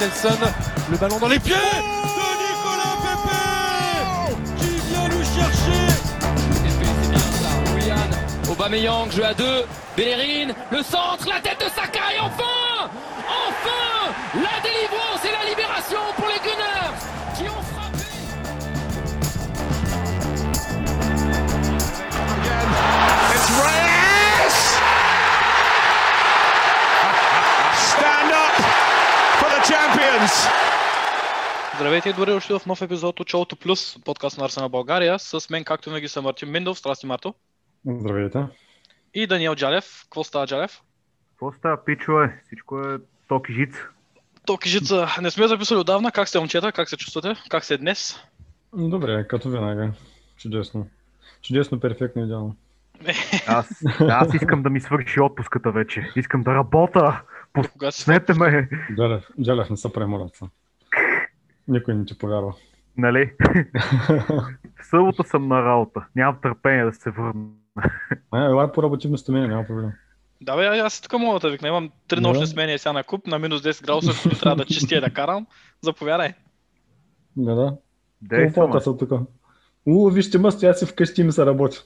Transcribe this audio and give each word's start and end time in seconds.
Nelson. 0.00 0.38
Le 0.90 0.96
ballon 0.96 1.18
dans 1.18 1.28
les 1.28 1.38
pieds 1.40 1.54
de 1.54 2.28
Nicolas 2.44 2.96
Pepe 3.02 4.36
qui 4.58 4.78
vient 4.88 5.08
nous 5.08 5.24
chercher. 5.24 5.82
Willian, 7.74 8.50
Aubameyang, 8.50 9.10
jeu 9.10 9.24
à 9.24 9.34
deux. 9.34 9.64
Bellerin, 9.96 10.52
le 10.70 10.82
centre, 10.82 11.26
la 11.28 11.40
tête 11.40 11.58
de 11.58 11.68
Saka 11.74 12.14
et 12.16 12.20
enfin 12.20 12.88
Enfin 13.48 14.12
La 14.34 14.60
délivrance 14.62 15.24
et 15.24 15.32
la 15.32 15.50
libération 15.50 15.98
pour 16.16 16.27
Здравейте 31.78 32.08
и 32.08 32.12
добре 32.12 32.32
дошли 32.32 32.58
в 32.58 32.66
нов 32.66 32.82
епизод 32.82 33.20
от 33.20 33.28
Шоуто 33.28 33.56
Плюс, 33.56 33.98
подкаст 34.04 34.38
на 34.38 34.44
Арсена 34.44 34.68
България. 34.68 35.18
С 35.18 35.50
мен, 35.50 35.64
както 35.64 35.90
винаги, 35.90 36.08
съм 36.08 36.24
Мартин 36.24 36.50
Миндов. 36.50 36.78
Здрасти, 36.78 37.06
Марто. 37.06 37.34
Здравейте. 37.86 38.46
И 39.14 39.26
Даниел 39.26 39.54
Джалев. 39.54 40.02
Какво 40.02 40.24
става, 40.24 40.46
Джалев? 40.46 40.80
Какво 41.30 41.52
става, 41.52 41.84
пичове? 41.84 42.42
Всичко 42.46 42.80
е 42.80 42.98
ток 43.28 43.48
и 43.48 43.52
жиц. 43.52 43.74
Токи 44.46 44.68
Жица, 44.68 45.06
не 45.22 45.30
сме 45.30 45.48
записали 45.48 45.78
отдавна. 45.78 46.12
Как 46.12 46.28
сте, 46.28 46.38
момчета? 46.38 46.72
Как 46.72 46.88
се 46.88 46.96
чувствате? 46.96 47.34
Как 47.48 47.64
сте 47.64 47.78
днес? 47.78 48.20
Добре, 48.72 49.28
като 49.28 49.50
винаги. 49.50 49.92
Чудесно. 50.36 50.86
Чудесно, 51.42 51.80
перфектно, 51.80 52.24
идеално. 52.24 52.56
Аз, 53.46 53.84
аз 54.00 54.34
искам 54.34 54.62
да 54.62 54.70
ми 54.70 54.80
свърши 54.80 55.20
отпуската 55.20 55.70
вече. 55.70 56.12
Искам 56.16 56.42
да 56.42 56.54
работя. 56.54 57.22
Пуснете 57.52 58.34
ме. 58.34 58.68
Джалев, 58.96 59.24
Джалев 59.42 59.70
не 59.70 59.76
са 59.76 59.92
премораца. 59.92 60.48
Никой 61.68 61.94
не 61.94 62.04
ти 62.04 62.18
повярва. 62.18 62.54
Нали? 62.96 63.32
В 64.80 64.86
събота 64.90 65.24
съм 65.24 65.48
на 65.48 65.62
работа. 65.62 66.06
Нямам 66.16 66.38
търпение 66.42 66.84
да 66.84 66.92
се 66.92 67.10
върна. 67.10 67.46
А, 68.30 68.44
елай 68.44 68.72
поработи 68.72 69.08
вместо 69.08 69.32
мен, 69.32 69.50
няма 69.50 69.66
проблем. 69.66 69.90
Да, 70.40 70.56
бе, 70.56 70.66
аз 70.66 71.00
тук 71.00 71.20
мога 71.20 71.40
да 71.40 71.50
викна. 71.50 71.68
Имам 71.68 71.90
три 72.08 72.20
нощни 72.20 72.46
смени 72.46 72.78
сега 72.78 72.92
на 72.92 73.04
куп, 73.04 73.26
на 73.26 73.38
минус 73.38 73.62
10 73.62 73.84
градуса, 73.86 74.22
които 74.22 74.40
трябва 74.40 74.56
да 74.56 74.64
чистя 74.64 74.96
и 74.96 75.00
да 75.00 75.10
карам. 75.10 75.46
Заповядай. 75.82 76.32
Да, 77.36 77.54
да. 77.54 77.76
Действам. 78.22 78.72
Какво 78.72 78.80
са 78.80 78.96
тук? 78.96 79.10
У, 79.86 80.10
вижте 80.10 80.38
мъст, 80.38 80.62
аз 80.62 80.78
си 80.78 80.86
вкъщи 80.86 81.22
ми 81.24 81.32
се 81.32 81.46
работи. 81.46 81.78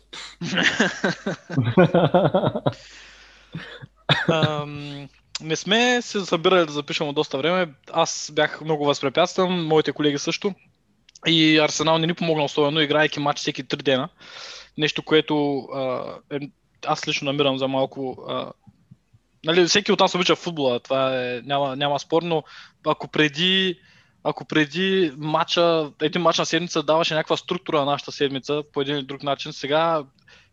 Не 5.43 5.57
сме 5.57 6.03
се 6.03 6.25
събирали 6.25 6.67
да 6.67 6.73
запишем 6.73 7.09
от 7.09 7.15
доста 7.15 7.39
време. 7.39 7.75
Аз 7.93 8.33
бях 8.35 8.61
много 8.61 8.85
възпрепятстван, 8.85 9.65
моите 9.67 9.93
колеги 9.93 10.19
също. 10.19 10.55
И 11.27 11.59
Арсенал 11.59 11.99
не 11.99 12.07
ни 12.07 12.15
помогна 12.15 12.45
особено, 12.45 12.81
играйки 12.81 13.21
матч 13.21 13.39
всеки 13.39 13.63
три 13.63 13.83
дена. 13.83 14.09
Нещо, 14.79 15.03
което 15.03 15.59
а, 15.59 16.05
е, 16.31 16.39
аз 16.87 17.09
лично 17.09 17.25
намирам 17.25 17.59
за 17.59 17.69
малко... 17.69 18.25
А, 18.29 18.53
нали, 19.45 19.67
всеки 19.67 19.93
от 19.93 20.01
нас 20.01 20.15
обича 20.15 20.37
футбола, 20.37 20.81
това 20.81 21.23
е, 21.23 21.41
няма, 21.45 21.77
няма 21.77 21.99
спор, 21.99 22.23
но 22.23 22.43
ако 22.87 23.09
преди, 23.09 23.81
ако 24.25 24.45
преди 24.45 25.13
матча, 25.17 25.91
един 26.03 26.23
матч 26.23 26.39
на 26.39 26.47
седмица 26.47 26.83
даваше 26.83 27.15
някаква 27.15 27.37
структура 27.37 27.79
на 27.79 27.85
нашата 27.85 28.13
седмица 28.13 28.63
по 28.73 28.81
един 28.81 28.97
или 28.97 29.05
друг 29.05 29.23
начин, 29.23 29.53
сега 29.53 30.05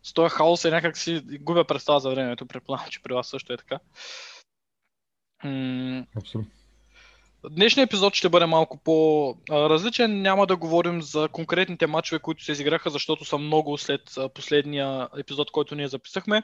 с 0.03 0.13
този 0.13 0.29
хаос 0.29 0.65
е 0.65 0.71
някак 0.71 0.97
си 0.97 1.21
губя 1.41 1.63
представа 1.63 1.99
за 1.99 2.09
времето. 2.09 2.45
Предполагам, 2.45 2.87
че 2.89 3.01
при 3.03 3.13
вас 3.13 3.27
също 3.27 3.53
е 3.53 3.57
така. 3.57 3.79
М, 5.43 6.05
Абсолютно. 6.17 6.51
Днешният 7.51 7.89
епизод 7.89 8.15
ще 8.15 8.29
бъде 8.29 8.45
малко 8.45 8.77
по-различен. 8.77 10.21
Няма 10.21 10.47
да 10.47 10.55
говорим 10.55 11.01
за 11.01 11.29
конкретните 11.31 11.87
матчове, 11.87 12.19
които 12.19 12.43
се 12.43 12.51
изиграха, 12.51 12.89
защото 12.89 13.25
са 13.25 13.37
много 13.37 13.77
след 13.77 14.01
последния 14.33 15.07
епизод, 15.17 15.51
който 15.51 15.75
ние 15.75 15.87
записахме. 15.87 16.43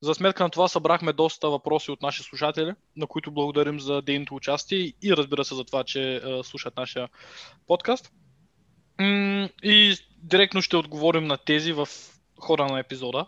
За 0.00 0.14
сметка 0.14 0.42
на 0.42 0.50
това 0.50 0.68
събрахме 0.68 1.12
доста 1.12 1.50
въпроси 1.50 1.90
от 1.90 2.02
наши 2.02 2.22
слушатели, 2.22 2.72
на 2.96 3.06
които 3.06 3.30
благодарим 3.30 3.80
за 3.80 4.02
дейното 4.02 4.34
участие 4.34 4.78
и 5.02 5.16
разбира 5.16 5.44
се 5.44 5.54
за 5.54 5.64
това, 5.64 5.84
че 5.84 6.22
слушат 6.42 6.76
нашия 6.76 7.08
подкаст. 7.66 8.12
И 9.62 9.96
директно 10.22 10.62
ще 10.62 10.76
отговорим 10.76 11.24
на 11.24 11.36
тези 11.36 11.72
в 11.72 11.88
хода 12.38 12.66
на 12.66 12.78
епизода, 12.78 13.26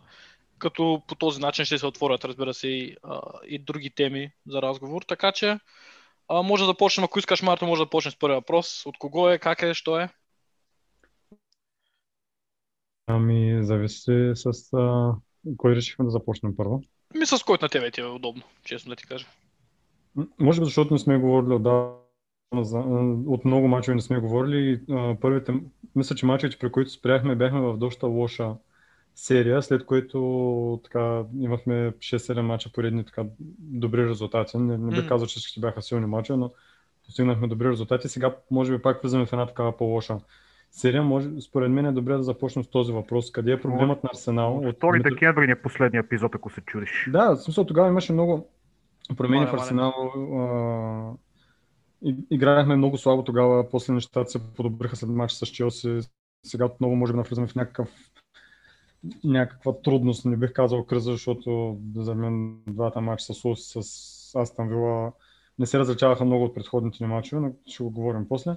като 0.58 1.02
по 1.08 1.14
този 1.14 1.40
начин 1.40 1.64
ще 1.64 1.78
се 1.78 1.86
отворят, 1.86 2.24
разбира 2.24 2.54
се, 2.54 2.68
и, 2.68 2.96
а, 3.02 3.20
и 3.46 3.58
други 3.58 3.90
теми 3.90 4.30
за 4.46 4.62
разговор. 4.62 5.02
Така 5.02 5.32
че 5.32 5.58
а, 6.28 6.42
може 6.42 6.62
да 6.62 6.66
започнем, 6.66 7.04
ако 7.04 7.18
искаш, 7.18 7.42
Марто, 7.42 7.66
може 7.66 7.82
да 7.82 7.90
почнем 7.90 8.12
с 8.12 8.18
първия 8.18 8.38
въпрос. 8.38 8.86
От 8.86 8.98
кого 8.98 9.28
е, 9.28 9.38
как 9.38 9.62
е, 9.62 9.74
що 9.74 10.00
е? 10.00 10.08
Ами, 13.06 13.58
зависи 13.62 14.32
с... 14.34 14.72
А... 14.72 15.14
Кой 15.56 15.74
решихме 15.74 16.04
да 16.04 16.10
започнем 16.10 16.56
първо? 16.56 16.82
Ми 17.14 17.26
с 17.26 17.44
който 17.44 17.64
на 17.64 17.68
тебе 17.68 17.90
ти 17.90 18.00
е 18.00 18.04
удобно, 18.04 18.42
честно 18.64 18.90
да 18.90 18.96
ти 18.96 19.06
кажа. 19.06 19.26
Може 20.38 20.60
би 20.60 20.64
защото 20.64 20.94
не 20.94 20.98
сме 20.98 21.18
говорили 21.18 21.54
отдавна, 21.54 21.94
от 23.26 23.44
много 23.44 23.68
мачове 23.68 23.94
не 23.94 24.00
сме 24.00 24.18
говорили. 24.20 24.80
Първите, 25.20 25.52
мисля, 25.94 26.16
че 26.16 26.26
мачовете, 26.26 26.58
при 26.58 26.72
които 26.72 26.90
спряхме, 26.90 27.36
бяхме 27.36 27.60
в 27.60 27.76
доста 27.76 28.06
лоша 28.06 28.54
серия, 29.18 29.62
след 29.62 29.84
което 29.84 30.80
така, 30.84 31.22
имахме 31.40 31.72
6-7 31.92 32.40
мача 32.40 32.72
поредни 32.72 33.04
така, 33.04 33.24
добри 33.58 34.08
резултати. 34.08 34.58
Не, 34.58 34.78
не 34.78 34.90
бих 34.90 35.08
казал, 35.08 35.26
че 35.26 35.38
всички 35.38 35.60
бяха 35.60 35.82
силни 35.82 36.06
мачове, 36.06 36.36
но 36.36 36.50
постигнахме 37.04 37.48
добри 37.48 37.68
резултати. 37.68 38.08
Сега 38.08 38.36
може 38.50 38.76
би 38.76 38.82
пак 38.82 39.02
влизаме 39.02 39.26
в 39.26 39.32
една 39.32 39.46
такава 39.46 39.76
по-лоша 39.76 40.18
серия. 40.70 41.02
Може, 41.02 41.40
според 41.40 41.70
мен 41.70 41.86
е 41.86 41.92
добре 41.92 42.16
да 42.16 42.22
започнем 42.22 42.64
с 42.64 42.68
този 42.68 42.92
въпрос. 42.92 43.32
Къде 43.32 43.52
е 43.52 43.60
проблемът 43.60 44.04
на 44.04 44.10
Арсенал? 44.12 44.56
От 44.56 44.64
2 44.76 44.92
Димитър- 44.92 45.10
декември 45.10 45.50
е 45.50 45.62
последния 45.62 46.00
епизод, 46.00 46.34
ако 46.34 46.50
се 46.50 46.60
чудиш. 46.60 47.08
да, 47.12 47.30
в 47.30 47.36
смисъл 47.36 47.64
тогава 47.64 47.88
имаше 47.88 48.12
много 48.12 48.48
промени 49.16 49.44
Маля, 49.44 49.50
в. 49.50 49.60
Арсенал. 49.60 49.92
а, 50.36 51.12
Играехме 52.30 52.76
много 52.76 52.98
слабо 52.98 53.24
тогава, 53.24 53.70
после 53.70 53.92
нещата 53.92 54.30
се 54.30 54.52
подобриха 54.54 54.96
след 54.96 55.10
матча 55.10 55.36
с 55.36 55.46
Челси. 55.46 55.98
Сега 56.46 56.64
отново 56.64 56.96
може 56.96 57.12
би 57.12 57.16
навлизаме 57.16 57.46
в 57.46 57.54
някакъв 57.54 57.88
някаква 59.24 59.80
трудност, 59.82 60.24
не 60.24 60.36
бих 60.36 60.52
казал 60.52 60.84
криза, 60.84 61.12
защото 61.12 61.78
за 61.96 62.14
мен 62.14 62.56
двата 62.66 63.00
матча 63.00 63.34
с 63.34 63.44
Лус 63.44 63.76
и 63.76 63.82
с 63.82 64.34
Астан 64.34 64.68
Вила 64.68 65.12
не 65.58 65.66
се 65.66 65.78
различаваха 65.78 66.24
много 66.24 66.44
от 66.44 66.54
предходните 66.54 67.04
ни 67.04 67.10
матчове, 67.10 67.40
но 67.40 67.52
ще 67.66 67.82
го 67.82 67.90
говорим 67.90 68.28
после. 68.28 68.56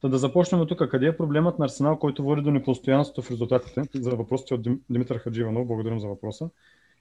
Та 0.00 0.08
да 0.08 0.18
започнем 0.18 0.60
от 0.60 0.68
тук. 0.68 0.90
Къде 0.90 1.06
е 1.06 1.16
проблемът 1.16 1.58
на 1.58 1.64
Арсенал, 1.64 1.98
който 1.98 2.22
води 2.22 2.42
до 2.42 2.50
непостоянството 2.50 3.22
в 3.22 3.30
резултатите? 3.30 3.82
За 3.94 4.10
въпросите 4.10 4.54
от 4.54 4.62
Дим- 4.62 4.80
Димитър 4.90 5.18
Хадживанов. 5.18 5.66
Благодарим 5.66 6.00
за 6.00 6.08
въпроса. 6.08 6.50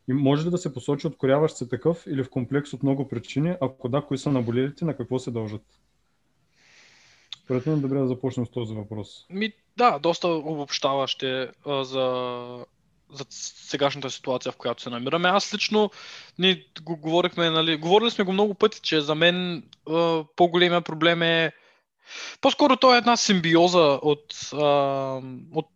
И 0.07 0.13
може 0.13 0.45
ли 0.45 0.49
да 0.49 0.57
се 0.57 0.73
посочи 0.73 1.07
откоряващ 1.07 1.55
се 1.55 1.69
такъв 1.69 2.07
или 2.07 2.23
в 2.23 2.29
комплекс 2.29 2.73
от 2.73 2.83
много 2.83 3.07
причини? 3.07 3.55
Ако 3.61 3.89
да, 3.89 4.01
кои 4.01 4.17
са 4.17 4.31
наболелите, 4.31 4.85
на 4.85 4.97
какво 4.97 5.19
се 5.19 5.31
дължат? 5.31 5.61
Според 7.43 7.65
мен 7.65 7.77
е 7.77 7.81
добре 7.81 7.99
да 7.99 8.07
започнем 8.07 8.45
с 8.45 8.49
този 8.49 8.75
въпрос. 8.75 9.25
Ми, 9.29 9.53
да, 9.77 9.99
доста 9.99 10.27
обобщаващ 10.27 11.23
е 11.23 11.51
за, 11.81 12.65
за 13.13 13.25
сегашната 13.29 14.09
ситуация, 14.09 14.51
в 14.51 14.57
която 14.57 14.81
се 14.81 14.89
намираме. 14.89 15.29
Аз 15.29 15.53
лично, 15.53 15.91
ние 16.39 16.65
го 16.81 16.97
говорихме, 16.97 17.49
нали, 17.49 17.77
говорили 17.77 18.11
сме 18.11 18.23
го 18.23 18.33
много 18.33 18.53
пъти, 18.53 18.81
че 18.81 19.01
за 19.01 19.15
мен 19.15 19.63
а, 19.89 20.23
по-големия 20.35 20.81
проблем 20.81 21.21
е 21.21 21.51
по-скоро 22.41 22.75
то 22.75 22.95
е 22.95 22.97
една 22.97 23.17
симбиоза 23.17 23.99
от, 24.01 24.49
а, 24.53 24.65
от 25.53 25.69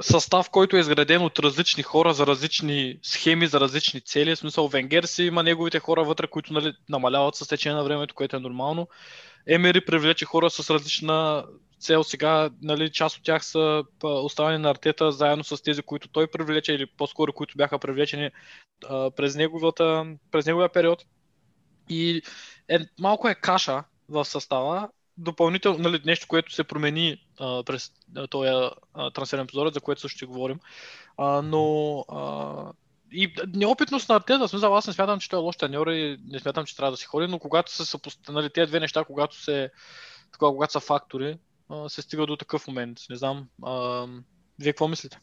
състав, 0.00 0.50
който 0.50 0.76
е 0.76 0.80
изграден 0.80 1.22
от 1.22 1.38
различни 1.38 1.82
хора 1.82 2.14
за 2.14 2.26
различни 2.26 2.98
схеми, 3.02 3.46
за 3.46 3.60
различни 3.60 4.00
цели. 4.00 4.34
В 4.34 4.38
смисъл 4.38 4.68
Венгер 4.68 5.04
си 5.04 5.24
има 5.24 5.42
неговите 5.42 5.78
хора 5.78 6.04
вътре, 6.04 6.26
които 6.26 6.52
нали, 6.52 6.72
намаляват 6.88 7.34
с 7.34 7.48
течение 7.48 7.76
на 7.76 7.84
времето, 7.84 8.14
което 8.14 8.36
е 8.36 8.40
нормално. 8.40 8.88
Емери 9.46 9.84
привлече 9.84 10.24
хора 10.24 10.50
с 10.50 10.70
различна 10.70 11.44
цел. 11.82 12.04
Сега 12.04 12.50
нали, 12.62 12.92
част 12.92 13.16
от 13.16 13.24
тях 13.24 13.44
са 13.44 13.84
па, 14.00 14.08
оставени 14.08 14.58
на 14.58 14.70
артета 14.70 15.12
заедно 15.12 15.44
с 15.44 15.62
тези, 15.62 15.82
които 15.82 16.08
той 16.08 16.26
привлече 16.26 16.72
или 16.74 16.86
по-скоро 16.86 17.32
които 17.32 17.56
бяха 17.56 17.78
привлечени 17.78 18.30
през, 19.16 19.36
неговата, 19.36 20.06
през 20.30 20.46
неговия 20.46 20.68
период. 20.68 21.04
И 21.88 22.22
е, 22.68 22.78
малко 23.00 23.28
е 23.28 23.34
каша 23.34 23.84
в 24.08 24.24
състава. 24.24 24.88
Допълнително, 25.16 25.78
нали, 25.78 26.00
нещо, 26.04 26.26
което 26.28 26.54
се 26.54 26.64
промени 26.64 27.26
а, 27.40 27.62
през 27.62 27.92
а, 28.16 28.26
този 28.26 28.50
а, 28.94 29.10
трансферен 29.10 29.44
епизод, 29.44 29.74
за 29.74 29.80
което 29.80 30.00
също 30.00 30.16
ще 30.16 30.26
говорим. 30.26 30.60
А, 31.16 31.42
но 31.42 31.98
а, 32.08 32.72
и 33.12 33.34
неопитност 33.54 34.08
на 34.08 34.14
Артета, 34.14 34.48
смисъл, 34.48 34.76
аз 34.76 34.86
не 34.86 34.92
смятам, 34.92 35.20
че 35.20 35.28
той 35.28 35.38
е 35.38 35.42
лош 35.42 35.56
треньор 35.56 35.86
и 35.86 36.18
не 36.24 36.38
смятам, 36.40 36.64
че 36.64 36.76
трябва 36.76 36.90
да 36.90 36.96
си 36.96 37.06
ходи, 37.06 37.26
но 37.26 37.38
когато 37.38 37.72
се 37.72 37.84
съпоставят 37.84 38.34
нали, 38.34 38.50
тези 38.50 38.68
две 38.68 38.80
неща, 38.80 39.04
когато, 39.04 39.42
се, 39.42 39.70
такова, 40.32 40.52
когато 40.52 40.72
са 40.72 40.80
фактори, 40.80 41.38
а, 41.72 41.88
се 41.88 42.02
стига 42.02 42.26
до 42.26 42.36
такъв 42.36 42.68
момент. 42.68 42.98
Не 43.10 43.16
знам. 43.16 43.48
А, 43.62 44.06
вие 44.58 44.72
какво 44.72 44.88
мислите? 44.88 45.18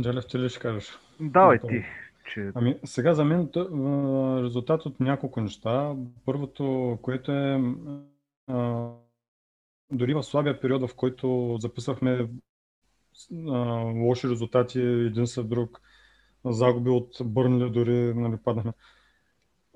Джалев, 0.00 0.26
ти 0.28 0.38
ли 0.38 0.48
ще 0.48 0.60
кажеш? 0.60 0.98
Давай 1.20 1.58
Готово. 1.58 1.72
ти. 1.72 1.84
че 2.32 2.52
Ами 2.54 2.78
сега 2.84 3.14
за 3.14 3.24
мен 3.24 3.48
резултат 4.44 4.86
от 4.86 5.00
няколко 5.00 5.40
неща. 5.40 5.94
Първото, 6.24 6.98
което 7.02 7.32
е 7.32 7.60
а, 8.46 8.88
дори 9.90 10.14
в 10.14 10.22
слабия 10.22 10.60
период, 10.60 10.90
в 10.90 10.94
който 10.94 11.56
записахме 11.60 12.28
а, 13.48 13.58
лоши 13.78 14.28
резултати 14.28 14.80
един 14.80 15.26
след 15.26 15.48
друг, 15.48 15.80
загуби 16.44 16.90
от 16.90 17.16
Бърнли, 17.24 17.70
дори 17.70 18.14
нали, 18.14 18.36
паднахме. 18.44 18.72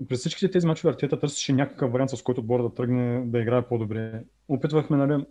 През 0.09 0.21
всичките 0.21 0.51
тези 0.51 0.67
мачове 0.67 0.91
Артета 0.91 1.21
търсеше 1.21 1.53
някакъв 1.53 1.93
вариант, 1.93 2.11
с 2.11 2.23
който 2.23 2.41
отбора 2.41 2.63
да 2.63 2.75
тръгне 2.75 3.27
да 3.27 3.39
играе 3.39 3.69
по-добре. 3.69 4.25
Опитвахме, 4.49 4.97
нали, 4.97 5.25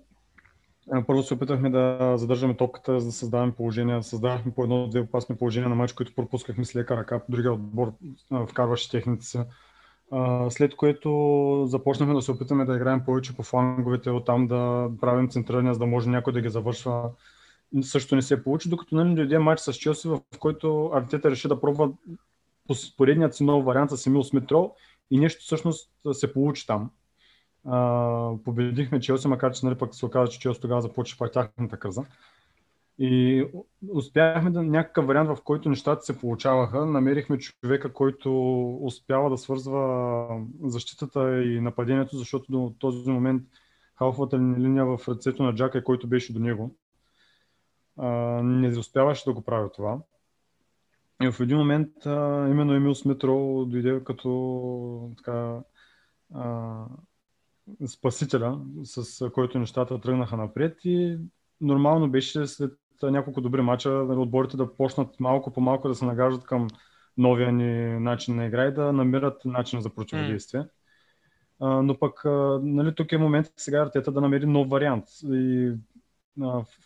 първо 1.07 1.23
се 1.23 1.33
опитахме 1.33 1.69
да 1.69 2.13
задържаме 2.17 2.57
топката, 2.57 2.99
за 2.99 3.05
да 3.05 3.11
създаваме 3.11 3.51
положения. 3.51 4.03
Създавахме 4.03 4.51
по 4.51 4.63
едно-две 4.63 4.99
опасни 4.99 5.35
положения 5.35 5.69
на 5.69 5.75
матч, 5.75 5.93
които 5.93 6.15
пропускахме 6.15 6.65
с 6.65 6.75
лека 6.75 6.97
ръка. 6.97 7.21
Другия 7.29 7.53
отбор 7.53 7.93
вкарваше. 8.49 9.03
А, 10.11 10.49
След 10.49 10.75
което 10.75 11.65
започнахме 11.67 12.13
да 12.13 12.21
се 12.21 12.31
опитаме 12.31 12.65
да 12.65 12.75
играем 12.75 13.05
повече 13.05 13.35
по 13.35 13.43
фланговете, 13.43 14.09
оттам 14.09 14.47
да 14.47 14.89
правим 15.01 15.29
центрирания, 15.29 15.73
за 15.73 15.79
да 15.79 15.85
може 15.85 16.09
някой 16.09 16.33
да 16.33 16.41
ги 16.41 16.49
завършва. 16.49 17.09
Също 17.81 18.15
не 18.15 18.21
се 18.21 18.43
получи, 18.43 18.69
докато 18.69 18.95
нали, 18.95 19.15
дойде 19.15 19.39
матч 19.39 19.61
с 19.61 19.73
Челси, 19.73 20.07
в 20.07 20.19
който 20.39 20.91
Артета 20.93 21.31
реши 21.31 21.47
да 21.47 21.61
пробва 21.61 21.91
поредният 22.97 23.35
си 23.35 23.43
нов 23.43 23.65
вариант 23.65 23.91
с 23.91 24.07
Емил 24.07 24.23
Смитрол 24.23 24.75
и 25.11 25.19
нещо 25.19 25.43
всъщност 25.43 25.91
се 26.11 26.33
получи 26.33 26.67
там. 26.67 26.91
А, 27.65 28.31
победихме 28.45 28.99
Челси, 28.99 29.27
макар 29.27 29.53
че 29.53 29.65
нали, 29.65 29.77
пък 29.77 29.95
се 29.95 30.05
оказа, 30.05 30.31
че 30.31 30.39
Челси 30.39 30.61
тогава 30.61 30.81
започва 30.81 31.17
пак 31.17 31.31
тяхната 31.31 31.79
кръза. 31.79 32.03
И 32.99 33.45
успяхме 33.93 34.49
да 34.49 34.63
някакъв 34.63 35.05
вариант, 35.05 35.29
в 35.29 35.43
който 35.43 35.69
нещата 35.69 36.01
се 36.01 36.19
получаваха. 36.19 36.85
Намерихме 36.85 37.37
човека, 37.37 37.93
който 37.93 38.67
успява 38.81 39.29
да 39.29 39.37
свързва 39.37 40.27
защитата 40.63 41.43
и 41.43 41.61
нападението, 41.61 42.17
защото 42.17 42.51
до 42.51 42.73
този 42.79 43.11
момент 43.11 43.43
халфовата 43.97 44.37
линия 44.37 44.85
в 44.85 44.99
ръцето 45.07 45.43
на 45.43 45.55
Джака, 45.55 45.83
който 45.83 46.07
беше 46.07 46.33
до 46.33 46.39
него, 46.39 46.75
а, 47.97 48.09
не 48.43 48.79
успяваше 48.79 49.25
да 49.25 49.33
го 49.33 49.41
прави 49.41 49.69
това. 49.75 49.99
И 51.23 51.31
в 51.31 51.39
един 51.39 51.57
момент 51.57 52.05
а, 52.05 52.47
именно 52.49 52.73
Емил 52.73 52.95
Смитро 52.95 53.65
дойде 53.65 54.03
като 54.03 55.11
така, 55.17 55.59
а, 56.33 56.85
спасителя, 57.87 58.59
с 58.83 59.29
който 59.29 59.59
нещата 59.59 60.01
тръгнаха 60.01 60.37
напред 60.37 60.77
и 60.83 61.17
нормално 61.61 62.11
беше 62.11 62.47
след 62.47 62.73
няколко 63.03 63.41
добри 63.41 63.61
мача 63.61 63.89
нали, 63.89 64.19
отборите 64.19 64.57
да 64.57 64.75
почнат 64.75 65.19
малко 65.19 65.53
по 65.53 65.61
малко 65.61 65.87
да 65.87 65.95
се 65.95 66.05
нагаждат 66.05 66.43
към 66.43 66.67
новия 67.17 67.51
ни 67.51 67.99
начин 67.99 68.35
на 68.35 68.45
игра 68.45 68.65
и 68.65 68.73
да 68.73 68.93
намират 68.93 69.45
начин 69.45 69.81
за 69.81 69.89
противодействие. 69.89 70.65
А, 71.59 71.67
но 71.81 71.99
пък 71.99 72.25
а, 72.25 72.59
нали, 72.63 72.95
тук 72.95 73.11
е 73.11 73.17
момент 73.17 73.47
сега 73.57 73.81
Артета 73.81 74.11
да 74.11 74.21
намери 74.21 74.45
нов 74.45 74.69
вариант. 74.69 75.05
И 75.23 75.73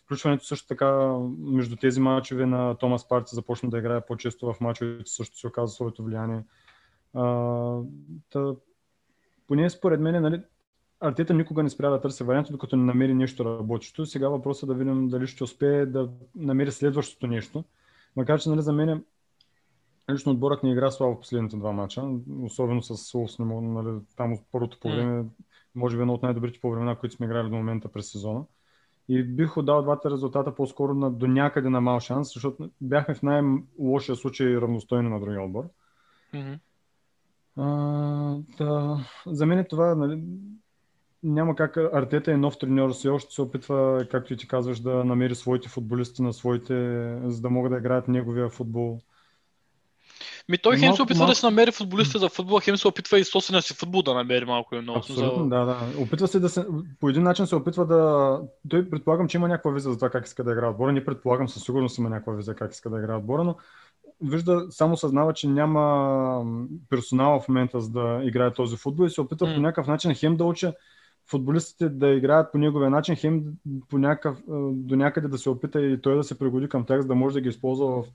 включването 0.03 0.45
също 0.45 0.67
така 0.67 1.17
между 1.39 1.75
тези 1.75 1.99
мачове 1.99 2.45
на 2.45 2.75
Томас 2.75 3.07
Парти 3.07 3.35
започна 3.35 3.69
да 3.69 3.77
играе 3.77 4.05
по-често 4.05 4.53
в 4.53 4.61
мачовете, 4.61 5.11
също 5.11 5.37
се 5.37 5.47
оказа 5.47 5.73
своето 5.73 6.03
влияние. 6.03 6.43
А, 7.13 7.23
та, 8.29 8.55
поне 9.47 9.69
според 9.69 9.99
мен, 9.99 10.21
нали, 10.21 10.41
Артета 10.99 11.33
никога 11.33 11.63
не 11.63 11.69
спря 11.69 11.89
да 11.89 12.01
търси 12.01 12.23
варианти, 12.23 12.51
докато 12.51 12.75
не 12.75 12.83
намери 12.83 13.13
нещо 13.13 13.45
работещо. 13.45 14.05
Сега 14.05 14.29
въпросът 14.29 14.63
е 14.63 14.65
да 14.65 14.73
видим 14.73 15.09
дали 15.09 15.27
ще 15.27 15.43
успее 15.43 15.85
да 15.85 16.09
намери 16.35 16.71
следващото 16.71 17.27
нещо. 17.27 17.63
Макар 18.15 18.39
че 18.39 18.49
нали, 18.49 18.61
за 18.61 18.73
мен 18.73 19.03
лично 20.11 20.31
отборът 20.31 20.63
не 20.63 20.71
игра 20.71 20.91
слабо 20.91 21.15
в 21.15 21.19
последните 21.19 21.57
два 21.57 21.71
мача, 21.71 22.03
особено 22.41 22.81
с 22.81 22.97
Солс, 22.97 23.39
нали, 23.39 23.99
там 24.15 24.33
от 24.33 24.41
първото 24.51 24.79
по 24.79 24.89
време, 24.89 25.25
може 25.75 25.97
би 25.97 26.01
едно 26.01 26.13
от 26.13 26.23
най-добрите 26.23 26.59
по 26.59 26.71
времена, 26.71 26.95
които 26.95 27.15
сме 27.15 27.25
играли 27.25 27.49
до 27.49 27.55
момента 27.55 27.87
през 27.87 28.11
сезона. 28.11 28.43
И 29.09 29.23
бих 29.23 29.57
отдал 29.57 29.81
двата 29.81 30.11
резултата 30.11 30.55
по-скоро 30.55 30.93
на, 30.93 31.11
до 31.11 31.27
някъде 31.27 31.69
на 31.69 31.81
мал 31.81 31.99
шанс, 31.99 32.33
защото 32.33 32.69
бяхме 32.81 33.15
в 33.15 33.23
най-лошия 33.23 34.15
случай 34.15 34.55
равностойни 34.55 35.09
на 35.09 35.19
другия 35.19 35.43
отбор. 35.43 35.63
Мгм. 36.33 36.53
А, 37.57 37.65
да, 38.57 38.97
за 39.27 39.45
мен 39.45 39.59
е 39.59 39.67
това, 39.67 39.95
нали, 39.95 40.23
няма 41.23 41.55
как 41.55 41.77
Артета 41.77 42.31
е 42.31 42.37
нов 42.37 42.57
треньор, 42.57 42.93
все 42.93 43.09
още 43.09 43.33
се 43.33 43.41
опитва, 43.41 44.07
както 44.11 44.33
и 44.33 44.37
ти 44.37 44.47
казваш, 44.47 44.79
да 44.79 45.03
намери 45.03 45.35
своите 45.35 45.69
футболисти 45.69 46.21
на 46.21 46.33
своите, 46.33 46.73
за 47.23 47.41
да 47.41 47.49
могат 47.49 47.71
да 47.71 47.77
играят 47.77 48.07
неговия 48.07 48.49
футбол. 48.49 48.99
Ми 50.49 50.57
той 50.57 50.77
хем 50.77 50.95
се 50.95 51.01
опитва 51.01 51.19
малко- 51.19 51.31
да 51.31 51.35
се 51.35 51.45
намери 51.45 51.71
футболисти 51.71 52.17
за 52.17 52.29
футбол, 52.29 52.59
хем 52.59 52.77
се 52.77 52.87
опитва 52.87 53.19
и 53.19 53.23
собствения 53.23 53.61
си 53.61 53.73
футбол 53.73 54.01
да 54.01 54.13
намери 54.13 54.45
малко 54.45 54.75
и 54.75 54.81
много. 54.81 54.99
Абсолютно, 54.99 55.49
да, 55.49 55.65
да. 55.65 55.77
Опитва 55.99 56.27
се 56.27 56.39
да 56.39 56.49
се, 56.49 56.65
по 56.99 57.09
един 57.09 57.23
начин 57.23 57.47
се 57.47 57.55
опитва 57.55 57.85
да, 57.85 58.41
той 58.69 58.89
предполагам, 58.89 59.27
че 59.27 59.37
има 59.37 59.47
някаква 59.47 59.71
визия 59.71 59.91
за 59.91 59.97
това 59.97 60.09
как 60.09 60.25
иска 60.25 60.43
да 60.43 60.51
играе 60.51 60.69
отбора, 60.69 60.91
не 60.91 61.05
предполагам, 61.05 61.49
със 61.49 61.63
сигурност 61.63 61.97
има 61.97 62.09
някаква 62.09 62.33
визия 62.33 62.55
как 62.55 62.73
иска 62.73 62.89
да 62.89 62.97
играе 62.97 63.17
отбора, 63.17 63.43
но 63.43 63.55
вижда, 64.21 64.65
само 64.69 64.97
съзнава, 64.97 65.33
че 65.33 65.47
няма 65.47 66.45
персонала 66.89 67.39
в 67.39 67.47
момента 67.47 67.81
за 67.81 67.89
да 67.89 68.19
играе 68.23 68.53
този 68.53 68.77
футбол 68.77 69.05
и 69.05 69.09
се 69.09 69.21
опитва 69.21 69.47
М. 69.47 69.53
по 69.53 69.61
някакъв 69.61 69.87
начин 69.87 70.15
хем 70.15 70.35
да 70.37 70.43
учи 70.43 70.67
футболистите 71.29 71.89
да 71.89 72.09
играят 72.09 72.51
по 72.51 72.57
неговия 72.57 72.89
начин, 72.89 73.15
хем 73.15 73.43
по 73.89 73.97
някакъв, 73.97 74.39
е, 74.39 74.41
до 74.73 74.95
някъде 74.95 75.27
да 75.27 75.37
се 75.37 75.49
опита 75.49 75.81
и 75.81 76.01
той 76.01 76.15
да 76.15 76.23
се 76.23 76.39
пригоди 76.39 76.69
към 76.69 76.85
тях, 76.85 77.01
за 77.01 77.07
да 77.07 77.15
може 77.15 77.33
да 77.33 77.41
ги 77.41 77.49
използва 77.49 78.03
в 78.03 78.05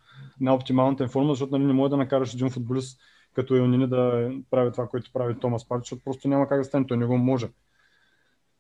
най-оптималната 0.41 1.03
им 1.03 1.09
форма, 1.09 1.33
защото 1.33 1.53
нали, 1.53 1.67
не 1.67 1.73
може 1.73 1.91
да 1.91 1.97
накараш 1.97 2.35
един 2.35 2.51
футболист 2.51 3.01
като 3.33 3.57
Елнини 3.57 3.89
да 3.89 4.33
прави 4.51 4.73
това, 4.73 4.87
което 4.87 5.13
прави 5.13 5.39
Томас 5.39 5.69
Парти, 5.69 5.85
защото 5.85 6.05
просто 6.05 6.29
няма 6.29 6.49
как 6.49 6.59
да 6.59 6.65
стане, 6.65 6.87
той 6.87 6.97
не 6.97 7.07
го 7.07 7.19
може. 7.19 7.49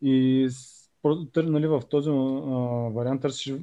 И 0.03 0.49
нали, 1.37 1.67
в 1.67 1.83
този 1.91 2.11
а, 2.11 2.12
вариант 2.95 3.23
търсиш 3.23 3.55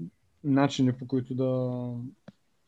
начини, 0.44 0.94
по 0.94 1.08
които 1.08 1.36
да, 1.36 1.80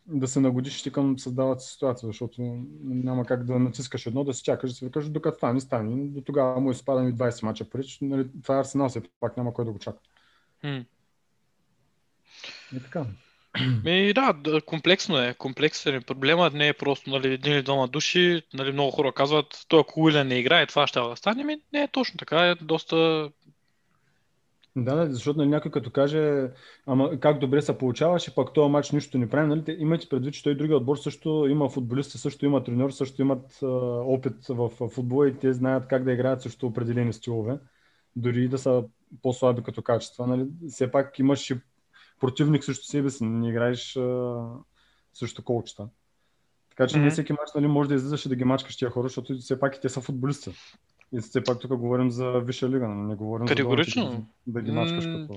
да 0.08 0.28
се 0.28 0.40
нагодиш 0.40 0.84
ти 0.84 0.92
към 0.92 1.20
създавата 1.20 1.62
се 1.62 1.72
ситуация, 1.72 2.08
защото 2.08 2.64
няма 2.84 3.26
как 3.26 3.44
да 3.44 3.60
натискаш 3.60 4.06
едно, 4.06 4.24
да 4.24 4.34
си 4.34 4.44
чакаш, 4.44 4.70
да 4.70 4.76
си 4.76 4.86
викаш, 4.86 5.10
докато 5.10 5.38
стане, 5.38 5.62
стане. 5.62 6.08
До 6.08 6.22
тогава 6.22 6.60
му 6.60 6.72
изпадаме 6.72 7.14
20 7.14 7.44
мача 7.44 7.70
пари, 7.70 7.84
че, 7.84 8.06
нали, 8.06 8.28
това 8.44 8.58
е 8.58 8.60
Арсенал, 8.60 8.90
все 8.90 9.02
пак 9.20 9.38
няма 9.38 9.54
кой 9.54 9.66
да 9.66 9.72
го 9.72 9.80
чака. 9.80 10.00
М. 10.64 10.86
И 12.76 12.80
така. 12.84 13.06
Ми 13.84 14.14
да, 14.14 14.34
да, 14.34 14.62
комплексно 14.62 15.20
е. 15.20 15.34
Комплексен 15.34 15.96
е. 15.96 16.02
Проблемът 16.02 16.54
не 16.54 16.68
е 16.68 16.74
просто 16.74 17.10
нали, 17.10 17.34
един 17.34 17.54
или 17.54 17.64
двама 17.64 17.88
души. 17.88 18.42
Нали, 18.54 18.72
много 18.72 18.92
хора 18.92 19.14
казват, 19.14 19.66
той 19.68 19.80
ако 19.80 20.02
Уилен 20.02 20.28
не 20.28 20.40
играе, 20.40 20.66
това 20.66 20.88
ще 20.88 21.00
да 21.00 21.16
стане. 21.16 21.44
Ми 21.44 21.57
не 21.74 21.83
е 21.83 21.88
точно 21.88 22.18
така. 22.18 22.48
Е 22.48 22.56
доста... 22.56 23.30
Да, 24.75 25.07
защото 25.11 25.39
нали, 25.39 25.49
някой 25.49 25.71
като 25.71 25.92
каже, 25.92 26.51
ама 26.85 27.19
как 27.19 27.39
добре 27.39 27.61
се 27.61 27.77
получаваше, 27.77 28.35
пък 28.35 28.53
този 28.53 28.71
матч 28.71 28.92
нищо 28.92 29.18
не 29.18 29.30
прави, 29.30 29.47
нали, 29.47 29.63
те- 29.63 29.77
имайте 29.80 30.09
предвид, 30.09 30.33
че 30.33 30.44
той 30.44 30.56
другия 30.56 30.77
отбор 30.77 30.97
също 30.97 31.47
има 31.49 31.69
футболисти, 31.69 32.18
също 32.18 32.45
има 32.45 32.63
треньор, 32.63 32.92
също 32.92 33.21
имат 33.21 33.59
а, 33.63 33.68
опит 34.06 34.47
в, 34.49 34.69
футбола 34.89 35.27
и 35.27 35.37
те 35.39 35.53
знаят 35.53 35.87
как 35.87 36.03
да 36.03 36.11
играят 36.11 36.42
също 36.42 36.68
определени 36.68 37.13
стилове, 37.13 37.59
дори 38.15 38.44
и 38.44 38.47
да 38.47 38.57
са 38.57 38.83
по-слаби 39.21 39.63
като 39.63 39.81
качества. 39.81 40.27
Нали. 40.27 40.47
Все 40.69 40.92
пак 40.92 41.19
имаш 41.19 41.49
и 41.49 41.56
противник 42.19 42.63
срещу 42.63 42.85
себе 42.85 43.09
си, 43.09 43.23
не 43.25 43.49
играеш 43.49 43.97
а, 43.97 44.45
срещу 45.13 45.44
колчета. 45.44 45.87
Така 46.69 46.87
че 46.87 46.97
не 46.97 47.03
Мгм. 47.03 47.11
всеки 47.11 47.33
мач 47.33 47.49
нали, 47.56 47.68
може 47.68 47.89
да 47.89 47.95
излизаш 47.95 48.25
и 48.25 48.30
да 48.30 48.35
ги 48.35 48.44
мачкаш 48.44 48.77
тия 48.77 48.89
хора, 48.89 49.07
защото 49.07 49.37
все 49.37 49.59
пак 49.59 49.75
и 49.75 49.81
те 49.81 49.89
са 49.89 50.01
футболисти. 50.01 50.51
И 51.14 51.22
все 51.22 51.44
пак 51.44 51.60
тук 51.60 51.76
говорим 51.76 52.12
за 52.12 52.32
висша 52.32 52.70
лига, 52.70 52.88
нали, 52.88 53.08
не 53.08 53.16
говорим 53.16 53.48
Категорично. 53.48 54.12
за 54.48 54.54
да 54.54 54.62
ги 54.62 54.72
мачкаш 54.72 55.06
като... 55.06 55.36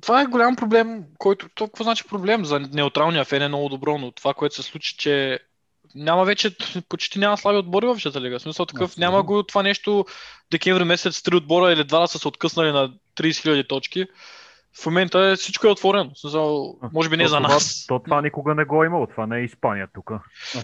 Това 0.00 0.22
е 0.22 0.26
голям 0.26 0.56
проблем, 0.56 1.04
който... 1.18 1.48
То, 1.54 1.66
какво 1.66 1.84
значи 1.84 2.04
проблем? 2.04 2.44
За 2.44 2.60
неутралния 2.60 3.24
фен 3.24 3.42
е 3.42 3.48
много 3.48 3.68
добро, 3.68 3.98
но 3.98 4.12
това, 4.12 4.34
което 4.34 4.54
се 4.54 4.62
случи, 4.62 4.96
че 4.96 5.38
няма 5.94 6.24
вече, 6.24 6.56
почти 6.88 7.18
няма 7.18 7.36
слаби 7.36 7.58
отбори 7.58 7.86
в 7.86 7.94
Висшата 7.94 8.20
лига. 8.20 8.38
В 8.38 8.42
смисъл 8.42 8.66
такъв, 8.66 8.84
Абсолютно. 8.84 9.00
няма 9.00 9.22
го 9.22 9.42
това 9.42 9.62
нещо 9.62 10.06
декември 10.50 10.84
месец, 10.84 11.22
три 11.22 11.36
отбора 11.36 11.72
или 11.72 11.84
два 11.84 12.06
са 12.06 12.18
се 12.18 12.28
откъснали 12.28 12.72
на 12.72 12.92
30 13.16 13.30
000 13.30 13.68
точки. 13.68 14.06
В 14.82 14.86
момента 14.86 15.20
е, 15.20 15.36
всичко 15.36 15.66
е 15.66 15.70
отворено. 15.70 16.10
Смисъл, 16.14 16.78
може 16.92 17.08
би 17.08 17.16
не 17.16 17.24
то, 17.24 17.28
за 17.28 17.36
това, 17.36 17.48
нас. 17.48 17.86
То 17.86 17.98
това 17.98 18.22
никога 18.22 18.54
не 18.54 18.64
го 18.64 18.82
е 18.82 18.86
имало. 18.86 19.06
Това 19.06 19.26
не 19.26 19.38
е 19.38 19.44
Испания 19.44 19.88
тук. 19.94 20.10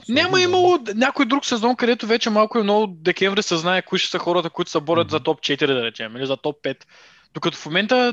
Няма 0.09 0.41
имало 0.41 0.79
някой 0.95 1.27
друг 1.27 1.45
сезон, 1.45 1.77
където 1.77 2.07
вече 2.07 2.31
малко 2.31 2.59
и 2.59 2.63
много 2.63 2.87
декември 2.87 3.43
се 3.43 3.57
знае 3.57 3.83
кои 3.83 3.99
ще 3.99 4.11
са 4.11 4.19
хората, 4.19 4.51
които 4.51 4.71
се 4.71 4.81
борят 4.81 5.11
за 5.11 5.21
топ 5.21 5.41
4, 5.41 5.67
да 5.67 5.83
речем, 5.85 6.17
или 6.17 6.27
за 6.27 6.37
топ 6.37 6.57
5. 6.63 6.77
Докато 7.35 7.57
в 7.59 7.67
момента 7.67 8.13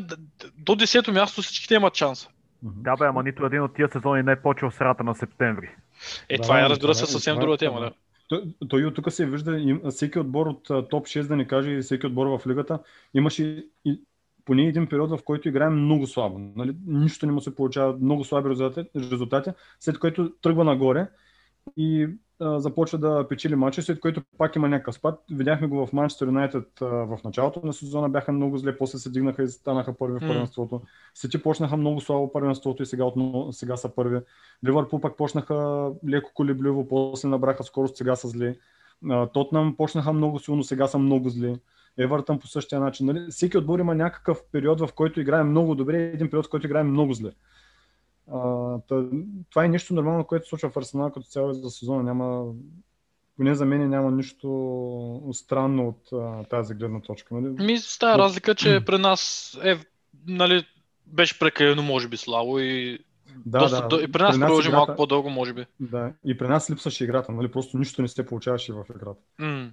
до 0.57 0.75
10-то 0.75 1.11
място 1.11 1.41
всичките 1.41 1.73
имат 1.75 1.95
шанс. 1.95 2.27
Да 2.63 2.95
бе, 2.95 3.05
ама 3.05 3.23
нито 3.23 3.45
един 3.45 3.61
от 3.61 3.75
тия 3.75 3.89
сезони 3.91 4.23
не 4.23 4.31
е 4.31 4.41
почел 4.41 4.71
средата 4.71 5.03
на 5.03 5.15
септември. 5.15 5.69
Е, 6.29 6.37
Да, 6.37 6.43
това 6.43 6.59
е, 6.59 6.63
разбира 6.63 6.79
това 6.79 6.93
се, 6.93 7.03
е- 7.03 7.07
съвсем 7.07 7.35
това 7.35 7.41
е 7.41 7.45
друга 7.45 7.57
това. 7.57 7.69
тема. 7.71 7.79
Да. 7.79 7.91
Той, 8.69 8.85
от 8.85 8.95
тук 8.95 9.11
се 9.11 9.25
вижда, 9.25 9.59
всеки 9.89 10.19
отбор 10.19 10.47
от 10.47 10.89
топ 10.89 11.05
6, 11.07 11.27
да 11.27 11.35
не 11.35 11.47
каже, 11.47 11.71
и 11.71 11.81
всеки 11.81 12.05
отбор 12.07 12.27
в 12.27 12.47
лигата, 12.47 12.79
имаше 13.13 13.65
и, 13.85 14.01
поне 14.45 14.63
един 14.63 14.87
период, 14.87 15.09
в 15.09 15.23
който 15.25 15.49
играем 15.49 15.83
много 15.83 16.07
слабо. 16.07 16.39
Нали? 16.39 16.75
Нищо 16.87 17.25
не 17.25 17.31
му 17.31 17.41
се 17.41 17.55
получава, 17.55 17.97
много 18.01 18.23
слаби 18.23 18.49
резултати, 18.95 19.49
след 19.79 19.99
което 19.99 20.31
тръгва 20.41 20.63
нагоре 20.63 21.07
и 21.77 22.07
а, 22.39 22.59
започва 22.59 22.97
да 22.97 23.27
печели 23.27 23.55
мачи, 23.55 23.81
след 23.81 23.99
което 23.99 24.21
пак 24.37 24.55
има 24.55 24.69
някакъв 24.69 24.95
спад. 24.95 25.19
Видяхме 25.31 25.67
го 25.67 25.85
в 25.85 25.93
Манчестър 25.93 26.25
Юнайтед 26.25 26.67
в 26.81 27.19
началото 27.25 27.65
на 27.65 27.73
сезона, 27.73 28.09
бяха 28.09 28.31
много 28.31 28.57
зле, 28.57 28.77
после 28.77 28.97
се 28.97 29.09
дигнаха 29.11 29.43
и 29.43 29.47
станаха 29.47 29.97
първи 29.97 30.19
в 30.19 30.21
М. 30.21 30.27
първенството. 30.27 30.81
Сети 31.13 31.41
почнаха 31.43 31.77
много 31.77 32.01
слабо 32.01 32.31
първенството 32.31 32.83
и 32.83 32.85
сега, 32.85 33.05
отново, 33.05 33.53
сега 33.53 33.77
са 33.77 33.95
първи. 33.95 34.19
Ливърпул 34.67 35.01
пак 35.01 35.17
почнаха 35.17 35.89
леко 36.09 36.31
колебливо, 36.33 36.87
после 36.87 37.27
набраха 37.27 37.63
скорост, 37.63 37.97
сега 37.97 38.15
са 38.15 38.27
зле. 38.27 38.55
Тотнам 39.33 39.75
почнаха 39.77 40.13
много 40.13 40.39
силно, 40.39 40.63
сега 40.63 40.87
са 40.87 40.97
много 40.97 41.29
зле. 41.29 41.55
Евертън 41.97 42.39
по 42.39 42.47
същия 42.47 42.79
начин. 42.79 43.05
Нали? 43.05 43.27
Всеки 43.31 43.57
отбор 43.57 43.79
има 43.79 43.95
някакъв 43.95 44.41
период, 44.51 44.79
в 44.79 44.89
който 44.95 45.21
играе 45.21 45.43
много 45.43 45.75
добре 45.75 45.97
и 45.97 46.01
един 46.03 46.29
период, 46.29 46.45
в 46.45 46.49
който 46.49 46.67
играе 46.67 46.83
много 46.83 47.13
зле. 47.13 47.31
А, 48.33 48.39
това 49.49 49.65
е 49.65 49.69
нещо 49.69 49.93
нормално, 49.93 50.25
което 50.25 50.45
се 50.45 50.49
случва 50.49 50.69
в 50.69 50.77
Арсенал 50.77 51.11
като 51.11 51.25
цяло 51.27 51.53
за 51.53 51.69
сезона. 51.69 52.03
Няма, 52.03 52.53
поне 53.37 53.55
за 53.55 53.65
мен 53.65 53.89
няма 53.89 54.11
нищо 54.11 55.29
странно 55.33 55.87
от 55.87 56.09
а, 56.13 56.43
тази 56.43 56.73
гледна 56.73 56.99
точка. 57.01 57.35
Нали? 57.35 57.65
Ми 57.65 57.77
с 57.77 57.99
тази 57.99 58.17
разлика, 58.19 58.55
че 58.55 58.83
при 58.85 58.97
нас 58.97 59.51
е, 59.63 59.77
нали, 60.27 60.65
беше 61.07 61.39
прекалено, 61.39 61.83
може 61.83 62.07
би, 62.07 62.17
слабо 62.17 62.59
и, 62.59 62.99
Да, 63.45 63.59
доста, 63.59 63.87
да. 63.87 64.01
и 64.03 64.11
при 64.11 64.21
нас 64.21 64.39
продължи 64.39 64.67
играта- 64.67 64.77
малко 64.77 64.95
по-дълго, 64.95 65.29
може 65.29 65.53
би. 65.53 65.65
Да, 65.79 66.13
и 66.25 66.37
при 66.37 66.47
нас 66.47 66.69
липсваше 66.69 67.03
играта, 67.03 67.31
нали? 67.31 67.51
Просто 67.51 67.77
нищо 67.77 68.01
не 68.01 68.07
се 68.07 68.25
получаваше 68.25 68.73
в 68.73 68.85
играта. 68.95 69.21
М. 69.39 69.71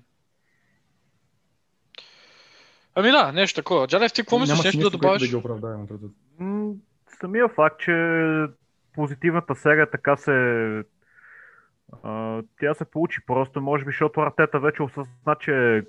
Ами 2.99 3.11
да, 3.11 3.33
нещо 3.33 3.61
такова. 3.61 3.87
Джалев, 3.87 4.13
ти 4.13 4.23
какво 4.23 4.39
мислиш? 4.39 4.65
Нещо 4.65 4.81
да 4.81 4.91
добавиш? 4.91 5.23
да 5.23 5.29
ги 5.29 5.37
оправдае, 5.37 5.75
имам 5.75 5.87
предвид. 5.87 6.11
М, 6.39 6.73
Самия 7.21 7.49
факт, 7.49 7.81
че 7.81 8.47
позитивната 8.95 9.55
серия 9.55 9.91
така 9.91 10.17
се... 10.17 10.33
а, 12.03 12.43
тя 12.61 12.75
се 12.75 12.85
получи 12.85 13.21
просто, 13.27 13.61
може 13.61 13.85
би, 13.85 13.89
защото 13.89 14.21
Артета 14.21 14.61
вече 14.61 14.83
осъзна, 14.83 15.37
че 15.41 15.83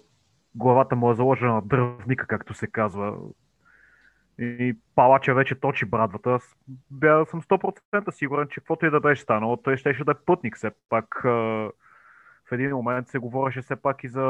главата 0.56 0.96
му 0.96 1.12
е 1.12 1.16
заложена 1.16 1.54
на 1.54 1.62
дръвника, 1.62 2.28
както 2.28 2.54
се 2.54 2.68
казва. 2.68 3.18
И 4.40 4.78
Палача 4.96 5.34
вече 5.34 5.56
точи 5.56 5.86
брадвата. 5.86 6.30
Аз 6.30 6.56
бя, 6.92 7.26
съм 7.26 7.42
100% 7.42 8.12
сигурен, 8.12 8.48
че 8.48 8.60
каквото 8.60 8.86
и 8.86 8.90
да 8.90 9.00
беше 9.00 9.22
станало, 9.22 9.58
той 9.58 9.78
щеше 9.78 10.04
да 10.04 10.12
е 10.12 10.26
пътник 10.26 10.56
все 10.56 10.72
пак. 10.90 11.26
а, 11.26 11.30
В 11.30 12.52
един 12.52 12.72
момент 12.72 13.08
се 13.08 13.18
говореше 13.20 13.62
все 13.62 13.76
пак 13.76 14.04
и 14.04 14.08
за 14.08 14.24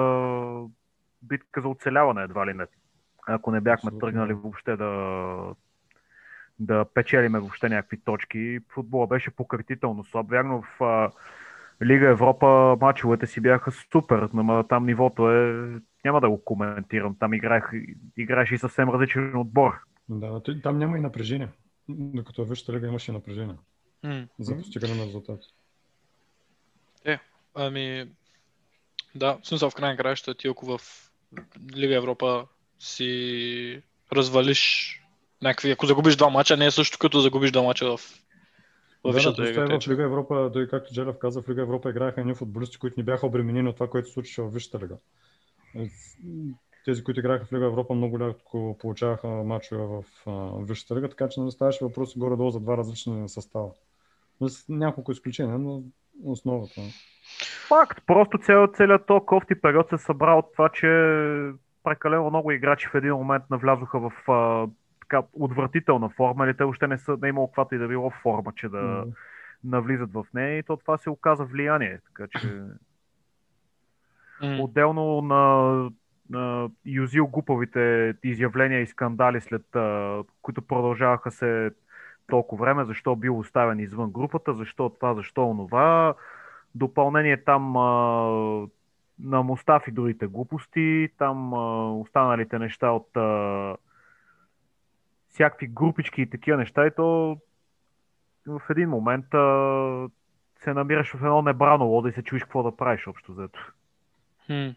битка 1.22 1.62
за 1.62 1.68
оцеляване, 1.68 2.24
едва 2.24 2.48
ли 2.48 2.54
не. 2.54 2.66
Ако 3.28 3.52
не 3.52 3.62
бяхме 3.62 3.88
Абсолютно. 3.88 4.00
тръгнали 4.00 4.34
въобще 4.34 4.76
да, 4.76 5.56
да 6.60 6.86
печелиме 6.94 7.40
въобще 7.40 7.70
някакви 7.70 7.98
точки. 7.98 8.60
Футбола 8.70 9.08
беше 9.08 9.32
пократително 9.32 10.04
слаб. 10.04 10.30
Вярно 10.30 10.62
в 10.62 10.84
а, 10.84 11.12
Лига 11.86 12.10
Европа 12.10 12.78
мачовете 12.82 13.28
си 13.28 13.42
бяха 13.42 13.72
супер, 13.72 14.30
но 14.34 14.64
там 14.64 14.86
нивото 14.86 15.32
е... 15.32 15.70
Няма 16.06 16.22
да 16.22 16.30
го 16.30 16.44
коментирам. 16.44 17.16
Там 17.20 17.34
играех, 17.34 17.72
играеш 18.18 18.52
и 18.52 18.58
съвсем 18.58 18.90
различен 18.90 19.38
отбор. 19.38 19.80
Да, 20.10 20.42
там 20.64 20.78
няма 20.78 20.98
и 20.98 21.02
напрежение. 21.02 21.50
Докато 21.90 22.46
в 22.46 22.50
Висшата 22.50 22.74
лига 22.74 22.88
имаше 22.88 23.12
напрежение 23.12 23.56
М. 24.04 24.28
за 24.40 24.58
постигане 24.58 24.96
на 24.96 25.06
резултати. 25.06 25.48
Ами, 27.56 28.10
да, 29.16 29.38
в 29.44 29.48
смисъл 29.48 29.70
в 29.70 29.76
крайна 29.76 29.98
краща 29.98 30.36
ти 30.36 30.48
ако 30.48 30.78
в 30.78 31.09
Лига 31.76 31.96
Европа 31.96 32.46
си 32.80 33.82
развалиш 34.14 34.96
някакви, 35.42 35.72
ако 35.72 35.86
загубиш 35.86 36.16
два 36.16 36.30
мача, 36.30 36.58
не 36.58 36.66
е 36.66 36.72
също 36.72 36.98
като 37.00 37.20
загубиш 37.20 37.52
два 37.52 37.62
мача 37.62 37.86
в, 37.86 37.98
в 37.98 38.22
Да, 39.06 39.10
да, 39.10 39.14
Висшата 39.14 39.36
просто 39.36 39.52
лига. 39.52 39.64
е 39.64 39.68
тъй 39.68 39.80
в 39.80 39.88
Лига 39.88 40.04
Европа, 40.04 40.50
той 40.54 40.68
както 40.68 40.94
Джелев 40.94 41.18
каза, 41.20 41.42
в 41.42 41.50
Лига 41.50 41.62
Европа 41.62 41.90
играеха 41.90 42.22
едни 42.22 42.36
футболисти, 42.36 42.78
които 42.78 43.00
не 43.00 43.04
бяха 43.04 43.28
обременени 43.28 43.70
от 43.70 43.76
това, 43.76 43.90
което 43.90 44.08
се 44.08 44.14
случваше 44.14 44.42
в 44.42 44.50
Висшата 44.50 44.80
лига. 44.80 44.98
Е, 45.76 45.90
Тези, 46.86 47.04
които 47.04 47.20
играеха 47.20 47.46
в 47.46 47.54
Лига 47.54 47.66
Европа, 47.66 47.94
много 47.94 48.20
леко 48.20 48.78
получаваха 48.80 49.28
мачове 49.28 49.84
в 49.84 50.04
Висшата 50.68 50.96
лига, 50.96 51.10
така 51.10 51.30
че 51.30 51.42
не 51.42 51.52
ставаше 51.52 51.86
въпрос 51.86 52.18
горе-долу 52.18 52.52
за 52.52 52.60
два 52.60 52.78
различни 52.78 53.30
състава. 53.30 53.70
С 54.48 54.66
няколко 54.70 55.12
изключения, 55.12 55.58
но 55.58 55.84
основата. 56.26 56.82
Факт. 57.68 58.02
Просто 58.08 58.38
цял, 58.38 58.68
целият 58.68 59.06
то 59.06 59.26
кофти 59.26 59.62
период 59.62 59.90
се 59.90 59.98
събра 59.98 60.34
от 60.34 60.46
това, 60.54 60.70
че 60.70 60.88
прекалено 61.84 62.30
много 62.30 62.52
играчи 62.52 62.88
в 62.88 62.96
един 62.96 63.14
момент 63.14 63.44
навлязоха 63.50 64.00
в 64.00 64.32
а, 64.32 64.68
така 65.00 65.28
отвратителна 65.34 66.10
форма, 66.10 66.46
или 66.46 66.58
те 66.58 66.64
въобще 66.64 66.88
не 66.88 66.98
са 66.98 67.18
не 67.22 67.28
е 67.28 67.30
имало 67.30 67.48
каквато 67.48 67.76
и 67.76 67.78
да 67.78 67.88
било 67.88 68.10
форма, 68.10 68.54
че 68.56 68.70
да 68.70 68.82
М. 68.82 69.06
навлизат 69.64 70.14
в 70.14 70.26
нея 70.34 70.58
и 70.58 70.64
то 70.64 70.78
това 70.78 70.98
се 70.98 71.10
оказа 71.10 71.46
влияние. 71.46 72.00
Така 72.06 72.28
че 72.40 72.48
М. 74.42 74.64
отделно 74.64 75.22
на, 75.22 75.90
на 76.30 76.70
Юзил 76.86 77.28
глупавите 77.28 78.14
изявления 78.24 78.82
и 78.82 78.88
скандали, 78.88 79.42
след 79.42 79.76
а, 79.76 80.24
които 80.42 80.62
продължаваха 80.62 81.32
се 81.32 81.72
толкова 82.30 82.66
време, 82.66 82.86
защо 82.86 83.16
бил 83.16 83.40
оставен 83.40 83.80
извън 83.80 84.12
групата, 84.12 84.54
защо 84.54 84.90
това, 84.90 85.14
защо 85.14 85.50
онова. 85.50 86.14
Допълнение 86.76 87.44
там 87.44 87.78
а, 87.78 87.88
на 89.20 89.44
Мустафи 89.44 89.92
другите 89.92 90.28
глупости, 90.28 91.10
там 91.18 91.54
а, 91.54 91.92
останалите 91.94 92.60
неща 92.60 92.92
от 92.92 93.18
а, 93.18 93.76
всякакви 95.30 95.68
групички 95.68 96.22
и 96.22 96.30
такива 96.30 96.58
неща 96.58 96.88
и 96.88 96.92
то 96.96 97.38
в 98.48 98.62
един 98.70 98.90
момент 98.90 99.34
а, 99.34 100.10
се 100.64 100.74
намираш 100.74 101.12
в 101.12 101.16
едно 101.16 101.42
небрано 101.42 101.86
лодо 101.86 102.08
и 102.08 102.14
се 102.14 102.24
чуеш 102.24 102.44
какво 102.44 102.64
да 102.64 102.76
правиш 102.76 103.08
общо 103.08 103.34
взето. 103.34 103.72
Хм. 104.46 104.70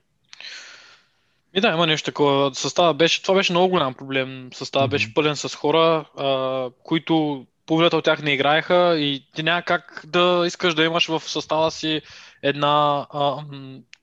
И 1.54 1.60
да, 1.60 1.68
има 1.68 1.86
нещо 1.86 2.04
такова. 2.04 2.54
Състава 2.54 2.94
беше, 2.94 3.22
това 3.22 3.34
беше 3.34 3.52
много 3.52 3.68
голям 3.68 3.94
проблем. 3.94 4.48
Състава 4.54 4.84
Мгм. 4.86 4.90
беше 4.90 5.14
пълен 5.14 5.36
с 5.36 5.54
хора, 5.54 6.04
а, 6.18 6.70
които 6.82 7.46
половината 7.66 7.96
от 7.96 8.04
тях 8.04 8.22
не 8.22 8.32
играеха 8.32 8.96
и 8.98 9.26
ти 9.34 9.42
няма 9.42 9.62
как 9.62 10.02
да 10.06 10.44
искаш 10.46 10.74
да 10.74 10.84
имаш 10.84 11.06
в 11.06 11.20
състава 11.20 11.70
си 11.70 12.02
една 12.42 13.06
а, 13.10 13.44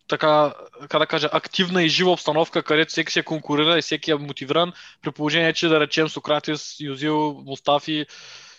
така, 0.08 0.53
как 0.89 1.00
да 1.00 1.08
кажа, 1.08 1.29
активна 1.32 1.84
и 1.84 1.89
жива 1.89 2.12
обстановка, 2.12 2.63
където 2.63 2.89
всеки 2.89 3.12
се 3.12 3.24
конкурира 3.24 3.77
и 3.77 3.82
всеки 3.82 4.12
е 4.12 4.15
мотивиран, 4.15 4.74
при 5.01 5.12
положение, 5.12 5.53
че 5.53 5.68
да 5.68 5.79
речем 5.79 6.10
Сократис, 6.10 6.75
Юзил, 6.79 7.44
Мустафи 7.46 8.06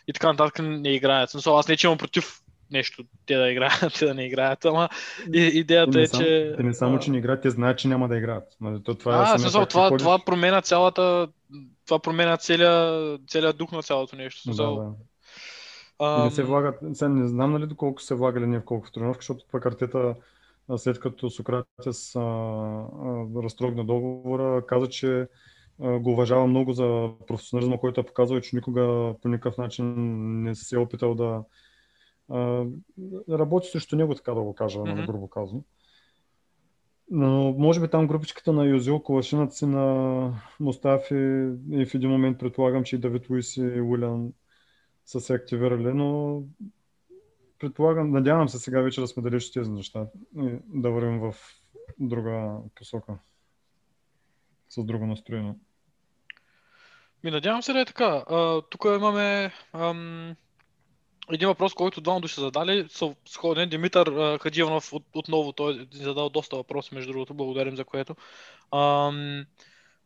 и 0.09 0.13
така 0.13 0.27
нататък 0.27 0.59
не 0.63 0.95
играят. 0.95 1.31
Смисъл, 1.31 1.59
аз 1.59 1.69
не 1.69 1.77
че 1.77 1.87
имам 1.87 1.99
против 1.99 2.41
нещо 2.71 3.05
те 3.27 3.37
да 3.37 3.51
играят, 3.51 3.95
те 3.99 4.07
да 4.07 4.15
не 4.15 4.27
играят, 4.27 4.65
ама 4.65 4.89
идеята 5.35 5.93
Те 5.93 5.99
е, 5.99 6.01
не, 6.01 6.07
само, 6.07 6.25
че... 6.25 6.55
те 6.57 6.63
не 6.63 6.75
само, 6.75 6.97
а, 6.97 7.01
че 7.01 7.11
не 7.11 7.19
играят, 7.19 7.43
те 7.43 7.51
знаят, 7.51 7.79
че 7.79 7.89
няма 7.89 8.09
да 8.09 8.17
играят. 8.17 8.45
Нали, 8.61 8.83
то, 8.83 8.95
това 8.95 9.17
е 9.17 9.23
а, 9.23 9.27
самия 9.27 9.39
смисъл, 9.39 9.67
това, 9.67 9.89
ходиш- 9.89 9.99
това 9.99 10.19
променя 10.25 10.61
цялата, 10.61 11.29
това 11.87 11.99
променя 11.99 12.37
целия, 12.37 13.19
целия 13.29 13.53
дух 13.53 13.73
на 13.73 13.83
цялото 13.83 14.17
нещо. 14.17 14.41
Да, 14.41 14.43
Смисъл, 14.43 14.77
да. 14.77 14.95
И 16.03 16.25
не 16.25 16.31
се 16.31 16.43
влагат, 16.43 16.79
сега 16.93 17.09
не 17.09 17.29
знам 17.29 17.53
нали 17.53 17.67
доколко 17.67 18.03
се 18.03 18.15
влагали 18.15 18.47
ние 18.47 18.59
в 18.59 18.65
колко 18.65 18.87
в 18.87 18.93
тренировка, 18.93 19.21
защото 19.21 19.45
пък 19.53 19.67
Артета 19.67 20.15
а, 20.69 20.79
след 20.79 21.01
като 21.01 21.31
Сократес 21.31 22.17
а, 22.17 22.21
а, 22.21 23.43
разтрогна 23.43 23.85
договора, 23.85 24.67
каза, 24.67 24.89
че 24.89 25.27
а, 25.83 25.99
го 25.99 26.11
уважава 26.11 26.47
много 26.47 26.73
за 26.73 27.11
професионализма, 27.27 27.79
който 27.79 28.01
е 28.01 28.07
показал 28.07 28.37
и 28.37 28.43
че 28.43 28.57
никога 28.57 29.15
по 29.23 29.29
никакъв 29.29 29.59
начин 29.59 29.95
не 30.43 30.55
се 30.55 30.77
е 30.77 30.79
опитал 30.79 31.15
да 31.15 31.25
а, 31.25 31.43
работи 33.31 33.69
срещу 33.69 33.97
него, 33.97 34.15
така 34.15 34.35
да 34.35 34.41
го 34.41 34.55
кажа, 34.55 34.79
mm-hmm. 34.79 35.07
грубо 35.07 35.29
казано. 35.29 35.63
Но 37.11 37.55
може 37.59 37.81
би 37.81 37.89
там 37.89 38.07
групичката 38.07 38.53
на 38.53 38.65
Юзил, 38.65 39.01
Колашинът 39.01 39.55
си 39.55 39.67
на 39.67 40.43
Мустафи 40.61 41.15
и 41.71 41.87
в 41.87 41.95
един 41.95 42.11
момент 42.11 42.39
предполагам, 42.39 42.85
че 42.85 42.97
и 42.97 42.99
Давид 42.99 43.31
Луис 43.31 43.57
и 43.57 43.81
Уилян 43.81 44.33
са 45.05 45.21
се 45.21 45.35
активирали, 45.35 45.93
но 45.95 46.43
предполагам, 47.59 48.11
надявам 48.11 48.49
се 48.49 48.59
сега 48.59 48.81
вече 48.81 49.01
да 49.01 49.07
сме 49.07 49.23
далеч 49.23 49.47
от 49.47 49.55
тези 49.55 49.71
неща 49.71 50.07
и 50.37 50.59
да 50.69 50.91
вървим 50.91 51.21
в 51.21 51.35
друга 51.99 52.59
посока. 52.75 53.19
С 54.69 54.85
друго 54.85 55.07
настроение. 55.07 55.55
Ми 57.25 57.31
надявам 57.31 57.63
се 57.63 57.73
да 57.73 57.81
е 57.81 57.85
така. 57.85 58.25
Тук 58.71 58.85
имаме 58.85 59.53
ам, 59.73 60.37
един 61.33 61.49
въпрос, 61.49 61.75
който 61.75 62.01
двама 62.01 62.21
души 62.21 62.41
задали. 62.41 62.87
Са 62.89 63.15
сходен. 63.27 63.69
Димитър 63.69 64.39
Хадживанов 64.39 64.93
от, 64.93 65.05
отново, 65.15 65.53
той 65.53 65.73
е 65.73 65.97
задал 66.05 66.29
доста 66.29 66.57
въпроси, 66.57 66.95
между 66.95 67.13
другото, 67.13 67.35
благодарим 67.35 67.77
за 67.77 67.85
което. 67.85 68.17
Ам, 68.75 69.45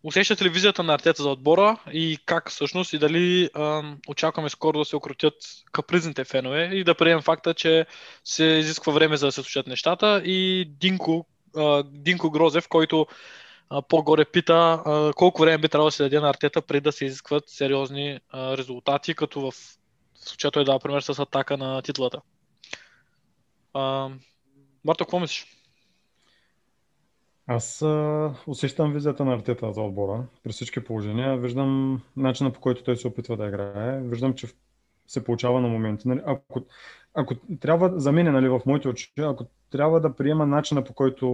усещате 0.03 0.45
ли 0.45 0.49
визията 0.49 0.83
на 0.83 0.95
артета 0.95 1.23
за 1.23 1.31
отбора 1.31 1.77
и 1.93 2.19
как 2.27 2.51
всъщност 2.51 2.93
и 2.93 2.99
дали 2.99 3.51
ам, 3.55 3.99
очакваме 4.09 4.49
скоро 4.49 4.79
да 4.79 4.85
се 4.85 4.97
окрутят 4.97 5.35
капризните 5.73 6.25
фенове 6.25 6.71
и 6.73 6.85
да 6.85 6.95
приемем 6.95 7.23
факта, 7.23 7.55
че 7.55 7.87
се 8.25 8.45
изисква 8.45 8.93
време 8.93 9.17
за 9.17 9.27
да 9.27 9.33
се 9.33 9.43
случат 9.43 9.67
нещата 9.67 10.23
и 10.25 10.65
Динко, 10.81 11.27
а, 11.57 11.83
Динко 11.83 12.31
Грозев, 12.31 12.69
който 12.69 13.07
а, 13.71 13.83
по-горе 13.83 14.25
пита 14.25 14.83
а, 14.85 15.13
колко 15.17 15.43
време 15.43 15.59
би 15.59 15.69
трябвало 15.69 15.89
да 15.89 15.93
се 15.93 16.03
даде 16.03 16.21
на 16.21 16.31
артета 16.31 16.63
преди 16.63 16.81
да 16.81 16.93
се 16.93 17.05
изискват 17.05 17.45
сериозни 17.49 18.21
а, 18.31 18.57
резултати, 18.57 19.15
като 19.15 19.41
в 19.41 19.55
случая 20.29 20.51
той 20.51 20.65
дава 20.65 20.79
пример 20.79 21.01
с 21.01 21.19
атака 21.19 21.57
на 21.57 21.83
титлата. 21.83 22.21
А, 23.75 24.11
Марто, 24.85 25.05
какво 25.05 25.21
мислиш? 25.21 25.47
Аз 27.47 27.83
а, 27.83 28.35
усещам 28.47 28.93
визията 28.93 29.25
на 29.25 29.35
Артета 29.35 29.73
за 29.73 29.81
отбора 29.81 30.27
при 30.43 30.53
всички 30.53 30.85
положения. 30.85 31.37
Виждам 31.39 32.03
начина 32.17 32.53
по 32.53 32.61
който 32.61 32.85
той 32.85 32.97
се 32.97 33.09
опитва 33.09 33.37
да 33.37 33.47
играе. 33.47 34.01
Виждам, 34.01 34.35
че 34.35 34.49
се 35.07 35.25
получава 35.25 35.61
на 35.61 35.69
моменти. 35.69 36.09
Нали? 36.09 36.21
Ако, 36.27 36.67
ако 37.15 37.35
трябва, 37.61 38.01
за 38.01 38.13
мен, 38.13 38.33
нали, 38.33 38.49
в 38.49 38.61
моите 38.67 38.89
очи, 38.89 39.13
ако 39.19 39.45
трябва 39.71 40.01
да 40.01 40.17
приема 40.17 40.47
начина 40.47 40.85
по 40.85 40.95
който 40.95 41.29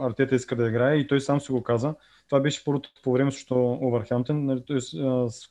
Артета 0.00 0.34
иска 0.34 0.56
да 0.56 0.68
играе 0.68 0.96
и 0.96 1.06
той 1.06 1.20
сам 1.20 1.40
си 1.40 1.52
го 1.52 1.62
каза, 1.62 1.94
това 2.28 2.40
беше 2.40 2.64
първото 2.64 2.90
по 3.02 3.12
време 3.12 3.32
срещу 3.32 3.54
Овърхемптън. 3.54 4.44
Нали, 4.44 4.62
той 4.66 4.80
с 4.80 5.48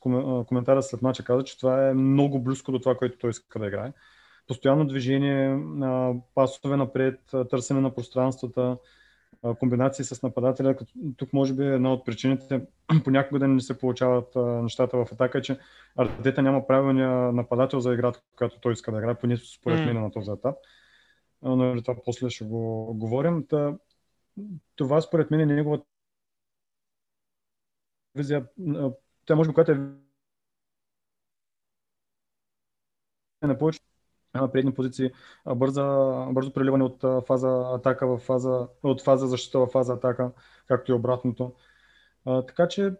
коментара 0.47 0.83
след 0.83 1.01
мача 1.01 1.23
каза, 1.23 1.43
че 1.43 1.57
това 1.57 1.89
е 1.89 1.93
много 1.93 2.39
близко 2.39 2.71
до 2.71 2.79
това, 2.79 2.95
което 2.95 3.17
той 3.17 3.29
иска 3.29 3.59
да 3.59 3.67
играе. 3.67 3.93
Постоянно 4.47 4.87
движение, 4.87 5.59
пасове 6.35 6.77
напред, 6.77 7.19
търсене 7.49 7.81
на 7.81 7.95
пространствата, 7.95 8.77
комбинации 9.59 10.05
с 10.05 10.23
нападателя. 10.23 10.75
Тук 11.17 11.33
може 11.33 11.53
би 11.53 11.65
една 11.65 11.93
от 11.93 12.05
причините 12.05 12.61
понякога 13.03 13.39
да 13.39 13.47
не 13.47 13.61
се 13.61 13.77
получават 13.77 14.35
нещата 14.35 14.97
в 14.97 15.11
атака 15.11 15.37
е, 15.37 15.41
че 15.41 15.59
Артета 15.97 16.41
няма 16.41 16.67
правилния 16.67 17.09
нападател 17.09 17.79
за 17.79 17.93
играта, 17.93 18.21
която 18.35 18.59
той 18.59 18.73
иска 18.73 18.91
да 18.91 18.97
играе, 18.97 19.15
поне 19.15 19.37
според 19.37 19.79
мен 19.85 20.01
на 20.01 20.11
този 20.11 20.31
етап. 20.31 20.55
Но 21.41 21.81
това 21.81 21.95
после 22.05 22.29
ще 22.29 22.45
го 22.45 22.93
говорим. 22.93 23.47
Та, 23.47 23.77
това 24.75 25.01
според 25.01 25.31
мен 25.31 25.39
е 25.39 25.45
неговата 25.45 25.85
визия. 28.15 28.45
Тя 29.25 29.35
може 29.35 29.49
би, 29.49 29.53
която 29.53 29.71
е 29.71 29.77
на 33.41 33.57
повече 33.57 33.79
на 34.35 34.51
предни 34.51 34.73
позиции, 34.73 35.11
бърза, 35.55 35.83
бързо 36.31 36.53
преливане 36.53 36.83
от 36.83 37.25
фаза 37.27 37.63
атака 37.73 38.07
в 38.07 38.17
фаза, 38.17 38.67
от 38.83 39.01
фаза 39.01 39.27
защита 39.27 39.59
в 39.59 39.67
фаза 39.67 39.93
атака, 39.93 40.31
както 40.67 40.91
и 40.91 40.95
обратното. 40.95 41.53
А, 42.25 42.45
така 42.45 42.67
че, 42.67 42.93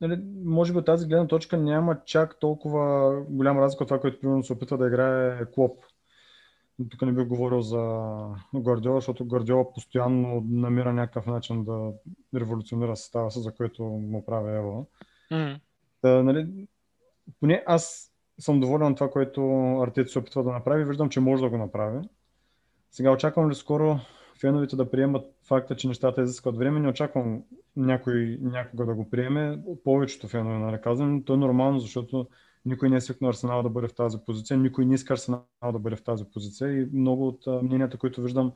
нали, 0.00 0.22
може 0.44 0.72
би 0.72 0.78
от 0.78 0.86
тази 0.86 1.06
гледна 1.06 1.26
точка 1.26 1.56
няма 1.56 2.00
чак 2.04 2.40
толкова 2.40 3.14
голяма 3.28 3.60
разлика 3.60 3.84
от 3.84 3.88
това, 3.88 4.00
което 4.00 4.20
примерно 4.20 4.44
се 4.44 4.52
опитва 4.52 4.78
да 4.78 4.86
играе 4.86 5.44
Клоп. 5.50 5.84
Тук 6.90 7.02
не 7.02 7.12
бих 7.12 7.26
говорил 7.26 7.60
за 7.60 8.02
Гвардиола, 8.54 8.96
защото 8.96 9.24
Гвардиола 9.24 9.72
постоянно 9.72 10.44
намира 10.48 10.92
някакъв 10.92 11.26
начин 11.26 11.64
да 11.64 11.92
революционира 12.34 12.96
състава 12.96 13.30
за 13.30 13.54
което 13.54 13.82
му 13.82 14.24
прави 14.24 14.56
Ево. 14.56 14.86
Mm. 15.32 15.60
Да, 16.02 16.22
нали, 16.22 16.66
поне 17.40 17.62
аз 17.66 18.11
съм 18.38 18.60
доволен 18.60 18.92
от 18.92 18.96
това, 18.96 19.10
което 19.10 19.42
Артет 19.82 20.10
се 20.10 20.18
опитва 20.18 20.44
да 20.44 20.52
направи. 20.52 20.84
Виждам, 20.84 21.08
че 21.08 21.20
може 21.20 21.42
да 21.42 21.50
го 21.50 21.58
направи. 21.58 21.98
Сега 22.90 23.12
очаквам 23.12 23.50
ли 23.50 23.54
скоро 23.54 23.98
феновете 24.40 24.76
да 24.76 24.90
приемат 24.90 25.24
факта, 25.48 25.76
че 25.76 25.88
нещата 25.88 26.22
изискват 26.22 26.56
време. 26.56 26.80
Не 26.80 26.88
очаквам 26.88 27.42
някой 27.76 28.38
някога 28.40 28.86
да 28.86 28.94
го 28.94 29.10
приеме. 29.10 29.62
Повечето 29.84 30.28
фенове, 30.28 30.58
нали 30.58 30.80
казвам. 30.82 31.22
То 31.24 31.34
е 31.34 31.36
нормално, 31.36 31.80
защото 31.80 32.26
никой 32.64 32.90
не 32.90 32.96
е 32.96 33.00
свикнал 33.00 33.28
Арсенал 33.28 33.62
да 33.62 33.68
бъде 33.68 33.88
в 33.88 33.94
тази 33.94 34.18
позиция, 34.26 34.56
никой 34.56 34.84
не 34.84 34.94
иска 34.94 35.12
Арсенал 35.12 35.44
да 35.72 35.78
бъде 35.78 35.96
в 35.96 36.04
тази 36.04 36.24
позиция 36.24 36.72
и 36.72 36.88
много 36.92 37.28
от 37.28 37.62
мненията, 37.62 37.98
които 37.98 38.22
виждам 38.22 38.52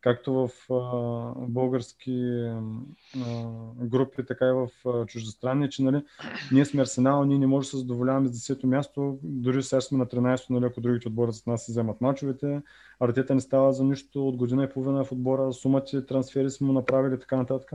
както 0.00 0.32
в 0.32 0.72
а, 0.72 1.46
български 1.48 2.12
а, 2.46 2.60
групи, 3.82 4.26
така 4.26 4.48
и 4.48 4.52
в 4.52 4.68
а, 4.86 5.06
чуждестранни, 5.06 5.70
че 5.70 5.82
нали, 5.82 6.02
ние 6.52 6.64
сме 6.64 6.82
Арсенал, 6.82 7.24
ние 7.24 7.38
не 7.38 7.46
можем 7.46 7.66
да 7.66 7.70
се 7.70 7.76
задоволяваме 7.76 8.28
с 8.28 8.32
10-то 8.32 8.66
място, 8.66 9.18
дори 9.22 9.62
сега 9.62 9.80
сме 9.80 9.98
на 9.98 10.06
13-то, 10.06 10.52
нали, 10.52 10.64
ако 10.64 10.80
другите 10.80 11.08
отбори 11.08 11.32
за 11.32 11.42
нас 11.46 11.66
се 11.66 11.72
вземат 11.72 12.00
мачовете. 12.00 12.62
Артета 13.00 13.34
не 13.34 13.40
става 13.40 13.72
за 13.72 13.84
нищо 13.84 14.28
от 14.28 14.36
година 14.36 14.64
и 14.64 14.68
половина 14.68 15.04
в 15.04 15.12
отбора, 15.12 15.52
сумати, 15.52 16.06
трансфери 16.06 16.50
сме 16.50 16.66
му 16.66 16.72
направили, 16.72 17.20
така 17.20 17.36
нататък. 17.36 17.70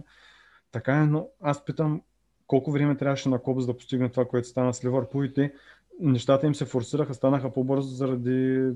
Така 0.72 0.94
е, 0.98 1.06
но 1.06 1.28
аз 1.42 1.66
питам 1.66 2.02
колко 2.48 2.72
време 2.72 2.98
трябваше 2.98 3.30
на 3.30 3.40
Кобс 3.40 3.66
да 3.66 3.78
постигне 3.78 4.10
това, 4.10 4.26
което 4.26 4.48
стана 4.48 4.74
с 4.74 4.86
Ливърпул 4.86 5.24
и 5.24 5.34
те 5.34 5.54
нещата 6.00 6.48
им 6.48 6.56
се 6.56 6.66
форсираха, 6.66 7.14
станаха 7.14 7.54
по-бързо 7.54 7.90
заради 7.90 8.70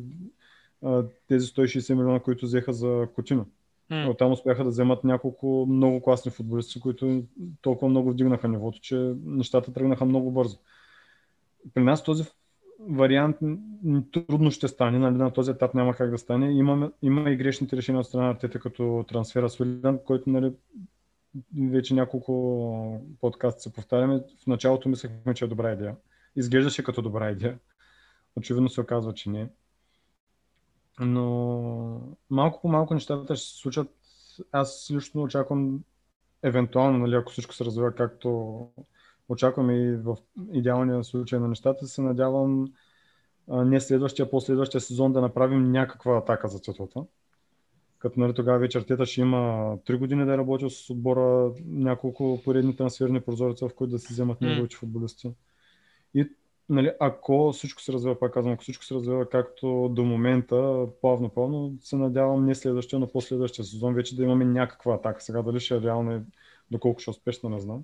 тези 1.28 1.48
160 1.48 1.94
милиона, 1.94 2.20
които 2.20 2.46
взеха 2.46 2.74
за 2.74 3.08
Котино. 3.16 3.46
Mm. 3.92 4.10
Оттам 4.10 4.32
успяха 4.32 4.64
да 4.64 4.70
вземат 4.70 5.04
няколко 5.04 5.66
много 5.70 6.02
класни 6.02 6.32
футболисти, 6.32 6.80
които 6.80 7.24
толкова 7.62 7.90
много 7.90 8.12
вдигнаха 8.12 8.48
нивото, 8.48 8.80
че 8.82 9.14
нещата 9.26 9.74
тръгнаха 9.74 10.06
много 10.06 10.32
бързо. 10.32 10.58
При 11.74 11.84
нас 11.84 12.04
този 12.04 12.24
вариант 12.80 13.38
трудно 14.12 14.52
ще 14.52 14.68
стане, 14.68 15.00
нали, 15.00 15.16
на 15.16 15.34
този 15.34 15.52
етап 15.52 15.74
няма 15.74 15.94
как 15.94 16.12
да 16.12 16.18
стане. 16.18 16.52
Има, 16.52 16.92
има 17.02 17.30
и 17.30 17.36
грешните 17.36 17.78
решения 17.78 18.00
от 18.00 18.08
страна 18.08 18.28
на 18.28 18.38
Тета 18.38 18.60
като 18.60 19.06
трансфера 19.08 19.50
с 19.50 19.60
Уилиан, 19.60 20.00
който 20.06 20.30
нали, 20.30 20.54
вече 21.70 21.94
няколко 21.94 23.02
подкаста 23.22 23.62
се 23.62 23.74
повтаряме. 23.74 24.22
В 24.44 24.48
началото 24.48 24.90
мислехме, 24.90 25.34
че 25.34 25.46
е 25.46 25.48
добра 25.48 25.74
идея. 25.74 25.96
Изглеждаше 26.36 26.84
като 26.84 27.02
добра 27.02 27.32
идея. 27.32 27.60
Очевидно 28.36 28.70
се 28.70 28.82
оказва, 28.82 29.14
че 29.14 29.30
не. 29.30 29.50
Но 31.00 32.02
малко 32.30 32.62
по 32.62 32.68
малко 32.68 32.94
нещата 32.94 33.36
ще 33.36 33.48
се 33.48 33.58
случат. 33.58 33.88
Аз 34.52 34.92
лично 34.92 35.22
очаквам, 35.22 35.84
евентуално, 36.44 37.00
нали, 37.00 37.16
ако 37.16 37.32
всичко 37.32 37.54
се 37.54 37.66
развива 37.66 37.96
както 37.96 38.60
очаквам 39.30 39.70
и 39.70 39.96
в 39.96 40.18
идеалния 40.54 41.04
случай 41.04 41.40
на 41.40 41.48
нещата, 41.48 41.88
се 41.88 42.02
надявам 42.02 42.68
не 43.48 43.82
следващия, 43.82 44.26
а 44.26 44.30
последващия 44.30 44.82
сезон 44.82 45.14
да 45.14 45.22
направим 45.22 45.72
някаква 45.72 46.18
атака 46.18 46.48
за 46.48 46.62
титлата. 46.62 47.04
Като 48.00 48.20
нали, 48.20 48.34
тогава 48.34 48.60
вече 48.60 48.78
Артета 48.78 49.06
ще 49.06 49.22
има 49.22 49.38
3 49.78 49.98
години 49.98 50.26
да 50.26 50.34
е 50.34 50.38
работил 50.38 50.70
с 50.70 50.90
отбора, 50.90 51.52
няколко 51.66 52.42
поредни 52.46 52.76
трансферни 52.76 53.22
прозореца, 53.22 53.70
в 53.70 53.76
които 53.76 53.92
да 53.92 54.00
се 54.00 54.14
вземат 54.14 54.42
неговите 54.42 54.76
футболисти. 54.76 55.32
И 56.14 56.30
нали, 56.70 56.92
ако 57.00 57.52
всичко 57.52 57.82
се 57.82 57.94
развива, 57.94 58.20
пак 58.20 58.34
казвам, 58.34 58.54
ако 58.54 58.64
всичко 58.64 58.86
се 58.86 58.96
развива 58.96 59.30
както 59.30 59.90
до 59.92 60.04
момента, 60.04 60.88
плавно-плавно, 61.02 61.74
се 61.82 61.96
надявам 61.96 62.46
не 62.46 62.56
следващия, 62.56 63.00
но 63.00 63.08
последващия 63.08 63.66
сезон 63.66 63.94
вече 63.94 64.16
да 64.16 64.24
имаме 64.24 64.46
някаква 64.46 64.94
атака. 64.94 65.24
Сега 65.24 65.42
дали 65.42 65.60
ще 65.60 65.76
е 65.76 65.82
реално 65.82 66.16
и 66.16 66.20
доколко 66.72 67.00
ще 67.00 67.10
е 67.10 67.12
успешно, 67.12 67.50
не 67.50 67.60
знам. 67.60 67.84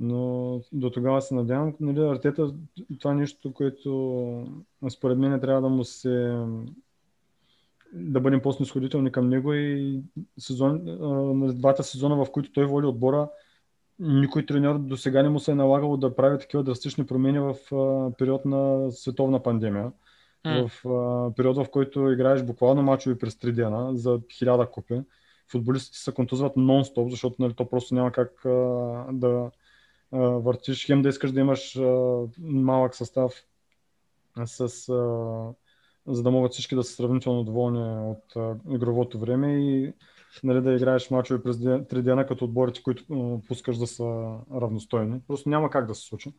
Но 0.00 0.60
до 0.72 0.90
тогава 0.90 1.22
се 1.22 1.34
надявам, 1.34 1.74
нали, 1.80 2.00
Артета, 2.00 2.54
това 2.98 3.14
нещо, 3.14 3.52
което 3.52 4.46
според 4.90 5.18
мен 5.18 5.40
трябва 5.40 5.62
да 5.62 5.68
му 5.68 5.84
се 5.84 6.44
да 7.92 8.20
бъдем 8.20 8.42
по-снисходителни 8.42 9.12
към 9.12 9.28
него 9.28 9.54
и 9.54 10.00
сезон, 10.38 10.80
двата 11.54 11.84
сезона, 11.84 12.24
в 12.24 12.30
които 12.32 12.52
той 12.52 12.66
води 12.66 12.86
отбора, 12.86 13.28
никой 14.00 14.46
треньор 14.46 14.78
до 14.78 14.96
сега 14.96 15.22
не 15.22 15.28
му 15.28 15.40
се 15.40 15.50
е 15.50 15.54
налагало 15.54 15.96
да 15.96 16.16
прави 16.16 16.38
такива 16.38 16.62
драстични 16.62 17.06
промени 17.06 17.38
в 17.38 17.54
а, 17.74 18.10
период 18.18 18.44
на 18.44 18.90
световна 18.92 19.42
пандемия. 19.42 19.92
Mm. 20.46 20.68
В 20.68 20.88
а, 20.88 21.34
период, 21.34 21.56
в 21.56 21.70
който 21.70 22.10
играеш 22.10 22.42
буквално 22.42 22.82
мачове 22.82 23.18
през 23.18 23.34
3 23.34 23.52
дена 23.52 23.96
за 23.96 24.20
хиляда 24.32 24.66
купи. 24.66 25.00
Футболистите 25.50 25.98
се 25.98 26.14
контузват 26.14 26.56
нон-стоп, 26.56 27.10
защото 27.10 27.36
нали, 27.38 27.54
то 27.54 27.68
просто 27.68 27.94
няма 27.94 28.12
как 28.12 28.44
а, 28.44 28.50
да 29.12 29.50
а, 30.12 30.18
въртиш. 30.18 30.86
Хем 30.86 31.02
да 31.02 31.08
искаш 31.08 31.32
да 31.32 31.40
имаш 31.40 31.76
а, 31.76 32.22
малък 32.38 32.94
състав 32.94 33.32
с, 34.44 34.60
а, 34.60 35.52
за 36.06 36.22
да 36.22 36.30
могат 36.30 36.52
всички 36.52 36.74
да 36.74 36.84
са 36.84 36.94
сравнително 36.94 37.44
доволни 37.44 38.10
от 38.10 38.36
а, 38.36 38.56
игровото 38.70 39.18
време 39.18 39.52
и 39.52 39.92
нали, 40.44 40.60
да 40.60 40.72
играеш 40.72 41.10
мачове 41.10 41.42
през 41.42 41.58
три 41.88 42.02
дена 42.02 42.26
като 42.26 42.44
отборите, 42.44 42.82
които 42.82 43.04
пускаш 43.48 43.78
да 43.78 43.86
са 43.86 44.36
равностойни. 44.60 45.20
Просто 45.28 45.48
няма 45.48 45.70
как 45.70 45.86
да 45.86 45.94
се 45.94 46.02
случи. 46.02 46.32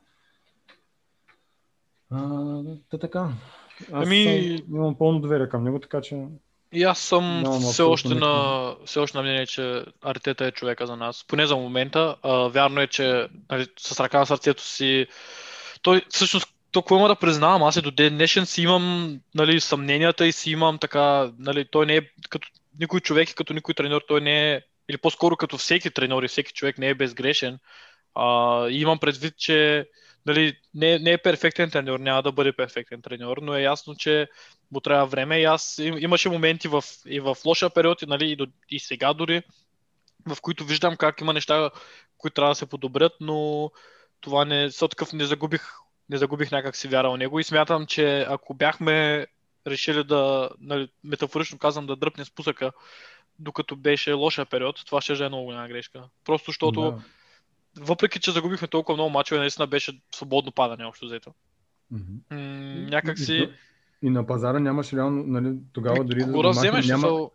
А, 2.11 2.61
та 2.89 2.97
така. 2.97 3.29
Аз 3.91 4.07
ами... 4.07 4.23
имам 4.69 4.97
пълно 4.97 5.19
доверие 5.19 5.49
към 5.49 5.63
него, 5.63 5.79
така 5.79 6.01
че... 6.01 6.25
И 6.73 6.83
аз 6.83 6.99
съм 6.99 7.43
все 7.61 7.81
още, 7.81 8.15
на, 8.15 8.75
все 8.85 8.99
още 8.99 9.17
на 9.17 9.21
мнение, 9.21 9.45
че 9.45 9.85
Аритета 10.01 10.45
е 10.45 10.51
човека 10.51 10.87
за 10.87 10.95
нас. 10.95 11.25
Поне 11.27 11.47
за 11.47 11.55
момента. 11.55 12.15
А, 12.21 12.47
вярно 12.47 12.81
е, 12.81 12.87
че 12.87 13.27
нали, 13.51 13.67
с 13.79 13.99
ръка 13.99 14.19
на 14.19 14.25
сърцето 14.25 14.63
си... 14.63 15.07
Той 15.81 16.01
всъщност 16.09 16.47
толкова 16.71 16.99
има 16.99 17.07
да 17.07 17.15
признавам, 17.15 17.63
аз 17.63 17.75
и 17.75 17.81
до 17.81 17.91
ден 17.91 18.13
днешен 18.13 18.45
си 18.45 18.61
имам 18.61 19.19
нали, 19.35 19.61
съмненията 19.61 20.27
и 20.27 20.31
си 20.31 20.51
имам 20.51 20.77
така, 20.77 21.31
нали, 21.39 21.65
той 21.71 21.85
не 21.85 21.95
е 21.95 22.01
като 22.29 22.47
никой 22.79 22.99
човек 22.99 23.29
и 23.29 23.35
като 23.35 23.53
никой 23.53 23.73
тренер, 23.73 24.01
той 24.07 24.21
не 24.21 24.53
е, 24.53 24.61
или 24.89 24.97
по-скоро 24.97 25.37
като 25.37 25.57
всеки 25.57 25.91
тренер 25.91 26.23
и 26.23 26.27
всеки 26.27 26.53
човек 26.53 26.77
не 26.77 26.87
е 26.87 26.95
безгрешен. 26.95 27.59
А, 28.15 28.67
и 28.67 28.81
имам 28.81 28.99
предвид, 28.99 29.37
че 29.37 29.87
нали, 30.25 30.57
не, 30.73 30.99
не 30.99 31.11
е 31.11 31.17
перфектен 31.17 31.71
тренер, 31.71 31.99
няма 31.99 32.23
да 32.23 32.31
бъде 32.31 32.53
перфектен 32.53 33.01
тренер, 33.01 33.37
но 33.41 33.55
е 33.55 33.61
ясно, 33.61 33.95
че 33.95 34.27
му 34.71 34.79
трябва 34.79 35.05
време 35.05 35.39
и 35.39 35.43
аз 35.43 35.77
им, 35.77 35.97
имаше 35.97 36.29
моменти 36.29 36.67
в, 36.67 36.83
и 37.05 37.19
в 37.19 37.37
лоша 37.45 37.69
период, 37.69 38.01
и, 38.01 38.05
нали, 38.05 38.31
и, 38.31 38.35
до, 38.35 38.47
и 38.69 38.79
сега 38.79 39.13
дори, 39.13 39.43
в 40.27 40.41
които 40.41 40.65
виждам 40.65 40.97
как 40.97 41.21
има 41.21 41.33
неща, 41.33 41.69
които 42.17 42.33
трябва 42.33 42.51
да 42.51 42.55
се 42.55 42.65
подобрят, 42.65 43.13
но 43.19 43.71
това 44.21 44.45
не, 44.45 44.69
такъв 44.71 45.13
не 45.13 45.25
загубих, 45.25 45.61
не 46.09 46.17
загубих 46.17 46.51
някак 46.51 46.75
си 46.75 46.87
вяра 46.87 47.11
в 47.11 47.17
него 47.17 47.39
и 47.39 47.43
смятам, 47.43 47.85
че 47.85 48.25
ако 48.29 48.53
бяхме 48.53 49.27
решили 49.67 50.03
да, 50.03 50.49
нали, 50.59 50.89
метафорично 51.03 51.57
казвам, 51.57 51.87
да 51.87 51.95
дръпне 51.95 52.25
спусъка, 52.25 52.71
докато 53.39 53.75
беше 53.75 54.13
лошия 54.13 54.45
период, 54.45 54.85
това 54.85 55.01
ще 55.01 55.25
е 55.25 55.29
много 55.29 55.43
голяма 55.45 55.67
грешка. 55.67 56.03
Просто 56.25 56.51
защото, 56.51 56.81
Да. 56.81 57.01
въпреки 57.85 58.19
че 58.19 58.31
загубихме 58.31 58.67
толкова 58.67 58.95
много 58.95 59.09
мачове, 59.09 59.39
наистина 59.39 59.67
беше 59.67 60.01
свободно 60.15 60.51
падане 60.51 60.85
общо 60.85 61.05
взето. 61.05 61.33
Мгм. 61.91 62.03
М- 62.31 62.37
И, 62.37 62.85
някак 62.91 63.19
си... 63.19 63.37
то- 63.47 63.51
и 64.03 64.09
на 64.09 64.27
пазара 64.27 64.59
нямаш 64.59 64.93
реално, 64.93 65.23
нали, 65.27 65.55
тогава 65.73 66.03
дори 66.03 66.21
Кого 66.23 66.41
да 66.41 66.47
махне- 66.47 66.59
вземеш? 66.69 66.87
няма, 66.87 67.07
Няма... 67.07 67.29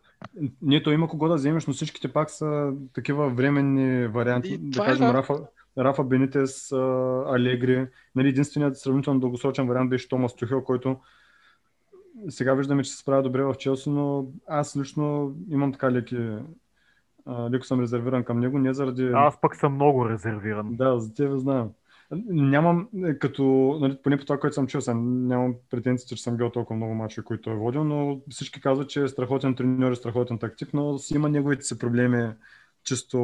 Не, 0.62 0.82
то 0.82 0.90
има 0.92 1.08
кого 1.08 1.28
да 1.28 1.34
вземеш, 1.34 1.66
но 1.66 1.72
всичките 1.72 2.12
пак 2.12 2.30
са 2.30 2.72
такива 2.92 3.30
временни 3.30 4.06
варианти. 4.06 4.48
И 4.48 4.58
да 4.58 4.82
е, 4.82 4.86
кажем, 4.86 5.06
да. 5.06 5.14
Рафа, 5.14 5.34
Рафа 5.78 6.04
Бенитес, 6.04 6.72
Алегри. 7.26 7.86
Нали, 8.14 8.28
единственият 8.28 8.78
сравнително 8.78 9.20
дългосрочен 9.20 9.66
вариант 9.68 9.90
беше 9.90 10.08
Томас 10.08 10.36
Тухел, 10.36 10.64
който 10.64 11.00
сега 12.28 12.54
виждаме, 12.54 12.82
че 12.82 12.90
се 12.90 12.98
справя 12.98 13.22
добре 13.22 13.42
в 13.42 13.54
Челси, 13.54 13.90
но 13.90 14.26
аз 14.46 14.76
лично 14.76 15.34
имам 15.50 15.72
така 15.72 15.92
леки, 15.92 16.36
леко 17.50 17.66
съм 17.66 17.80
резервиран 17.80 18.24
към 18.24 18.40
него, 18.40 18.58
не 18.58 18.74
заради... 18.74 19.10
Аз 19.14 19.40
пък 19.40 19.56
съм 19.56 19.74
много 19.74 20.08
резервиран. 20.08 20.76
Да, 20.76 20.98
за 21.00 21.14
тебе 21.14 21.38
знам. 21.38 21.70
Нямам, 22.28 22.88
като, 23.20 23.76
нали, 23.80 23.98
поне 24.02 24.16
по 24.16 24.24
това, 24.24 24.38
което 24.38 24.54
съм 24.54 24.66
чул, 24.66 24.80
съм, 24.80 25.26
нямам 25.26 25.54
претенциите, 25.70 26.16
че 26.16 26.22
съм 26.22 26.36
гледал 26.36 26.50
толкова 26.50 26.76
много 26.76 26.94
мачове, 26.94 27.24
които 27.24 27.42
той 27.42 27.52
е 27.52 27.56
водил, 27.56 27.84
но 27.84 28.20
всички 28.30 28.60
казват, 28.60 28.88
че 28.88 29.02
е 29.02 29.08
страхотен 29.08 29.54
треньор 29.54 29.92
и 29.92 29.96
страхотен 29.96 30.38
тактик, 30.38 30.68
но 30.74 30.98
си 30.98 31.14
има 31.14 31.28
неговите 31.28 31.62
си 31.62 31.78
проблеми 31.78 32.32
чисто 32.84 33.18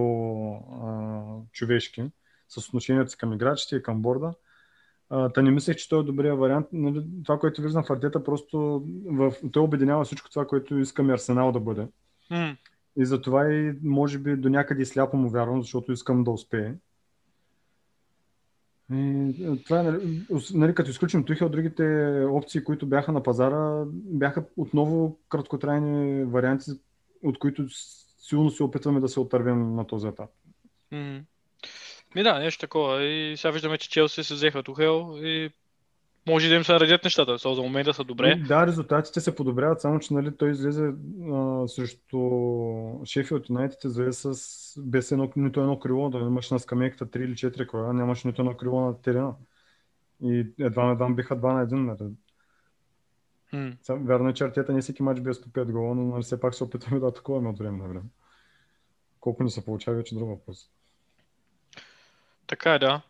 а, 0.82 1.20
човешки, 1.52 2.10
с 2.48 2.68
отношението 2.68 3.10
си 3.10 3.16
към 3.16 3.32
играчите 3.32 3.76
и 3.76 3.82
към 3.82 4.02
борда. 4.02 4.34
Та 5.34 5.42
не 5.42 5.50
мислех, 5.50 5.76
че 5.76 5.88
той 5.88 6.00
е 6.00 6.02
добрия 6.02 6.36
вариант. 6.36 6.66
Нали, 6.72 7.04
това, 7.24 7.38
което 7.38 7.62
виждам 7.62 7.84
в 7.84 7.90
Артета, 7.90 8.24
просто 8.24 8.84
в... 9.06 9.32
той 9.52 9.62
обединява 9.62 10.04
всичко 10.04 10.30
това, 10.30 10.46
което 10.46 10.78
искаме 10.78 11.12
Арсенал 11.12 11.52
да 11.52 11.60
бъде. 11.60 11.86
М- 12.30 12.56
И 12.96 13.04
затова 13.06 13.52
и 13.52 13.78
може 13.82 14.18
би 14.18 14.36
до 14.36 14.48
някъде 14.48 14.82
и 14.82 14.86
сляпо 14.86 15.16
му 15.16 15.30
вярвам, 15.30 15.62
защото 15.62 15.92
искам 15.92 16.24
да 16.24 16.30
успее. 16.30 16.74
И, 18.92 19.34
е, 19.40 19.62
това 19.64 19.80
е, 19.80 19.82
нали, 19.82 20.26
нали, 20.54 20.74
като 20.74 20.90
изключим 20.90 21.24
Тухел, 21.24 21.48
другите 21.48 21.84
опции, 22.30 22.64
които 22.64 22.86
бяха 22.86 23.12
на 23.12 23.22
пазара, 23.22 23.84
бяха 23.92 24.44
отново 24.56 25.18
краткотрайни 25.28 26.24
варианти, 26.24 26.70
от 27.24 27.38
които 27.38 27.66
силно 28.18 28.50
се 28.50 28.62
опитваме 28.62 29.00
да 29.00 29.08
се 29.08 29.20
отървем 29.20 29.74
на 29.74 29.86
този 29.86 30.06
етап. 30.06 30.30
м- 30.92 31.20
Ми 32.14 32.22
да, 32.22 32.38
нещо 32.38 32.60
такова. 32.60 33.04
И 33.04 33.36
сега 33.36 33.52
виждаме, 33.52 33.78
че 33.78 33.90
Челси 33.90 34.24
се 34.24 34.34
взеха 34.34 34.62
Тухел 34.62 35.18
и 35.22 35.50
може 36.28 36.48
да 36.48 36.54
им 36.54 36.64
се 36.64 36.72
наредят 36.72 37.04
нещата. 37.04 37.38
Сега 37.38 37.54
за 37.54 37.62
момента 37.62 37.94
са 37.94 38.04
добре. 38.04 38.34
Да, 38.48 38.66
резултатите 38.66 39.20
се 39.20 39.34
подобряват, 39.34 39.80
само 39.80 39.98
че 39.98 40.14
нали, 40.14 40.36
той 40.36 40.50
излезе 40.50 40.92
а, 41.32 41.68
срещу 41.68 42.18
Шефилд 43.04 43.48
Юнайтед, 43.48 43.84
излезе 43.84 44.34
с 44.34 44.80
без 44.80 45.12
едно, 45.12 45.32
нито 45.36 45.60
едно 45.60 45.78
крило, 45.78 46.10
да 46.10 46.18
имаше 46.18 46.54
на 46.54 46.60
скамейката 46.60 47.06
3 47.06 47.24
или 47.24 47.32
4 47.32 47.66
кола, 47.66 47.92
нямаше 47.92 48.28
нито 48.28 48.42
едно 48.42 48.56
крило 48.56 48.80
на 48.80 49.02
терена. 49.02 49.34
И 50.24 50.46
едва 50.60 50.84
на 50.84 50.92
едва 50.92 51.10
биха 51.10 51.36
2 51.36 51.52
на 51.52 51.66
1. 51.66 51.72
Нали. 51.72 52.10
Сега, 53.82 53.98
Вярно 53.98 54.28
е, 54.28 54.34
че 54.34 54.44
Артета 54.44 54.72
не 54.72 54.80
всеки 54.80 55.02
матч 55.02 55.20
без 55.20 55.42
по 55.42 55.48
5 55.48 55.72
гола, 55.72 55.94
но 55.94 56.02
нали, 56.02 56.22
все 56.22 56.40
пак 56.40 56.54
се 56.54 56.64
опитваме 56.64 57.00
да 57.00 57.06
атакуваме 57.06 57.48
от 57.48 57.58
време 57.58 57.78
на 57.78 57.88
време. 57.88 58.04
Колко 59.20 59.42
ни 59.42 59.50
се 59.50 59.64
получава 59.64 59.96
вече 59.96 60.14
друг 60.14 60.28
въпрос. 60.28 60.70
Така 62.52 62.74
е, 62.74 62.78
да. 62.78 63.00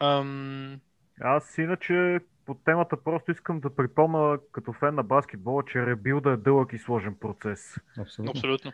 Ам... 0.00 0.80
Аз 1.20 1.58
иначе 1.58 2.20
по 2.46 2.54
темата 2.54 2.96
просто 3.04 3.30
искам 3.30 3.60
да 3.60 3.76
припомня 3.76 4.38
като 4.52 4.72
фен 4.72 4.94
на 4.94 5.02
баскетбола, 5.02 5.62
че 5.64 5.86
ребилда 5.86 6.30
е 6.30 6.36
дълъг 6.36 6.72
и 6.72 6.78
сложен 6.78 7.14
процес. 7.14 7.76
Абсолютно. 8.00 8.30
Абсолютно. 8.30 8.72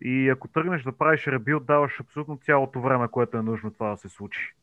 И 0.00 0.28
ако 0.28 0.48
тръгнеш 0.48 0.82
да 0.82 0.92
правиш 0.92 1.26
ребилд, 1.26 1.66
даваш 1.66 2.00
абсолютно 2.00 2.36
цялото 2.36 2.80
време, 2.80 3.08
което 3.08 3.36
е 3.36 3.42
нужно 3.42 3.70
това 3.70 3.90
да 3.90 3.96
се 3.96 4.08
случи. 4.08 4.54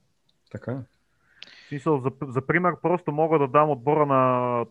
Така 0.52 0.72
е. 0.72 0.76
В 0.76 1.68
смисъл, 1.68 2.00
за, 2.00 2.12
за 2.22 2.48
пример, 2.48 2.74
просто 2.82 3.12
мога 3.12 3.40
да 3.40 3.48
дам 3.48 3.70
отбора 3.70 4.06
на 4.06 4.66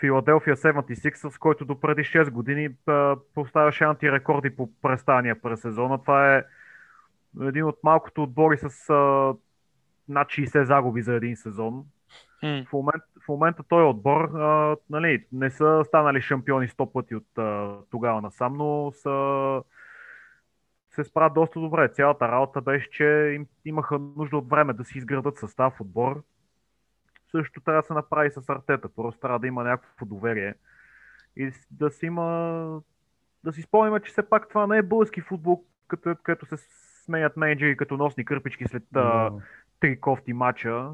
Филаделфия 0.00 0.56
76ers, 0.56 1.38
който 1.38 1.64
до 1.64 1.80
преди 1.80 2.02
6 2.02 2.30
години 2.30 2.68
а, 2.86 3.16
поставяше 3.34 3.84
антирекорди 3.84 4.56
по 4.56 4.70
престания 4.82 5.42
през 5.42 5.60
сезона. 5.60 6.00
Това 6.00 6.36
е 6.36 6.44
един 7.40 7.64
от 7.64 7.78
малкото 7.82 8.22
отбори 8.22 8.58
с 8.58 8.90
а, 8.90 8.94
над 10.08 10.28
60 10.28 10.62
загуби 10.62 11.02
за 11.02 11.14
един 11.14 11.36
сезон. 11.36 11.84
В, 12.64 12.72
момент, 12.72 13.02
в 13.24 13.28
момента 13.28 13.62
този 13.62 13.82
отбор 13.82 14.20
а, 14.20 14.76
нали, 14.90 15.26
не 15.32 15.50
са 15.50 15.82
станали 15.86 16.22
шампиони 16.22 16.68
100 16.68 16.92
пъти 16.92 17.14
от 17.14 17.38
а, 17.38 17.76
тогава 17.90 18.22
насам, 18.22 18.56
но 18.56 18.92
са, 18.92 19.62
се 20.90 21.04
справят 21.04 21.34
доста 21.34 21.60
добре. 21.60 21.88
Цялата 21.88 22.28
работа 22.28 22.60
беше, 22.60 22.90
че 22.90 23.32
им, 23.34 23.46
имаха 23.64 23.98
нужда 23.98 24.36
от 24.36 24.50
време 24.50 24.72
да 24.72 24.84
си 24.84 24.98
изградат 24.98 25.38
състав, 25.38 25.80
отбор. 25.80 26.22
Също 27.30 27.60
трябва 27.60 27.82
да 27.82 27.86
се 27.86 27.92
направи 27.92 28.30
с 28.30 28.48
артета. 28.48 28.88
Просто 28.88 29.20
трябва 29.20 29.38
да 29.38 29.46
има 29.46 29.64
някакво 29.64 30.06
доверие. 30.06 30.54
И 31.36 31.50
да 31.70 31.90
си 31.90 32.06
има... 32.06 32.80
Да 33.44 33.52
си 33.52 33.62
спомним, 33.62 34.00
че 34.04 34.12
все 34.12 34.28
пак 34.28 34.48
това 34.48 34.66
не 34.66 34.78
е 34.78 34.82
български 34.82 35.20
футбол, 35.20 35.64
като, 35.88 36.16
като 36.22 36.46
се 36.46 36.56
сменят 37.10 37.36
менеджери 37.36 37.76
като 37.76 37.96
носни 37.96 38.24
кърпички 38.24 38.64
след 38.68 38.82
а, 38.94 39.30
три 39.80 40.00
кофти 40.00 40.32
мача. 40.32 40.88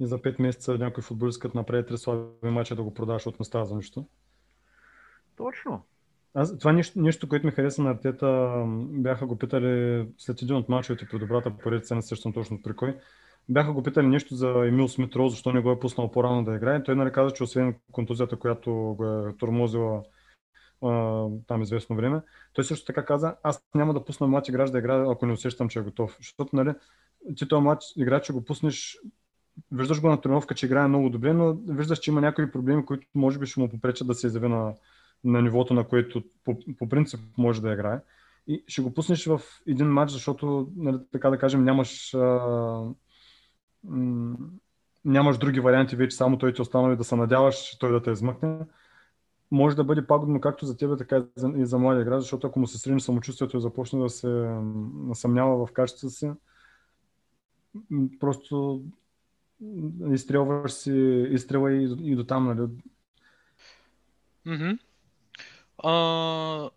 И 0.00 0.06
за 0.06 0.18
5 0.18 0.42
месеца 0.42 0.78
някой 0.78 1.02
футболист, 1.02 1.40
като 1.40 1.58
направи 1.58 1.86
три 1.86 1.98
слаби 1.98 2.50
мача 2.50 2.76
да 2.76 2.82
го 2.82 2.94
продаваш 2.94 3.26
от 3.26 3.36
за 3.54 3.76
нищо. 3.76 4.06
Точно. 5.36 5.84
Аз, 6.34 6.58
това 6.58 6.72
нещо, 6.72 7.00
нещо, 7.00 7.28
което 7.28 7.46
ми 7.46 7.52
хареса 7.52 7.82
на 7.82 7.90
Артета, 7.90 8.62
бяха 8.76 9.26
го 9.26 9.38
питали 9.38 10.06
след 10.18 10.42
един 10.42 10.56
от 10.56 10.68
мачовете 10.68 11.06
при 11.10 11.18
добрата 11.18 11.50
поредица, 11.50 11.94
не 11.94 12.02
се 12.02 12.08
сещам 12.08 12.32
точно 12.32 12.62
при 12.62 12.76
кой. 12.76 12.96
Бяха 13.48 13.72
го 13.72 13.82
питали 13.82 14.06
нещо 14.06 14.34
за 14.34 14.48
Емил 14.48 14.88
Смитро, 14.88 15.28
защо 15.28 15.52
не 15.52 15.60
го 15.60 15.70
е 15.70 15.80
пуснал 15.80 16.10
по-рано 16.10 16.44
да 16.44 16.54
играе. 16.54 16.82
Той 16.82 16.96
нали 16.96 17.12
каза, 17.12 17.30
че 17.30 17.42
освен 17.42 17.74
контузията, 17.92 18.36
която 18.36 18.72
го 18.72 19.04
е 19.06 19.36
тормозила 19.36 20.02
там 21.46 21.62
известно 21.62 21.96
време, 21.96 22.20
той 22.52 22.64
също 22.64 22.86
така 22.86 23.04
каза, 23.04 23.36
аз 23.42 23.64
няма 23.74 23.94
да 23.94 24.04
пусна 24.04 24.26
млад 24.26 24.48
играч 24.48 24.70
да 24.70 24.78
играе, 24.78 25.04
ако 25.10 25.26
не 25.26 25.32
усещам, 25.32 25.68
че 25.68 25.78
е 25.78 25.82
готов. 25.82 26.16
Защото, 26.18 26.56
нали, 26.56 26.74
ти 27.36 27.48
този 27.48 27.62
млад 27.62 27.82
играч, 27.96 28.26
че 28.26 28.32
го 28.32 28.44
пуснеш, 28.44 28.98
виждаш 29.72 30.00
го 30.00 30.08
на 30.08 30.20
тренировка, 30.20 30.54
че 30.54 30.66
играе 30.66 30.88
много 30.88 31.10
добре, 31.10 31.32
но 31.32 31.54
виждаш, 31.68 31.98
че 31.98 32.10
има 32.10 32.20
някои 32.20 32.50
проблеми, 32.50 32.86
които 32.86 33.06
може 33.14 33.38
би 33.38 33.46
ще 33.46 33.60
му 33.60 33.68
попречат 33.68 34.06
да 34.06 34.14
се 34.14 34.26
изяви 34.26 34.48
на, 34.48 34.74
на 35.24 35.42
нивото, 35.42 35.74
на 35.74 35.84
което 35.88 36.22
по, 36.44 36.56
по 36.78 36.88
принцип 36.88 37.20
може 37.38 37.62
да 37.62 37.72
играе. 37.72 38.00
И 38.46 38.64
ще 38.66 38.82
го 38.82 38.94
пуснеш 38.94 39.26
в 39.26 39.40
един 39.66 39.86
матч, 39.86 40.12
защото, 40.12 40.68
нали, 40.76 40.98
така 41.12 41.30
да 41.30 41.38
кажем, 41.38 41.64
нямаш, 41.64 42.14
а, 42.14 42.18
м- 43.84 44.36
нямаш 45.04 45.38
други 45.38 45.60
варианти 45.60 45.96
вече, 45.96 46.16
само 46.16 46.38
той 46.38 46.52
ти 46.52 46.62
останали 46.62 46.96
да 46.96 47.04
се 47.04 47.16
надяваш 47.16 47.78
той 47.78 47.92
да 47.92 48.02
те 48.02 48.10
измъкне. 48.10 48.58
Може 49.50 49.76
да 49.76 49.84
бъде 49.84 50.06
пагубно 50.06 50.40
както 50.40 50.66
за 50.66 50.76
тебе, 50.76 50.96
така 50.96 51.24
и 51.56 51.66
за, 51.66 51.78
младия 51.78 52.02
играч, 52.02 52.20
защото 52.20 52.46
ако 52.46 52.58
му 52.58 52.66
се 52.66 52.78
срине 52.78 53.00
самочувствието 53.00 53.56
и 53.56 53.60
започне 53.60 54.02
да 54.02 54.08
се 54.08 54.28
м, 54.28 55.14
съмнява 55.14 55.66
в 55.66 55.72
качеството 55.72 56.14
си, 56.14 56.30
просто 58.20 58.82
изстрелваш 60.12 60.72
си, 60.72 61.26
изстрела 61.30 61.72
и, 61.72 61.96
и 62.02 62.16
до 62.16 62.24
там, 62.24 62.46
нали? 62.46 62.68
Мгм. 64.46 64.70
А, 65.84 66.70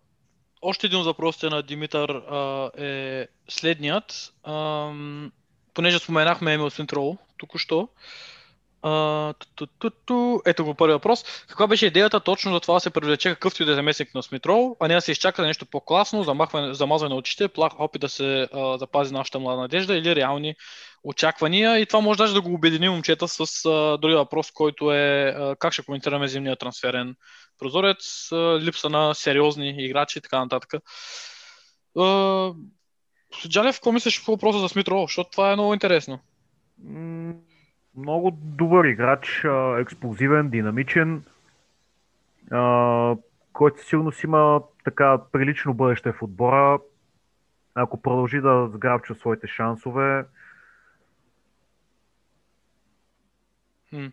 още 0.62 0.86
един 0.86 0.98
от 0.98 1.06
въпросите 1.06 1.48
на 1.48 1.62
Димитър 1.62 2.08
а, 2.10 2.70
е 2.76 3.28
следният. 3.48 4.34
Ам, 4.44 5.32
понеже 5.74 5.98
споменахме 5.98 6.54
Емил 6.54 6.70
Синтрол 6.70 7.18
току-що. 7.38 7.88
А, 8.86 9.32
ту, 9.32 9.46
ту, 9.56 9.66
ту, 9.78 9.90
ту. 9.90 10.40
Ето 10.46 10.64
го 10.64 10.74
първи 10.74 10.92
въпрос. 10.92 11.24
Каква 11.48 11.66
беше 11.66 11.86
идеята 11.86 12.20
точно 12.20 12.52
за 12.52 12.60
това 12.60 12.74
да 12.74 12.80
се 12.80 12.90
привлече 12.90 13.28
какъвто 13.28 13.62
и 13.62 13.66
да 13.66 13.72
е 13.72 13.74
заместник 13.74 14.14
на 14.14 14.22
Смитрол, 14.22 14.76
а 14.80 14.88
не 14.88 14.94
да 14.94 15.00
се 15.00 15.12
изчака 15.12 15.42
за 15.42 15.46
нещо 15.46 15.66
по-класно, 15.66 16.22
замахване, 16.22 16.74
замазване 16.74 17.14
на 17.14 17.18
очите, 17.18 17.48
плах 17.48 17.72
опит 17.80 18.00
да 18.00 18.08
се 18.08 18.48
а, 18.52 18.78
запази 18.78 19.14
нашата 19.14 19.38
млада 19.38 19.60
надежда 19.60 19.96
или 19.96 20.16
реални 20.16 20.54
очаквания. 21.04 21.78
И 21.78 21.86
това 21.86 22.00
може 22.00 22.18
даже 22.18 22.34
да 22.34 22.40
го 22.40 22.54
обедини 22.54 22.88
момчета 22.88 23.28
с 23.28 23.64
а, 23.64 23.98
другия 23.98 24.18
въпрос, 24.18 24.50
който 24.50 24.92
е 24.92 25.34
а, 25.38 25.56
как 25.56 25.72
ще 25.72 25.82
коментираме 25.82 26.28
зимния 26.28 26.56
трансферен 26.56 27.16
прозорец, 27.58 28.32
а, 28.32 28.58
липса 28.60 28.88
на 28.88 29.14
сериозни 29.14 29.74
играчи 29.78 30.18
и 30.18 30.22
така 30.22 30.38
нататък. 30.38 30.74
А, 31.98 32.52
Джалев, 33.48 33.76
какво 33.76 33.92
мислиш 33.92 34.24
по 34.24 34.30
въпроса 34.30 34.58
за 34.58 34.68
Смит 34.68 34.88
Роу? 34.88 35.06
Защото 35.06 35.30
това 35.30 35.52
е 35.52 35.56
много 35.56 35.74
интересно. 35.74 36.20
Много 37.96 38.30
добър 38.30 38.84
играч, 38.84 39.44
експлозивен, 39.78 40.50
динамичен, 40.50 41.22
който 43.52 43.78
със 43.78 43.86
сигурност 43.86 44.24
има 44.24 44.62
така 44.84 45.18
прилично 45.32 45.74
бъдеще 45.74 46.12
в 46.12 46.22
отбора. 46.22 46.78
Ако 47.74 48.02
продължи 48.02 48.40
да 48.40 48.68
сграбчва 48.72 49.14
своите 49.14 49.46
шансове, 49.46 50.24
М. 53.92 54.12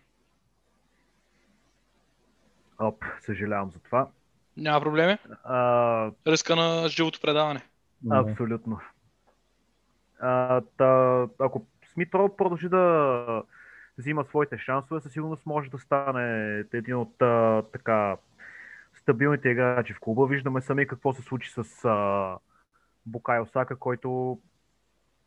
Оп, 2.78 3.04
съжалявам 3.20 3.70
за 3.70 3.78
това. 3.78 4.08
Няма 4.56 4.80
проблеми. 4.80 5.18
А, 5.44 6.10
Ръска 6.26 6.56
на 6.56 6.88
живото 6.88 7.20
предаване. 7.20 7.60
Абсолютно. 8.10 8.80
А, 10.20 10.60
та, 10.76 11.20
ако 11.38 11.66
Смит 11.92 12.10
продължи 12.10 12.68
да 12.68 13.42
взима 13.98 14.24
своите 14.24 14.58
шансове, 14.58 15.00
със 15.00 15.12
сигурност 15.12 15.46
може 15.46 15.70
да 15.70 15.78
стане 15.78 16.58
един 16.72 16.96
от 16.96 17.22
а, 17.22 17.62
така 17.72 18.16
стабилните 18.94 19.48
играчи 19.48 19.92
в 19.92 20.00
клуба. 20.00 20.26
Виждаме 20.26 20.60
сами 20.60 20.86
какво 20.86 21.12
се 21.12 21.22
случи 21.22 21.50
с 21.50 21.84
а, 21.84 22.38
Букай 23.06 23.40
Осака, 23.40 23.76
който 23.76 24.38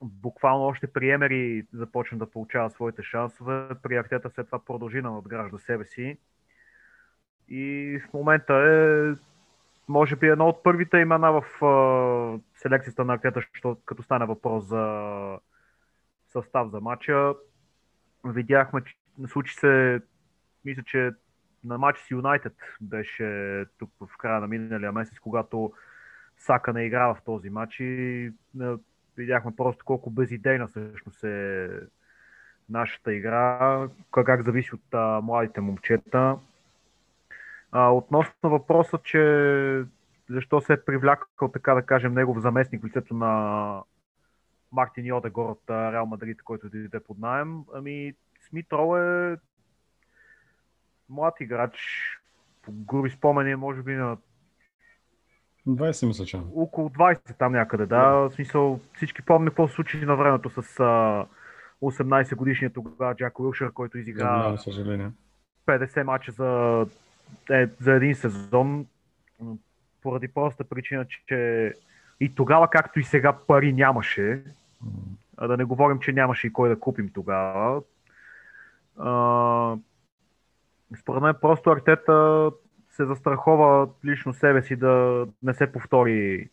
буквално 0.02 0.66
още 0.66 0.88
при 0.88 1.10
Емери 1.10 1.66
започна 1.74 2.18
да 2.18 2.32
получава 2.32 2.70
своите 2.70 3.04
шансове. 3.04 3.68
При 3.84 3.98
Артета 3.98 4.30
след 4.30 4.46
това 4.46 4.66
продължи 4.66 5.02
да 5.02 5.12
надгражда 5.12 5.58
себе 5.58 5.86
си. 5.86 6.18
И 7.50 8.00
в 8.10 8.14
момента 8.14 8.54
е 8.54 9.14
може 9.88 10.16
би 10.16 10.28
едно 10.28 10.48
от 10.48 10.64
първите 10.64 10.98
имена 10.98 11.32
в 11.32 11.66
а, 11.66 12.40
селекцията 12.56 13.06
на 13.06 13.14
Артета, 13.14 13.42
като 13.86 14.04
стане 14.04 14.26
въпрос 14.26 14.66
за 14.66 15.40
състав 16.30 16.70
за 16.70 16.82
матча. 16.82 17.34
Видяхме, 18.26 18.82
че 18.84 18.96
случи 19.28 19.56
се, 19.56 20.02
мисля, 20.66 20.84
че 20.86 21.12
на 21.64 21.78
матч 21.78 22.00
с 22.00 22.12
Юнайтед 22.12 22.54
беше 22.82 23.66
тук 23.78 23.92
в 24.02 24.18
края 24.18 24.42
на 24.42 24.48
миналия 24.48 24.92
месец, 24.92 25.20
когато 25.20 25.74
Сака 26.38 26.74
не 26.74 26.86
играва 26.86 27.16
в 27.16 27.22
този 27.22 27.50
матч 27.50 27.80
и 27.80 28.32
видяхме 29.18 29.56
просто 29.56 29.86
колко 29.86 30.10
безидейна 30.10 30.68
всъщност 30.68 31.24
е 31.24 31.70
нашата 32.70 33.14
игра, 33.14 33.88
как 34.12 34.44
зависи 34.44 34.76
от 34.76 34.94
а, 34.94 35.22
младите 35.22 35.62
момчета. 35.62 36.38
А, 37.72 37.90
относно 37.90 38.50
въпроса, 38.50 39.00
че 39.04 39.84
защо 40.30 40.62
се 40.62 40.74
е 40.74 40.82
привлякал, 40.82 41.52
така 41.52 41.74
да 41.74 41.82
кажем, 41.82 42.14
негов 42.14 42.40
заместник 42.40 42.82
в 42.82 42.86
лицето 42.86 43.14
на 43.14 43.82
Мартин 44.76 45.06
Йодегор 45.06 45.50
от 45.50 45.62
Реал 45.70 46.06
Мадрид, 46.06 46.44
който 46.44 46.70
дойде 46.70 47.00
под 47.00 47.20
найем, 47.20 47.64
ами 47.74 48.14
Смит 48.50 48.74
Роу 48.74 48.98
е 48.98 49.38
млад 51.10 51.34
играч, 51.40 51.78
по 52.62 52.72
груби 52.72 53.10
спомени, 53.10 53.56
може 53.56 53.82
би 53.82 53.94
на 53.94 54.18
20 55.68 56.08
мисля, 56.08 56.26
че. 56.26 56.40
около 56.56 56.90
20 56.90 57.38
там 57.38 57.52
някъде, 57.52 57.86
да. 57.86 58.10
В 58.10 58.32
смисъл, 58.32 58.80
всички 58.96 59.22
помня 59.22 59.50
какво 59.50 59.68
се 59.68 59.74
случи 59.74 60.06
на 60.06 60.16
времето 60.16 60.50
с 60.50 60.80
а, 60.80 61.26
18 61.84 62.36
годишния 62.36 62.74
тогава 62.74 63.16
Джак 63.16 63.40
Уилшър, 63.40 63.72
който 63.72 63.98
изигра 63.98 64.58
съжаление. 64.58 65.12
50 65.66 66.04
мача 66.04 66.32
за, 66.32 66.86
е, 67.52 67.68
за 67.82 67.94
един 67.94 68.16
сезон, 68.16 68.86
поради 70.02 70.28
проста 70.28 70.64
причина, 70.64 71.06
че 71.28 71.74
и 72.20 72.36
тогава, 72.36 72.68
както 72.68 73.00
и 73.00 73.04
сега, 73.04 73.34
пари 73.48 73.74
нямаше. 73.74 74.44
А 75.38 75.48
да 75.48 75.58
не 75.58 75.64
говорим, 75.64 76.00
че 76.00 76.12
нямаше 76.12 76.48
и 76.48 76.54
кой 76.54 76.70
да 76.70 76.80
купим 76.80 77.10
тогава. 77.14 77.82
А, 78.98 79.78
според 81.00 81.24
мен 81.24 81.36
просто 81.42 81.70
Артета 81.70 82.52
се 82.92 83.06
застрахова 83.06 83.90
лично 84.06 84.34
себе 84.34 84.62
си 84.64 84.76
да 84.76 85.26
не 85.44 85.54
се 85.54 85.72
повтори 85.72 86.50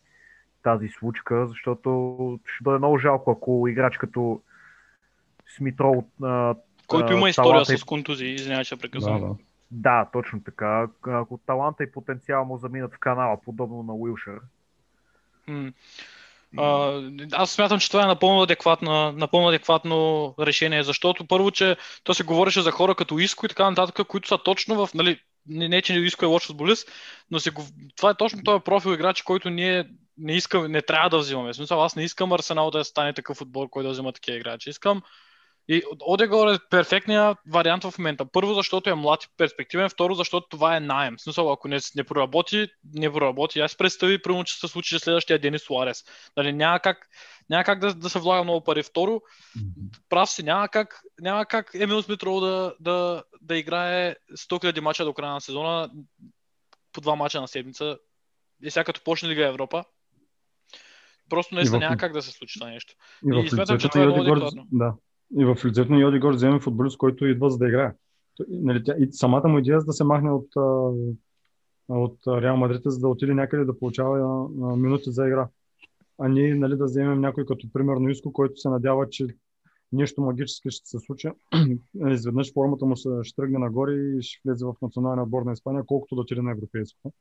тази 0.62 0.88
случка, 0.88 1.46
защото 1.46 2.40
ще 2.46 2.64
бъде 2.64 2.78
много 2.78 2.98
жалко, 2.98 3.30
ако 3.30 3.68
играч 3.68 3.98
като 3.98 4.40
Смитро 5.56 6.04
Който 6.86 7.12
има 7.12 7.28
история 7.28 7.64
с 7.64 7.84
контузии, 7.84 8.34
извинявай, 8.34 8.64
че 8.64 8.76
Да, 8.76 8.80
прекъсвам. 8.80 9.20
да. 9.20 9.36
да, 9.70 10.08
точно 10.12 10.42
така. 10.44 10.88
Ако 11.02 11.38
таланта 11.46 11.84
и 11.84 11.92
потенциал 11.92 12.44
му 12.44 12.58
заминат 12.58 12.94
в 12.94 12.98
канала, 12.98 13.40
подобно 13.44 13.82
на 13.82 13.94
Уилшър. 13.94 14.40
М. 15.48 15.72
Аз 17.32 17.50
смятам, 17.50 17.80
че 17.80 17.88
това 17.88 18.02
е 18.02 18.06
напълно, 18.06 18.42
адекватна, 18.42 19.12
напълно 19.12 19.48
адекватно 19.48 20.34
решение, 20.40 20.82
защото 20.82 21.26
първо, 21.26 21.50
че 21.50 21.76
то 22.04 22.14
се 22.14 22.24
говореше 22.24 22.62
за 22.62 22.70
хора 22.70 22.94
като 22.94 23.18
Иско 23.18 23.46
и 23.46 23.48
така 23.48 23.70
нататък, 23.70 24.06
които 24.06 24.28
са 24.28 24.38
точно 24.38 24.86
в, 24.86 24.94
нали, 24.94 25.20
не, 25.46 25.68
не 25.68 25.82
че 25.82 25.94
Иско 25.94 26.24
е 26.24 26.28
лош 26.28 26.46
футболист, 26.46 26.88
но 27.30 27.40
се, 27.40 27.50
това 27.96 28.10
е 28.10 28.14
точно 28.14 28.42
този 28.44 28.64
профил 28.64 28.90
играч, 28.90 29.22
който 29.22 29.50
ние 29.50 29.84
не 30.18 30.32
искаме, 30.32 30.68
не 30.68 30.82
трябва 30.82 31.10
да 31.10 31.18
взимаме. 31.18 31.52
В 31.52 31.56
смисъл, 31.56 31.84
аз 31.84 31.96
не 31.96 32.04
искам 32.04 32.32
Арсенал 32.32 32.70
да 32.70 32.84
стане 32.84 33.12
такъв 33.12 33.40
отбор, 33.40 33.68
който 33.70 33.88
да 33.88 33.92
взима 33.92 34.12
такива 34.12 34.36
играчи. 34.36 34.70
Искам 34.70 35.02
и 35.68 35.82
Одегор 36.00 36.48
е 36.48 36.58
перфектният 36.70 37.38
вариант 37.48 37.84
в 37.84 37.98
момента. 37.98 38.26
Първо, 38.32 38.54
защото 38.54 38.90
е 38.90 38.94
млад 38.94 39.24
и 39.24 39.28
перспективен. 39.36 39.88
Второ, 39.88 40.14
защото 40.14 40.46
това 40.48 40.76
е 40.76 40.80
найем. 40.80 41.16
В 41.16 41.22
смисъл, 41.22 41.52
ако 41.52 41.68
не, 41.68 41.78
не 41.96 42.04
проработи, 42.04 42.68
не 42.94 43.12
проработи. 43.12 43.60
Аз 43.60 43.76
представи, 43.76 44.22
примерно, 44.22 44.44
че 44.44 44.58
се 44.58 44.68
случи 44.68 44.98
следващия 44.98 45.38
Денис 45.38 45.62
Суарес. 45.62 46.04
Нали, 46.36 46.52
няма 46.52 46.80
как, 46.80 47.08
няма 47.50 47.64
как 47.64 47.78
да, 47.78 47.94
да 47.94 48.10
се 48.10 48.18
влага 48.18 48.44
много 48.44 48.64
пари. 48.64 48.82
Второ, 48.82 49.20
прав 50.08 50.30
си, 50.30 50.42
няма 50.42 50.68
как, 50.68 51.00
няма 51.20 51.46
как 51.46 51.70
Емил 51.74 52.02
Смитроу 52.02 52.40
да, 52.40 52.74
да, 52.80 53.22
да 53.42 53.56
играе 53.58 54.16
100 54.32 54.72
000 54.72 54.80
мача 54.80 55.04
до 55.04 55.14
края 55.14 55.32
на 55.32 55.40
сезона, 55.40 55.90
по 56.92 57.00
два 57.00 57.14
мача 57.16 57.40
на 57.40 57.48
седмица. 57.48 57.98
И 58.62 58.70
сега 58.70 58.84
като 58.84 59.00
почне 59.04 59.28
Лига 59.28 59.46
Европа, 59.46 59.84
просто 61.28 61.54
наистина 61.54 61.78
в- 61.78 61.80
няма 61.80 61.96
как 61.96 62.12
да 62.12 62.22
се 62.22 62.30
случи 62.30 62.58
това 62.58 62.70
нещо. 62.70 62.94
И, 63.34 63.40
И 63.44 63.48
смятам, 63.48 63.78
че 63.78 63.88
това 63.88 64.02
е 64.02 64.06
много 64.06 64.50
да. 64.72 64.94
И 65.38 65.44
в 65.44 65.56
лицето 65.64 65.92
на 65.92 66.00
Йодигор 66.00 66.34
вземе 66.34 66.60
футболист, 66.60 66.98
който 66.98 67.26
идва 67.26 67.50
за 67.50 67.58
да 67.58 67.68
играе. 67.68 67.92
Нали, 68.48 68.84
тя, 68.84 68.94
и 68.98 69.12
самата 69.12 69.48
му 69.48 69.58
идея 69.58 69.76
е 69.76 69.84
да 69.84 69.92
се 69.92 70.04
махне 70.04 70.30
от, 70.30 70.48
от 71.88 72.18
Реал 72.26 72.56
Мадрид, 72.56 72.82
за 72.84 73.00
да 73.00 73.08
отиде 73.08 73.34
някъде 73.34 73.64
да 73.64 73.78
получава 73.78 74.48
минути 74.76 75.10
за 75.10 75.26
игра. 75.26 75.48
А 76.18 76.28
ние 76.28 76.54
нали, 76.54 76.76
да 76.76 76.84
вземем 76.84 77.20
някой 77.20 77.46
като 77.46 77.72
примерно 77.72 78.08
Иско, 78.08 78.32
който 78.32 78.56
се 78.56 78.68
надява, 78.68 79.08
че 79.08 79.26
нещо 79.92 80.20
магически 80.20 80.70
ще 80.70 80.88
се 80.88 80.98
случи. 80.98 81.28
Изведнъж 82.08 82.52
формата 82.52 82.86
му 82.86 82.96
ще 82.96 83.36
тръгне 83.36 83.58
нагоре 83.58 83.92
и 83.92 84.22
ще 84.22 84.40
влезе 84.44 84.64
в 84.64 84.74
националния 84.82 85.22
отбор 85.22 85.42
на 85.42 85.52
Испания, 85.52 85.84
колкото 85.86 86.14
да 86.14 86.20
отиде 86.20 86.42
на 86.42 86.50
европейското. 86.50 87.12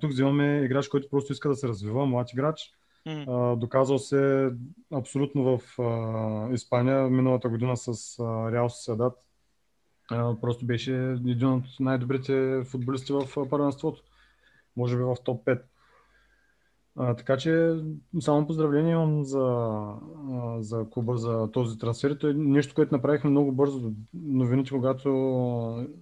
Тук 0.00 0.10
взимаме 0.10 0.62
играч, 0.64 0.88
който 0.88 1.08
просто 1.10 1.32
иска 1.32 1.48
да 1.48 1.54
се 1.54 1.68
развива, 1.68 2.06
млад 2.06 2.32
играч, 2.32 2.70
А, 3.06 3.56
доказал 3.56 3.98
се 3.98 4.50
абсолютно 4.94 5.58
в 5.58 5.82
а, 5.82 6.54
Испания 6.54 7.10
миналата 7.10 7.48
година 7.48 7.76
с 7.76 8.18
а, 8.18 8.52
Реал 8.52 8.68
Соседат. 8.70 9.12
Просто 10.40 10.66
беше 10.66 10.94
един 11.10 11.48
от 11.48 11.64
най-добрите 11.80 12.62
футболисти 12.64 13.12
в 13.12 13.48
първенството. 13.50 14.02
Може 14.76 14.96
би 14.96 15.02
в 15.02 15.16
топ 15.24 15.44
5. 15.44 15.62
А, 16.98 17.14
така 17.14 17.36
че 17.36 17.74
само 18.20 18.46
поздравление 18.46 18.92
имам 18.92 19.24
за, 19.24 19.78
за 20.58 20.86
клуба 20.90 21.16
за 21.16 21.50
този 21.52 21.78
трансфер. 21.78 22.14
То 22.14 22.28
е 22.28 22.34
нещо, 22.34 22.74
което 22.74 22.94
направихме 22.94 23.30
много 23.30 23.52
бързо. 23.52 23.92
Новините, 24.14 24.70
когато 24.70 25.08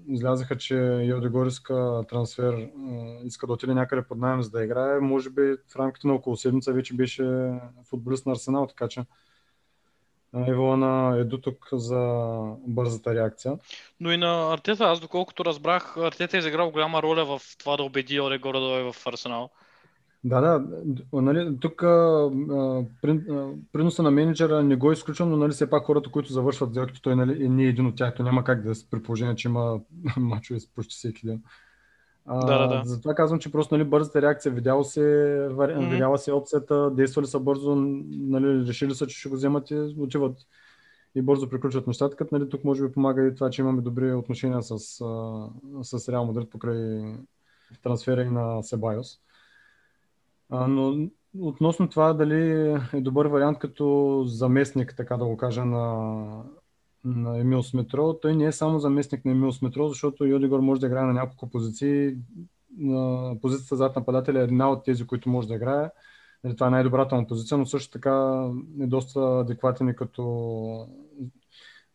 излязаха, 0.09 0.57
че 0.57 0.77
Йодегор 1.03 1.47
иска 1.47 2.05
трансфер, 2.09 2.71
иска 3.25 3.47
да 3.47 3.53
отиде 3.53 3.75
някъде 3.75 4.03
под 4.03 4.19
найем 4.19 4.43
за 4.43 4.51
да 4.51 4.65
играе, 4.65 5.01
може 5.01 5.31
би 5.31 5.57
в 5.69 5.77
рамките 5.77 6.07
на 6.07 6.15
около 6.15 6.37
седмица 6.37 6.73
вече 6.73 6.95
беше 6.95 7.53
футболист 7.91 8.27
на 8.27 8.33
Арсенал, 8.33 8.67
така 8.67 8.89
че 8.89 9.05
а, 10.33 10.51
Еволана 10.51 11.19
е 11.19 11.25
до 11.25 11.39
тук 11.39 11.69
за 11.73 12.25
бързата 12.67 13.15
реакция. 13.15 13.59
Но 14.01 14.13
и 14.13 14.17
на 14.17 14.53
Артета, 14.53 14.85
аз 14.85 15.01
доколкото 15.01 15.45
разбрах, 15.45 15.97
Артета 15.97 16.37
е 16.37 16.39
изиграл 16.39 16.71
голяма 16.71 17.03
роля 17.03 17.25
в 17.25 17.41
това 17.59 17.77
да 17.77 17.83
убеди 17.83 18.21
Олегора 18.21 18.61
да 18.61 18.67
дойде 18.67 18.93
в 18.93 19.07
Арсенал. 19.07 19.51
Да, 20.25 20.41
да, 20.41 20.65
нали, 21.13 21.59
тук 21.61 21.83
а, 21.83 21.87
прин- 23.03 23.31
а, 23.31 23.55
приноса 23.73 24.03
на 24.03 24.11
менеджера 24.11 24.63
не 24.63 24.77
го 24.77 24.93
изключвам, 24.93 25.31
но 25.31 25.37
нали, 25.37 25.53
все 25.53 25.71
пак 25.71 25.85
хората, 25.85 26.11
които 26.11 26.33
завършват 26.33 26.71
сделките, 26.71 27.01
той 27.03 27.17
нали, 27.17 27.45
е 27.45 27.49
не 27.49 27.65
е 27.65 27.69
един 27.69 27.87
от 27.87 27.97
тях, 27.97 28.15
то 28.15 28.23
няма 28.23 28.45
как 28.45 28.63
да 28.63 28.71
е 28.71 28.75
при 28.91 29.03
положение, 29.03 29.35
че 29.35 29.49
има 29.49 29.81
мачове 30.17 30.61
с 30.61 30.67
почти 30.67 30.95
всеки 30.95 31.27
ден. 31.27 31.43
А, 32.27 32.47
Да, 32.47 32.59
да, 32.59 32.77
да. 32.77 32.83
Затова 32.85 33.15
казвам, 33.15 33.39
че 33.41 33.53
просто 33.53 33.75
нали, 33.75 33.85
бързата 33.89 34.23
реакция, 34.23 34.53
видяла 34.53 34.85
се. 34.85 35.01
Мгм. 35.59 35.91
видяла 35.91 36.19
се 36.19 36.33
опцията, 36.33 36.91
действали 36.91 37.27
са 37.27 37.41
бързо, 37.41 37.75
нали, 37.75 38.67
решили 38.67 38.95
са, 38.95 39.07
че 39.07 39.19
ще 39.19 39.29
го 39.29 39.35
вземат 39.35 39.71
и 39.71 39.95
отиват 39.99 40.37
и 41.15 41.23
бързо 41.23 41.49
приключват 41.49 41.87
нещата, 41.87 42.17
като 42.17 42.39
нали, 42.39 42.49
тук 42.49 42.65
може 42.65 42.87
би 42.87 42.93
помага 42.93 43.27
и 43.27 43.35
това, 43.35 43.51
че 43.51 43.63
имаме 43.63 43.83
добри 43.83 44.13
отношения 44.13 44.63
с, 44.63 44.79
с 45.83 46.09
Реал 46.09 46.25
Мадрид 46.25 46.51
покрай 46.51 47.03
трансфера 47.83 48.23
и 48.23 48.31
на 48.31 48.63
Себайос. 48.63 49.17
А, 49.17 49.21
но 50.51 51.09
относно 51.39 51.89
това 51.89 52.13
дали 52.13 52.71
е 52.93 53.01
добър 53.01 53.27
вариант 53.27 53.59
като 53.59 54.23
заместник, 54.27 54.95
така 54.97 55.17
да 55.17 55.25
го 55.25 55.37
кажа, 55.37 55.65
на, 55.65 56.25
на 57.05 57.39
Емил 57.39 57.63
Сметро, 57.63 58.15
той 58.23 58.37
не 58.37 58.45
е 58.45 58.53
само 58.53 58.79
заместник 58.79 59.25
на 59.25 59.33
Емил 59.33 59.53
Сметро, 59.53 59.89
защото 59.89 60.25
Йодигор 60.25 60.61
може 60.61 60.81
да 60.81 60.87
играе 60.87 61.05
на 61.05 61.13
няколко 61.13 61.51
позиции. 61.51 62.17
На 62.79 63.35
позицията 63.43 63.77
зад 63.77 63.97
нападателя 63.97 64.41
е 64.41 64.45
една 64.45 64.71
от 64.71 64.85
тези, 64.85 65.07
които 65.07 65.29
може 65.29 65.49
да 65.49 65.55
играе. 65.55 65.91
Нали, 66.45 66.57
Това 66.57 66.67
е 66.67 66.71
най-добрата 66.71 67.15
му 67.15 67.27
позиция, 67.27 67.59
но 67.59 67.67
също 67.67 67.91
така 67.91 68.47
е 68.81 68.87
доста 68.87 69.21
адекватен 69.21 69.89
и 69.89 69.97
като 69.97 70.25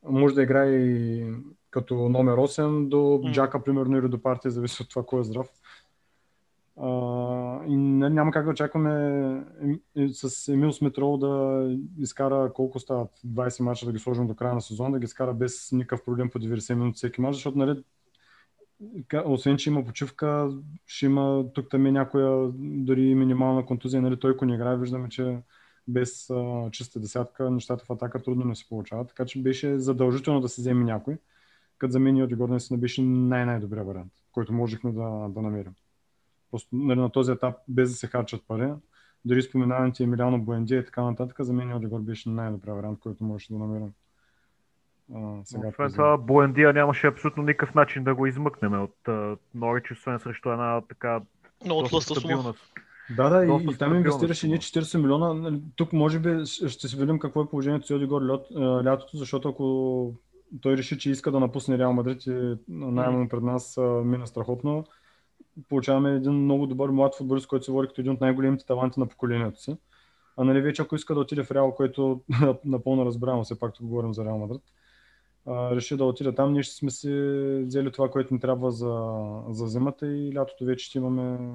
може 0.03 0.35
да 0.35 0.43
играе 0.43 0.69
и 0.69 1.25
като 1.71 1.95
номер 1.95 2.33
8 2.33 2.87
до. 2.87 3.21
Джака, 3.31 3.63
примерно, 3.63 3.97
или 3.97 4.09
до 4.09 4.21
партия, 4.21 4.51
зависи 4.51 4.83
от 4.83 4.89
това 4.89 5.03
кой 5.05 5.21
е 5.21 5.23
здрав. 5.23 5.49
А, 6.77 6.87
и 7.67 7.75
няма 7.75 8.31
как 8.31 8.45
да 8.45 8.51
очакваме 8.51 8.93
е, 9.95 10.07
с 10.13 10.47
Емил 10.47 10.71
Смитрол 10.71 11.17
да 11.17 11.63
изкара 11.97 12.51
колко 12.53 12.79
стават 12.79 13.11
20 13.27 13.63
мача 13.63 13.85
да 13.85 13.91
ги 13.91 13.99
сложим 13.99 14.27
до 14.27 14.35
края 14.35 14.53
на 14.53 14.61
сезона, 14.61 14.91
да 14.91 14.99
ги 14.99 15.05
изкара 15.05 15.33
без 15.33 15.71
никакъв 15.71 16.03
проблем 16.03 16.29
по 16.29 16.39
90 16.39 16.73
минути 16.73 16.97
всеки 16.97 17.21
мач, 17.21 17.35
защото 17.35 17.83
ка- 19.07 19.23
освен, 19.27 19.57
че 19.57 19.69
има 19.69 19.85
почивка, 19.85 20.51
ще 20.85 21.05
има 21.05 21.45
тук 21.53 21.69
там 21.69 21.85
и 21.85 21.91
някоя 21.91 22.51
дори 22.57 23.15
минимална 23.15 23.65
контузия. 23.65 24.01
Нали, 24.01 24.19
той 24.19 24.31
ако 24.31 24.45
не 24.45 24.55
играе, 24.55 24.77
виждаме, 24.77 25.09
че 25.09 25.37
без 25.87 26.29
а, 26.29 26.69
чиста 26.71 26.99
десятка 26.99 27.51
нещата 27.51 27.85
в 27.85 27.89
атака 27.89 28.23
трудно 28.23 28.45
не 28.45 28.55
се 28.55 28.69
получават. 28.69 29.07
Така 29.07 29.25
че 29.25 29.41
беше 29.41 29.79
задължително 29.79 30.41
да 30.41 30.49
се 30.49 30.61
вземе 30.61 30.83
някой. 30.83 31.17
Като 31.77 31.91
за 31.91 31.99
мен 31.99 32.17
и 32.17 32.23
Одигор 32.23 32.49
наистина 32.49 32.79
беше 32.79 33.01
най-най-добрия 33.01 33.83
вариант, 33.83 34.11
който 34.31 34.53
можехме 34.53 34.91
да, 34.91 35.27
да 35.29 35.41
намерим. 35.41 35.73
Просто 36.51 36.75
нали, 36.75 36.99
на 36.99 37.09
този 37.09 37.31
етап, 37.31 37.55
без 37.67 37.89
да 37.89 37.95
се 37.95 38.07
харчат 38.07 38.43
пари, 38.47 38.73
дори 39.25 39.41
споменаването 39.41 40.03
Емилиано 40.03 40.39
Буендия 40.39 40.79
и 40.79 40.85
така 40.85 41.03
нататък, 41.03 41.37
за 41.39 41.53
мен 41.53 41.73
Одигор 41.73 41.99
беше 41.99 42.29
най-добрия 42.29 42.75
вариант, 42.75 42.99
който 42.99 43.23
можеше 43.23 43.53
да 43.53 43.59
намерим. 43.59 43.91
А, 45.15 45.41
сега 45.43 45.67
Освен 45.67 45.91
това, 45.91 46.17
Буендия 46.17 46.73
нямаше 46.73 47.07
абсолютно 47.07 47.43
никакъв 47.43 47.75
начин 47.75 48.03
да 48.03 48.15
го 48.15 48.25
измъкнем 48.25 48.83
от 48.83 49.07
а, 49.07 49.37
Норич, 49.55 49.91
освен 49.91 50.19
срещу 50.19 50.51
една 50.51 50.81
така 50.81 51.21
Много 51.65 51.81
доста 51.81 52.15
стабилна. 52.15 52.53
Да, 53.17 53.29
да, 53.29 53.43
и, 53.43 53.47
Доста 53.47 53.73
и 53.73 53.77
там 53.77 53.95
инвестираше 53.95 54.47
ние 54.47 54.57
40 54.57 55.01
милиона. 55.01 55.33
Нали, 55.33 55.61
Тук 55.75 55.93
може 55.93 56.19
би 56.19 56.45
ще 56.45 56.87
си 56.87 56.97
видим 56.97 57.19
какво 57.19 57.41
е 57.41 57.49
положението 57.49 57.87
с 57.87 57.91
Одигор 57.91 58.21
лятото, 58.85 59.17
защото 59.17 59.49
ако 59.49 60.13
той 60.61 60.77
реши, 60.77 60.97
че 60.97 61.11
иска 61.11 61.31
да 61.31 61.39
напусне 61.39 61.77
Реал 61.77 61.93
Мадрид 61.93 62.25
и 62.27 62.57
найма 62.67 63.27
пред 63.29 63.43
нас 63.43 63.77
мина 64.03 64.27
страхотно, 64.27 64.85
получаваме 65.69 66.15
един 66.15 66.33
много 66.33 66.67
добър 66.67 66.89
млад 66.89 67.15
футболист, 67.15 67.47
който 67.47 67.65
се 67.65 67.71
води 67.71 67.87
като 67.87 68.01
един 68.01 68.13
от 68.13 68.21
най-големите 68.21 68.65
таланти 68.65 68.99
на 68.99 69.07
поколението 69.07 69.61
си. 69.61 69.77
А 70.37 70.43
нали 70.43 70.61
вече 70.61 70.81
ако 70.81 70.95
иска 70.95 71.13
да 71.13 71.19
отиде 71.19 71.43
в 71.43 71.51
Реал, 71.51 71.75
който 71.75 72.21
напълно 72.65 73.05
разбирам, 73.05 73.43
все 73.43 73.59
пак 73.59 73.73
тук 73.73 73.85
говорим 73.85 74.13
за 74.13 74.25
Реал 74.25 74.37
Мадрид, 74.37 74.61
реши 75.47 75.97
да 75.97 76.05
отиде 76.05 76.35
там, 76.35 76.53
ние 76.53 76.63
ще 76.63 76.75
сме 76.75 76.91
си 76.91 77.09
взели 77.65 77.91
това, 77.91 78.11
което 78.11 78.33
ни 78.33 78.39
трябва 78.39 78.71
за, 78.71 79.13
за 79.49 79.67
зимата 79.67 80.07
и 80.07 80.35
лятото 80.35 80.65
вече 80.65 80.85
ще 80.85 80.97
имаме 80.97 81.53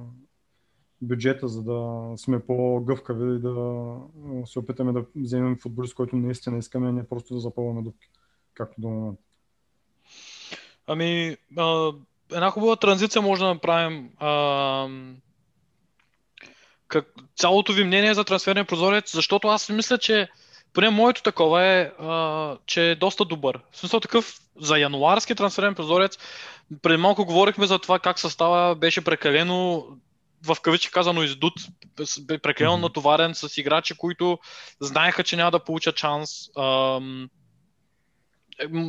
бюджета, 1.03 1.49
за 1.49 1.63
да 1.63 2.13
сме 2.17 2.41
по-гъвкави 2.41 3.37
и 3.37 3.39
да 3.39 3.97
се 4.47 4.59
опитаме 4.59 4.93
да 4.93 5.05
вземем 5.17 5.59
футболист, 5.63 5.95
който 5.95 6.17
наистина 6.17 6.59
искаме, 6.59 6.93
не 6.93 7.09
просто 7.09 7.35
да 7.35 7.41
запълваме 7.41 7.83
дупки, 7.83 8.09
както 8.55 8.81
до 8.81 8.89
момента. 8.89 9.23
Ами, 10.87 11.37
а, 11.57 11.93
една 12.33 12.51
хубава 12.51 12.77
транзиция 12.77 13.23
може 13.23 13.43
да 13.43 13.49
направим. 13.49 14.11
А, 14.19 14.89
как, 16.89 17.07
цялото 17.37 17.73
ви 17.73 17.85
мнение 17.85 18.15
за 18.15 18.25
трансферния 18.25 18.65
прозорец, 18.65 19.13
защото 19.13 19.49
аз 19.49 19.69
мисля, 19.69 19.99
че 19.99 20.29
поне 20.73 20.91
моето 20.91 21.23
такова 21.23 21.65
е, 21.65 21.83
а, 21.83 22.57
че 22.67 22.91
е 22.91 22.95
доста 22.95 23.25
добър. 23.25 23.61
В 23.73 23.79
смисъл 23.79 24.01
такъв 24.01 24.41
за 24.61 24.79
януарски 24.79 25.35
трансферен 25.35 25.75
прозорец, 25.75 26.19
преди 26.83 26.97
малко 26.97 27.25
говорихме 27.25 27.67
за 27.67 27.79
това 27.79 27.99
как 27.99 28.19
състава 28.19 28.75
беше 28.75 29.05
прекалено 29.05 29.87
в 30.47 30.57
кавички 30.63 30.91
казано 30.91 31.23
издут, 31.23 31.55
прекалено 32.43 32.77
натоварен 32.77 33.35
с 33.35 33.59
играчи, 33.59 33.95
които 33.95 34.39
знаеха, 34.81 35.25
че 35.25 35.37
няма 35.37 35.51
да 35.51 35.65
получат 35.65 35.99
шанс. 35.99 36.31
Ам, 36.59 37.29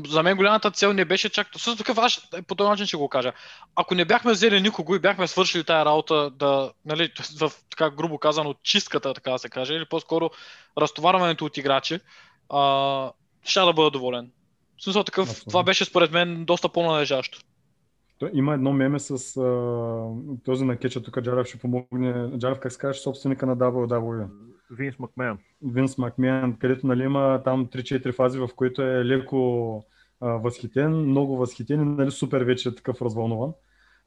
за 0.08 0.24
мен 0.24 0.38
голямата 0.38 0.72
цел 0.72 0.94
не 0.94 1.06
беше 1.06 1.30
чак... 1.30 1.48
Също 1.58 1.76
такъв, 1.76 1.98
аз 1.98 2.12
ще- 2.12 2.42
по 2.42 2.56
този 2.56 2.70
начин 2.70 2.86
ще 2.86 2.98
го 2.98 3.10
кажа. 3.10 3.34
Ако 3.76 3.96
не 3.96 4.06
бяхме 4.06 4.32
взели 4.32 4.62
никого 4.62 4.96
и 4.96 5.00
бяхме 5.00 5.28
свършили 5.28 5.64
тая 5.64 5.86
работа, 5.86 6.30
да, 6.30 6.72
нали, 6.86 7.12
в 7.40 7.52
така 7.70 7.90
грубо 7.90 8.18
казано 8.18 8.56
чистката, 8.64 9.14
така 9.14 9.32
да 9.32 9.40
се 9.40 9.50
каже, 9.50 9.74
или 9.74 9.86
по-скоро 9.86 10.30
разтоварването 10.78 11.46
от 11.46 11.58
играчи, 11.58 12.00
а, 12.50 13.12
ще 13.44 13.60
да 13.60 13.74
бъда 13.74 13.92
доволен. 13.92 14.32
В 14.78 14.84
смисъл 14.84 15.04
такъв, 15.04 15.30
Абсолютно. 15.30 15.50
това 15.50 15.64
беше 15.64 15.86
според 15.86 16.12
мен 16.12 16.46
доста 16.46 16.70
по-належащо. 16.70 17.40
Има 18.34 18.54
едно 18.54 18.74
меме 18.74 19.00
с 19.00 19.38
а, 19.38 19.46
този 20.46 20.66
на 20.66 20.78
кеча, 20.78 21.04
тук 21.04 21.22
Джарев 21.22 21.48
ще 21.48 21.58
помогне. 21.58 22.38
Джарев, 22.38 22.60
как 22.60 22.72
се 22.72 22.78
казваш, 22.78 23.02
собственика 23.02 23.46
на 23.46 23.58
WWE? 23.58 24.28
Винс 24.72 25.00
Макмен. 25.00 25.38
Винс 25.62 25.98
Макмен, 25.98 26.58
където 26.60 26.88
нали, 26.88 27.04
има 27.04 27.42
там 27.44 27.68
3-4 27.68 28.12
фази, 28.12 28.40
в 28.40 28.50
които 28.56 28.82
е 28.82 29.06
леко 29.06 29.84
а, 30.22 30.30
възхитен, 30.30 30.92
много 30.92 31.38
възхитен 31.38 31.82
и 31.82 31.86
нали, 31.86 32.12
супер 32.12 32.42
вече 32.42 32.70
е 32.70 32.76
такъв 32.76 33.02
развълнуван. 33.02 33.54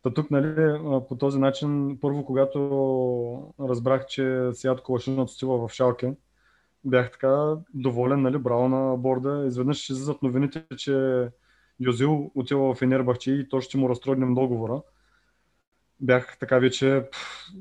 Та 0.02 0.14
тук, 0.14 0.30
нали, 0.30 0.78
по 1.08 1.16
този 1.18 1.38
начин, 1.38 1.98
първо, 2.00 2.24
когато 2.24 3.54
разбрах, 3.60 4.06
че 4.06 4.50
Сият 4.52 4.82
Колашин 4.82 5.20
отстива 5.20 5.68
в 5.68 5.72
Шалке, 5.72 6.14
бях 6.84 7.10
така 7.10 7.56
доволен, 7.74 8.22
нали, 8.22 8.38
браво 8.38 8.68
на 8.68 8.96
борда. 8.96 9.44
Изведнъж 9.46 9.90
излизат 9.90 10.22
новините, 10.22 10.64
че 10.76 11.28
Юзил 11.80 12.30
отива 12.34 12.74
в 12.74 12.82
Енербахче 12.82 13.32
и 13.32 13.48
то 13.48 13.60
ще 13.60 13.78
му 13.78 13.88
разтрогнем 13.88 14.34
договора. 14.34 14.82
Бях 16.00 16.38
така 16.38 16.58
вече 16.58 17.04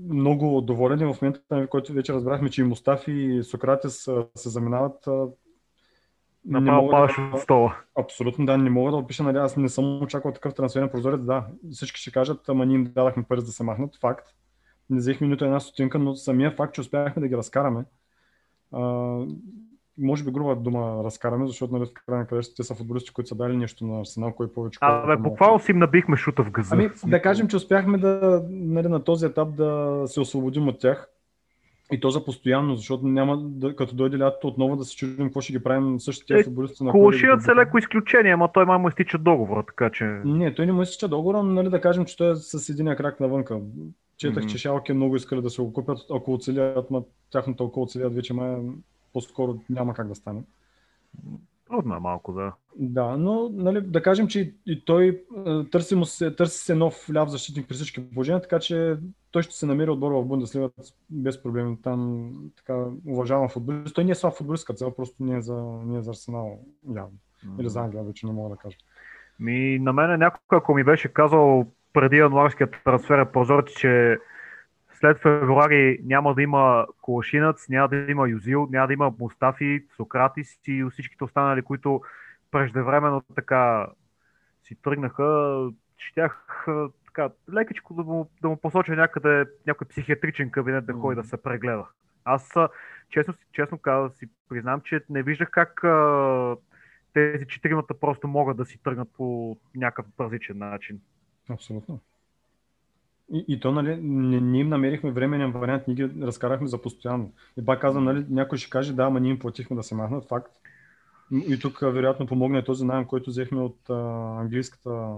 много 0.10 0.62
доволен 0.62 1.00
и 1.00 1.14
в 1.14 1.22
момента, 1.22 1.42
в 1.52 1.68
който 1.68 1.94
вече 1.94 2.14
разбрахме, 2.14 2.50
че 2.50 2.62
и 2.62 2.64
Мустафи 2.64 3.12
и 3.12 3.44
Сократис 3.44 4.10
се 4.36 4.50
заминават, 4.50 5.08
Направо 6.46 6.90
падаш 6.90 7.16
да- 7.16 7.36
от 7.36 7.42
стола. 7.42 7.78
Абсолютно, 8.00 8.46
да, 8.46 8.58
не 8.58 8.70
мога 8.70 8.92
да 8.92 8.98
опиша, 8.98 9.24
нали, 9.24 9.38
аз 9.38 9.58
не 9.58 9.70
съм 9.70 10.04
очаквал 10.04 10.34
такъв 10.34 10.54
трансферен 10.54 10.90
прозорец, 10.90 11.22
да, 11.22 11.46
всички 11.72 12.02
ще 12.02 12.12
кажат, 12.12 12.50
ама 12.50 12.66
ние 12.66 12.76
им 12.76 12.84
дадахме 12.84 13.24
пари 13.24 13.40
да 13.42 13.52
се 13.52 13.64
махнат, 13.64 13.96
факт. 13.96 14.28
Не 14.90 14.98
взехме 14.98 15.28
нито 15.28 15.46
една 15.46 15.60
стотинка, 15.60 16.00
но 16.00 16.16
самия 16.16 16.52
факт, 16.52 16.76
че 16.76 16.82
успяхме 16.82 17.22
да 17.22 17.28
ги 17.28 17.38
разкараме, 17.38 17.86
а, 18.72 18.82
може 20.00 20.24
би 20.24 20.32
груба 20.32 20.56
дума 20.56 21.02
разкараме, 21.04 21.48
защото 21.48 21.74
нали, 21.74 21.86
в 21.86 21.94
края 22.06 22.20
на 22.20 22.28
краищата 22.28 22.56
те 22.56 22.64
са 22.64 22.76
футболисти, 22.76 23.14
които 23.14 23.28
са 23.28 23.36
дали 23.36 23.58
нещо 23.58 23.86
на 23.86 24.00
Арсенал, 24.00 24.34
кой 24.34 24.54
повече. 24.54 24.80
Абе, 24.82 25.02
по-малко. 25.02 25.24
буквално 25.24 25.60
си 25.60 25.72
им 25.72 25.78
набихме 25.78 26.18
шута 26.18 26.44
в 26.44 26.52
газа. 26.52 26.70
Ами, 26.76 26.90
да 27.08 27.22
кажем, 27.22 27.48
че 27.48 27.56
успяхме 27.56 27.98
да, 27.98 28.44
нали, 28.50 28.88
на 28.88 29.04
този 29.04 29.26
етап 29.26 29.56
да 29.56 30.04
се 30.08 30.20
освободим 30.20 30.68
от 30.68 30.80
тях. 30.80 31.10
И 31.92 32.00
то 32.00 32.10
за 32.10 32.26
постоянно, 32.26 32.76
защото 32.76 33.08
няма, 33.08 33.38
да, 33.38 33.76
като 33.76 33.96
дойде 33.96 34.20
лятото, 34.20 34.48
отново 34.48 34.76
да 34.76 34.84
се 34.86 34.96
чудим 34.96 35.26
какво 35.26 35.42
ще 35.42 35.54
ги 35.54 35.64
правим 35.64 36.00
същите 36.00 36.40
Е, 36.40 36.44
футболисти. 36.44 36.84
на 36.84 36.88
да 36.88 36.92
Колошият 36.92 37.42
се 37.42 37.56
леко 37.56 37.78
изключение, 37.78 38.32
ама 38.32 38.50
той 38.54 38.66
май 38.66 38.78
му 38.78 38.88
изтича 38.88 39.18
договора, 39.18 39.64
така 39.68 39.90
че... 39.90 40.04
Не, 40.26 40.54
той 40.54 40.66
не 40.66 40.72
му 40.72 40.82
изтича 40.82 41.08
договора, 41.08 41.44
но 41.44 41.54
нали, 41.54 41.70
да 41.70 41.82
кажем, 41.82 42.06
че 42.06 42.18
той 42.18 42.32
е 42.32 42.36
с 42.36 42.70
единия 42.70 42.96
крак 42.96 43.20
навънка. 43.20 43.60
Четах, 44.18 44.44
Мгм. 44.44 44.48
че 44.52 44.58
Шалке 44.58 44.94
много 44.94 45.16
искали 45.16 45.42
да 45.42 45.50
се 45.50 45.62
го 45.62 45.74
купят, 45.74 46.00
ако 46.16 46.34
оцелят, 46.34 46.92
ма 46.92 47.04
тяхното 47.32 47.66
ако 47.66 47.82
оцелят 47.82 48.16
вече 48.16 48.34
май 48.34 48.56
по-скоро 49.18 49.60
няма 49.70 49.94
как 49.94 50.08
да 50.08 50.16
стане. 50.16 50.42
Трудно 51.68 51.96
е 51.96 52.00
малко, 52.00 52.34
да. 52.34 52.54
Да, 52.76 53.18
но 53.18 53.50
нали, 53.50 53.82
да 53.82 54.04
кажем, 54.04 54.28
че 54.28 54.54
и- 54.66 54.86
той 54.86 55.24
е, 55.48 55.70
търси, 55.72 55.96
му 55.96 56.06
се, 56.06 56.36
търси 56.36 56.58
се 56.58 56.76
нов 56.76 57.10
ляв 57.16 57.30
защитник 57.30 57.68
при 57.68 57.76
всички 57.76 58.10
положения, 58.10 58.42
така 58.42 58.60
че 58.60 58.98
той 59.32 59.44
ще 59.44 59.56
се 59.56 59.66
намери 59.66 59.90
отбор 59.90 60.12
в 60.12 60.26
Бундеслига 60.26 60.70
без 61.10 61.44
проблеми. 61.44 61.78
Там 61.82 62.32
така 62.58 62.86
уважавам 63.08 63.50
футболист. 63.50 63.96
Той 63.96 64.04
не 64.04 64.12
е 64.12 64.16
слаб 64.16 64.34
футболист 64.34 64.66
като 64.66 64.78
цяло, 64.78 64.96
просто 64.96 65.24
не 65.24 65.38
е 65.38 65.42
за, 65.42 65.56
не 65.86 65.98
е 65.98 66.02
за 66.02 66.12
Арсенал 66.12 66.60
явно. 66.96 67.18
Или 67.60 67.70
за 67.70 67.80
Англия, 67.80 68.04
вече 68.04 68.26
не 68.26 68.32
мога 68.32 68.50
да 68.50 68.56
кажа. 68.56 68.78
Ми, 69.40 69.80
на 69.80 69.94
мен 69.94 70.20
някой, 70.20 70.58
ако 70.58 70.74
ми 70.74 70.84
беше 70.84 71.14
казал 71.14 71.66
преди 71.94 72.18
януарския 72.18 72.70
трансфер 72.84 73.32
прозорец, 73.32 73.72
че 73.72 74.18
след 75.00 75.20
февруари 75.20 76.00
няма 76.04 76.34
да 76.34 76.42
има 76.42 76.88
Колашинец, 77.02 77.70
няма 77.70 77.88
да 77.88 77.96
има 77.98 78.30
Юзил, 78.30 78.68
няма 78.72 78.88
да 78.88 78.94
има 78.94 79.14
Мустафи, 79.20 79.86
Сократис 79.96 80.60
и 80.68 80.86
всичките 80.92 81.24
останали, 81.24 81.62
които 81.62 82.02
преждевременно 82.52 83.24
така 83.36 83.88
си 84.64 84.76
тръгнаха, 84.76 85.70
щях 85.98 86.66
така, 87.06 87.30
лекичко 87.54 87.94
да 87.94 88.04
му, 88.04 88.30
да 88.42 88.50
му 88.50 88.58
посоча 88.58 88.96
някъде 88.96 89.46
някой 89.68 89.88
психиатричен 89.88 90.52
кабинет 90.52 90.86
да 90.86 90.94
ходи 90.94 91.16
да 91.16 91.24
се 91.24 91.42
прегледа. 91.42 91.86
Аз 92.24 92.54
честно, 93.10 93.34
честно 93.52 93.78
каза 93.78 94.10
си 94.16 94.30
признам, 94.50 94.82
че 94.82 95.02
не 95.10 95.24
виждах 95.24 95.50
как 95.52 95.84
а, 95.84 96.56
тези 97.14 97.48
четиримата 97.48 98.00
просто 98.00 98.28
могат 98.28 98.58
да 98.58 98.66
си 98.66 98.84
тръгнат 98.84 99.10
по 99.18 99.58
някакъв 99.76 100.06
различен 100.20 100.58
начин. 100.58 101.00
Абсолютно. 101.50 102.00
И, 103.34 103.46
и 103.48 103.60
то, 103.60 103.72
нали, 103.72 103.98
не, 104.02 104.42
ние 104.42 104.62
им 104.62 104.70
намерихме 104.70 105.12
временен 105.12 105.52
вариант, 105.52 105.84
ние 105.88 105.96
ги 105.96 106.22
разкарахме 106.22 106.68
за 106.68 106.82
постоянно. 106.82 107.32
И 107.58 107.66
пак 107.66 107.82
казвам, 107.82 108.04
нали, 108.04 108.26
някой 108.30 108.58
ще 108.58 108.70
каже, 108.70 108.94
да, 108.94 109.04
ама 109.04 109.20
ние 109.20 109.32
им 109.32 109.40
платихме 109.40 109.76
да 109.76 109.84
се 109.84 109.96
махнат, 109.96 110.28
факт. 110.28 110.52
И 111.32 111.60
тук 111.60 111.80
вероятно 111.82 112.28
помогне 112.28 112.64
този 112.64 112.86
найем, 112.86 113.06
който 113.06 113.30
взехме 113.30 113.62
от 113.62 113.90
а, 113.90 113.94
английската 114.40 115.16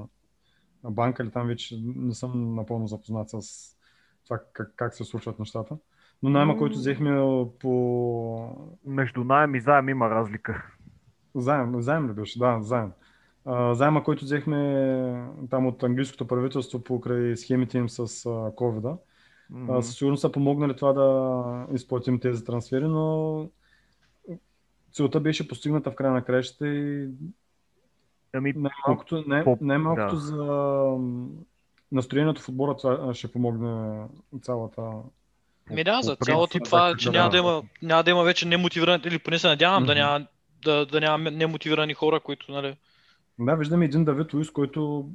банка 0.84 1.24
или 1.24 1.32
там 1.32 1.48
вече 1.48 1.78
не 1.82 2.14
съм 2.14 2.56
напълно 2.56 2.88
запознат 2.88 3.30
с 3.30 3.42
това 4.24 4.40
как, 4.54 4.74
как 4.76 4.94
се 4.94 5.04
случват 5.04 5.40
нещата. 5.40 5.78
Но 6.24 6.30
найма, 6.30 6.58
който 6.58 6.78
взехме 6.78 7.12
по 7.60 8.76
Между 8.86 9.24
найем 9.24 9.56
и 9.56 9.62
заем 9.62 9.90
има 9.90 10.10
разлика. 10.10 10.72
заем, 11.36 11.82
заем 11.82 12.10
ли 12.10 12.14
беше? 12.14 12.40
Да, 12.40 12.62
заем. 12.62 12.92
Заема, 13.72 14.04
който 14.04 14.26
взехме 14.26 15.30
там 15.50 15.68
от 15.68 15.84
английското 15.84 16.28
правителство 16.28 16.80
покрай 16.80 17.38
схемите 17.38 17.78
им 17.78 17.90
с 17.90 18.08
COVID-а, 18.28 18.98
Мгм. 19.50 19.78
а, 19.78 19.82
със 19.82 19.96
сигурност 19.96 20.22
са 20.22 20.32
помогнали 20.32 20.76
това 20.76 20.94
да 20.94 21.76
изплатим 21.76 22.20
тези 22.20 22.46
трансфери, 22.46 22.84
но 22.88 23.50
целта 24.92 25.20
беше 25.20 25.48
постигната 25.48 25.92
в 25.92 25.96
края 25.96 26.14
на 26.14 26.24
краищата 26.24 26.68
и 26.68 27.10
Ами, 28.34 28.54
най-малкото, 28.56 29.24
най- 29.28 29.44
най-малкото 29.62 30.16
да. 30.16 30.22
за 30.22 30.98
настроението 31.92 32.42
в 32.42 32.50
отбора 32.50 32.78
това 32.78 33.14
ще 33.14 33.32
помогне 33.32 34.04
цялата... 34.42 34.82
Ми 35.70 35.84
да, 35.84 36.02
за 36.02 36.16
цялото 36.16 36.60
това, 36.60 36.90
да, 36.90 36.98
че 36.98 37.12
да, 37.12 37.18
няма 37.18 37.30
да. 37.30 37.32
да 37.32 37.38
има, 37.38 37.64
няма 37.82 38.04
да 38.04 38.12
има 38.12 38.24
вече 38.24 38.48
немотивирани, 38.48 39.04
или 39.06 39.20
поне 39.20 39.40
се 39.40 39.48
надявам 39.48 39.86
да 39.86 39.92
Мгм. 39.92 40.00
няма, 40.00 40.26
да, 40.64 40.86
да 40.86 41.02
няма 41.02 41.32
немотивирани 41.32 41.94
хора, 41.94 42.20
които, 42.20 42.52
нали, 42.52 42.76
Да, 43.40 43.56
виждаме 43.56 43.86
един 43.86 44.06
Давид 44.06 44.34
Луис, 44.34 44.52
който 44.52 45.10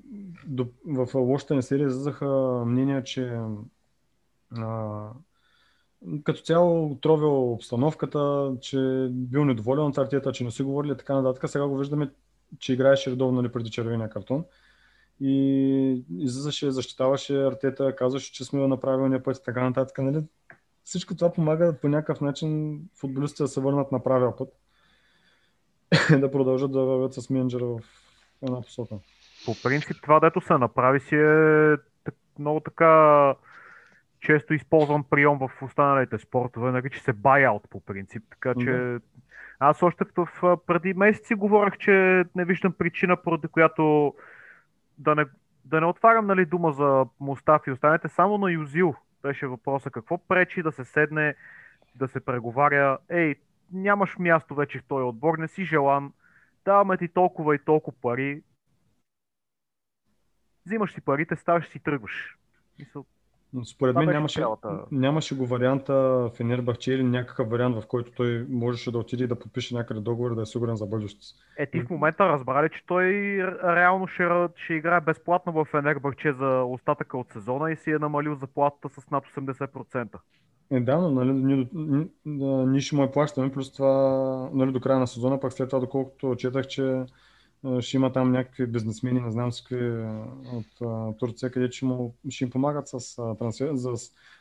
в 0.86 1.08
лошата 1.14 1.54
ни 1.54 1.62
серия 1.62 1.86
излизаха 1.86 2.26
мнения, 2.66 3.04
че 3.04 3.38
а, 4.58 5.08
като 6.24 6.42
цяло 6.42 6.98
тровил 7.00 7.52
обстановката, 7.52 8.52
че 8.60 9.08
бил 9.10 9.44
недоволен 9.44 9.84
от 9.84 9.98
Артета, 9.98 10.32
че 10.32 10.44
не 10.44 10.50
си 10.50 10.62
говорили 10.62 10.96
така 10.96 11.14
нататък. 11.14 11.50
Сега 11.50 11.66
го 11.66 11.78
виждаме, 11.78 12.10
че 12.58 12.72
играеше 12.72 13.10
редовно 13.10 13.42
нали, 13.42 13.52
преди 13.52 13.70
червения 13.70 14.10
картон. 14.10 14.44
И 15.20 16.04
излизаше, 16.18 16.70
защитаваше 16.70 17.42
Артета, 17.42 17.96
казваше, 17.96 18.32
че 18.32 18.44
сме 18.44 18.66
на 18.66 18.80
правилния 18.80 19.22
път 19.22 19.36
и 19.36 19.42
така 19.44 19.64
нататък. 19.64 19.98
Нали? 19.98 20.24
Всичко 20.84 21.16
това 21.16 21.32
помага 21.32 21.76
по 21.80 21.88
някакъв 21.88 22.20
начин 22.20 22.80
футболистите 22.94 23.42
да 23.42 23.48
се 23.48 23.60
върнат 23.60 23.92
на 23.92 24.02
правия 24.02 24.36
път. 24.36 24.48
да 26.20 26.30
продължат 26.30 26.72
да 26.72 26.80
вървят 26.80 27.14
с 27.14 27.30
менеджера 27.30 27.66
в 27.66 27.80
една 28.42 28.62
посока. 28.62 28.94
по 29.44 29.52
принцип 29.62 29.96
това, 30.02 30.20
дето 30.20 30.40
се 30.40 30.58
направи 30.58 31.00
си 31.00 31.16
е 31.16 31.76
много 32.38 32.60
така 32.60 33.34
често 34.20 34.54
използван 34.54 35.04
прием 35.04 35.38
в 35.38 35.50
останалите 35.62 36.18
спортове, 36.18 36.72
нарича 36.72 37.00
се 37.00 37.14
buyout 37.14 37.68
по 37.70 37.80
принцип, 37.80 38.22
така 38.30 38.54
че 38.60 38.70
Да. 38.70 39.00
аз 39.58 39.82
още 39.82 40.04
в, 40.16 40.58
преди 40.66 40.94
месеци 40.94 41.34
говорех, 41.34 41.76
че 41.78 42.24
не 42.34 42.44
виждам 42.44 42.72
причина, 42.72 43.16
поради 43.16 43.48
която 43.48 44.14
да 44.98 45.14
не, 45.14 45.24
да 45.64 45.80
не 45.80 45.86
отварям 45.86 46.26
нали, 46.26 46.46
дума 46.46 46.72
за 46.72 47.06
Мустафи 47.20 47.70
и 47.70 47.72
останете, 47.72 48.08
само 48.08 48.38
на 48.38 48.52
Юзил 48.52 48.94
беше 49.22 49.46
въпроса 49.46 49.90
какво 49.90 50.18
пречи 50.18 50.62
да 50.62 50.72
се 50.72 50.84
седне, 50.84 51.34
да 51.94 52.08
се 52.08 52.20
преговаря, 52.20 52.98
ей, 53.08 53.34
нямаш 53.72 54.16
място 54.18 54.54
вече 54.54 54.78
в 54.78 54.84
този 54.84 55.02
отбор, 55.02 55.38
не 55.38 55.48
си 55.48 55.64
желан, 55.64 56.12
даваме 56.64 56.98
ти 56.98 57.08
толкова 57.08 57.54
и 57.54 57.64
толкова 57.64 57.96
пари, 58.00 58.42
взимаш 60.66 60.94
си 60.94 61.00
парите, 61.00 61.36
ставаш 61.36 61.68
си 61.68 61.78
тръгваш. 61.78 62.38
Мисъл, 62.78 63.04
Според 63.62 63.96
мен 63.96 64.06
нямаше, 64.06 64.40
цялата- 64.40 64.84
нямаше 64.90 65.36
го 65.36 65.46
варианта 65.46 66.30
Фенербахче 66.36 66.92
или 66.92 67.02
някакъв 67.02 67.50
вариант, 67.50 67.76
в 67.76 67.86
който 67.86 68.12
той 68.16 68.46
можеше 68.48 68.90
да 68.92 68.98
отиде 68.98 69.24
и 69.24 69.26
да 69.26 69.38
подпише 69.38 69.74
някъде 69.74 70.00
договор 70.00 70.34
да 70.34 70.42
е 70.42 70.46
сигурен 70.46 70.76
за 70.76 70.86
бъдещето 70.86 71.24
си. 71.24 71.34
Е, 71.58 71.66
ти 71.66 71.80
в 71.80 71.90
момента 71.90 72.28
разбрали, 72.28 72.68
че 72.72 72.86
той 72.86 73.04
ре- 73.04 73.76
реално 73.76 74.06
ще, 74.06 74.24
ще 74.64 74.74
играе 74.74 75.00
безплатно 75.00 75.52
в 75.52 75.64
Фенербахче 75.64 76.32
за 76.32 76.62
остатъка 76.62 77.18
от 77.18 77.30
сезона 77.32 77.72
и 77.72 77.76
си 77.76 77.90
е 77.90 77.98
намалил 77.98 78.34
заплатата 78.34 79.00
с 79.00 79.10
над 79.10 79.24
80%. 79.26 80.18
Е, 80.70 80.80
да, 80.80 80.98
но 80.98 81.10
нали, 81.10 81.32
ние, 81.32 81.68
ние, 81.74 82.06
ние 82.66 82.80
ще 82.80 82.96
му 82.96 83.02
я 83.02 83.12
плащаме, 83.12 83.52
плюс 83.52 83.72
това 83.72 83.92
нали, 84.52 84.72
до 84.72 84.80
края 84.80 84.98
на 84.98 85.06
сезона, 85.06 85.40
пък 85.40 85.52
след 85.52 85.68
това, 85.68 85.80
доколкото 85.80 86.36
четах, 86.36 86.66
че 86.66 87.04
ще 87.80 87.96
има 87.96 88.12
там 88.12 88.32
някакви 88.32 88.66
бизнесмени, 88.66 89.20
не 89.20 89.30
знам 89.30 89.52
си 89.52 89.64
какви 89.68 89.90
от 90.52 90.66
а, 90.82 91.12
Турция, 91.18 91.50
където 91.50 91.76
ще, 91.76 91.84
му, 91.84 92.14
ще 92.30 92.44
им 92.44 92.50
помагат 92.50 92.88
с 92.88 93.18
а, 93.18 93.34
трансфер, 93.34 93.70
за 93.72 93.92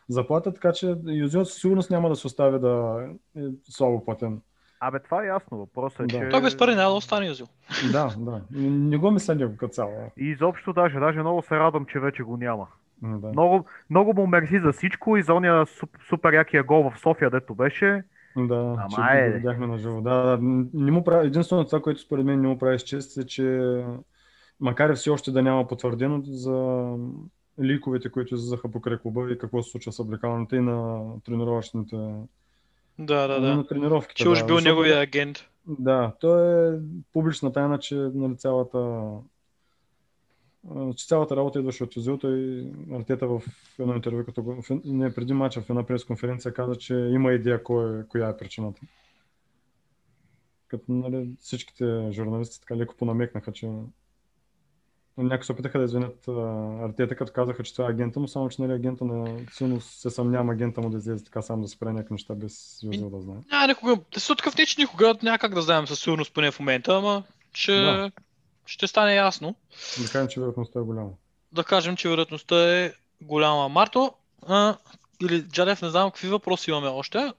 заплата, 0.09 0.53
така 0.53 0.71
че 0.71 0.95
Юзиот 1.05 1.47
със 1.49 1.61
сигурност 1.61 1.89
няма 1.91 2.09
да 2.09 2.15
се 2.15 2.28
остави 2.28 2.59
да 2.59 3.03
е 3.38 3.41
слабо 3.69 4.05
платен. 4.05 4.41
Абе, 4.80 4.99
това 4.99 5.24
е 5.24 5.28
ясно. 5.28 5.57
Въпросът 5.57 5.99
е, 5.99 6.03
Да. 6.03 6.19
че... 6.19 6.30
той 6.30 6.41
без 6.41 6.57
пари 6.57 6.76
няма 6.76 6.89
да 6.89 6.95
остане 6.95 7.28
Юзил. 7.28 7.47
Да, 7.91 8.15
да. 8.17 8.41
Не, 8.51 8.69
не 8.69 8.97
го 8.97 9.11
мисля 9.11 9.36
него 9.36 9.57
като 9.57 9.74
цяло. 9.74 10.11
И 10.17 10.26
изобщо 10.26 10.74
даже, 10.74 10.99
даже 10.99 11.19
много 11.19 11.41
се 11.41 11.55
радвам, 11.55 11.86
че 11.86 11.99
вече 11.99 12.24
го 12.24 12.38
няма. 12.38 12.67
Да. 13.01 13.28
Много, 13.28 13.65
много 13.89 14.13
му 14.13 14.28
мерси 14.28 14.59
за 14.59 14.71
всичко 14.71 15.17
и 15.17 15.24
за 15.24 15.34
ония 15.34 15.65
суп- 15.65 15.97
супер 16.09 16.34
якия 16.34 16.63
гол 16.63 16.89
в 16.89 16.99
София, 16.99 17.30
дето 17.30 17.55
беше. 17.55 18.03
Да, 18.38 18.75
Ама 18.79 18.89
че 19.11 19.17
е. 19.17 19.29
го 19.29 19.36
видяхме 19.36 19.67
на 19.67 19.77
живо. 19.77 20.01
Да, 20.01 20.38
не 20.73 20.91
му 20.91 21.03
прави, 21.03 21.27
единственото 21.27 21.67
това, 21.67 21.81
което 21.81 22.01
според 22.01 22.25
мен 22.25 22.41
не 22.41 22.47
му 22.47 22.57
прави 22.57 22.79
с 22.79 22.84
чест 22.84 23.17
е, 23.17 23.25
че 23.25 23.84
макар 24.59 24.89
и 24.89 24.95
все 24.95 25.09
още 25.09 25.31
да 25.31 25.41
няма 25.41 25.67
потвърдено 25.67 26.21
за 26.23 26.88
ликовете, 27.61 28.09
които 28.11 28.36
излизаха 28.36 28.71
покрай 28.71 28.97
клуба 28.97 29.31
и 29.31 29.38
какво 29.38 29.63
се 29.63 29.71
случва 29.71 29.91
с 29.91 29.99
облекалните 29.99 30.55
и 30.55 30.59
на 30.59 31.01
тренировъчните 31.25 31.95
Да, 32.99 33.27
да, 33.27 33.41
да. 33.41 33.55
на 33.55 33.67
тренировките. 33.67 34.23
Че 34.23 34.29
уж 34.29 34.39
да, 34.39 34.45
бил 34.45 34.55
защото- 34.55 34.69
неговия 34.69 34.99
агент. 35.01 35.38
Да, 35.67 36.11
то 36.19 36.39
е 36.39 36.79
публична 37.13 37.51
тайна, 37.53 37.79
че 37.79 37.95
нали, 37.95 38.38
цялата 38.38 39.07
че 40.95 41.07
цялата 41.07 41.36
работа 41.36 41.59
идваше 41.59 41.84
от 41.84 41.95
Юзил. 41.95 42.18
Той 42.18 42.66
Артета 42.93 43.28
в 43.28 43.41
едно 43.80 43.95
интервю, 43.95 44.26
като 44.26 44.43
го, 44.43 44.64
не, 44.86 45.14
преди 45.14 45.34
мача 45.34 45.61
в 45.61 45.70
една 45.70 45.84
пресконференция 45.84 46.53
каза, 46.53 46.76
че 46.76 46.95
има 46.95 47.34
идея 47.34 47.64
кой, 47.64 48.07
коя 48.07 48.30
е 48.30 48.38
причината. 48.38 48.82
Като 50.68 50.84
нали, 50.91 51.30
всичките 51.39 52.11
журналисти 52.11 52.59
така 52.59 52.78
леко 52.78 52.95
понамекнаха, 52.95 53.51
че 53.51 53.70
някои 55.18 55.45
се 55.45 55.51
опитаха 55.51 55.80
да 55.80 55.86
извинят 55.86 56.28
Артета, 56.82 57.16
като 57.16 57.34
казаха, 57.34 57.64
че 57.64 57.74
това 57.74 57.86
е 57.86 57.91
агента 57.91 58.20
му, 58.20 58.28
само 58.28 58.49
че 58.49 58.61
нали, 58.61 58.74
агента 58.74 59.05
на 59.05 59.39
силно 59.51 59.82
се 59.82 60.09
съмнявам 60.09 60.49
агента 60.49 60.82
му 60.82 60.89
да 60.89 60.97
излезе 60.97 61.24
така 61.24 61.41
сам 61.41 61.61
да 61.61 61.68
спре 61.68 61.93
някакви 61.93 62.14
неща 62.14 62.36
без 62.36 62.80
Юзил 62.84 63.09
да 63.09 63.22
знае. 63.22 63.38
Няма 63.51 63.68
никога, 63.68 63.97
с 64.18 64.36
такъв 64.36 64.57
не, 64.57 64.66
че 64.66 64.82
никога 64.82 65.16
няма 65.24 65.39
как 65.39 65.53
да 65.53 65.61
знаем 65.61 65.88
със 65.88 65.99
сигурност 65.99 66.34
поне 66.34 66.51
в 66.51 66.59
момента, 66.59 66.95
ама 66.95 67.24
че 67.53 67.72
Да. 67.72 68.11
Ще 68.66 68.88
стане 68.88 69.16
ясно. 69.16 69.55
Да 70.01 70.09
кажем, 70.11 70.28
че 70.28 70.39
вероятността 70.39 70.80
е 70.80 70.84
голяма. 70.84 71.09
Да 71.51 71.64
кажем, 71.64 71.95
че 71.95 72.09
вероятността 72.09 72.74
е 72.74 72.93
голяма. 73.22 73.70
Марто, 73.70 74.14
а, 74.47 74.78
или 75.22 75.41
Джалев, 75.41 75.82
не 75.82 75.89
знам 75.89 76.11
какви 76.11 76.28
въпроси 76.28 76.70
имаме 76.70 76.88
още, 76.88 77.34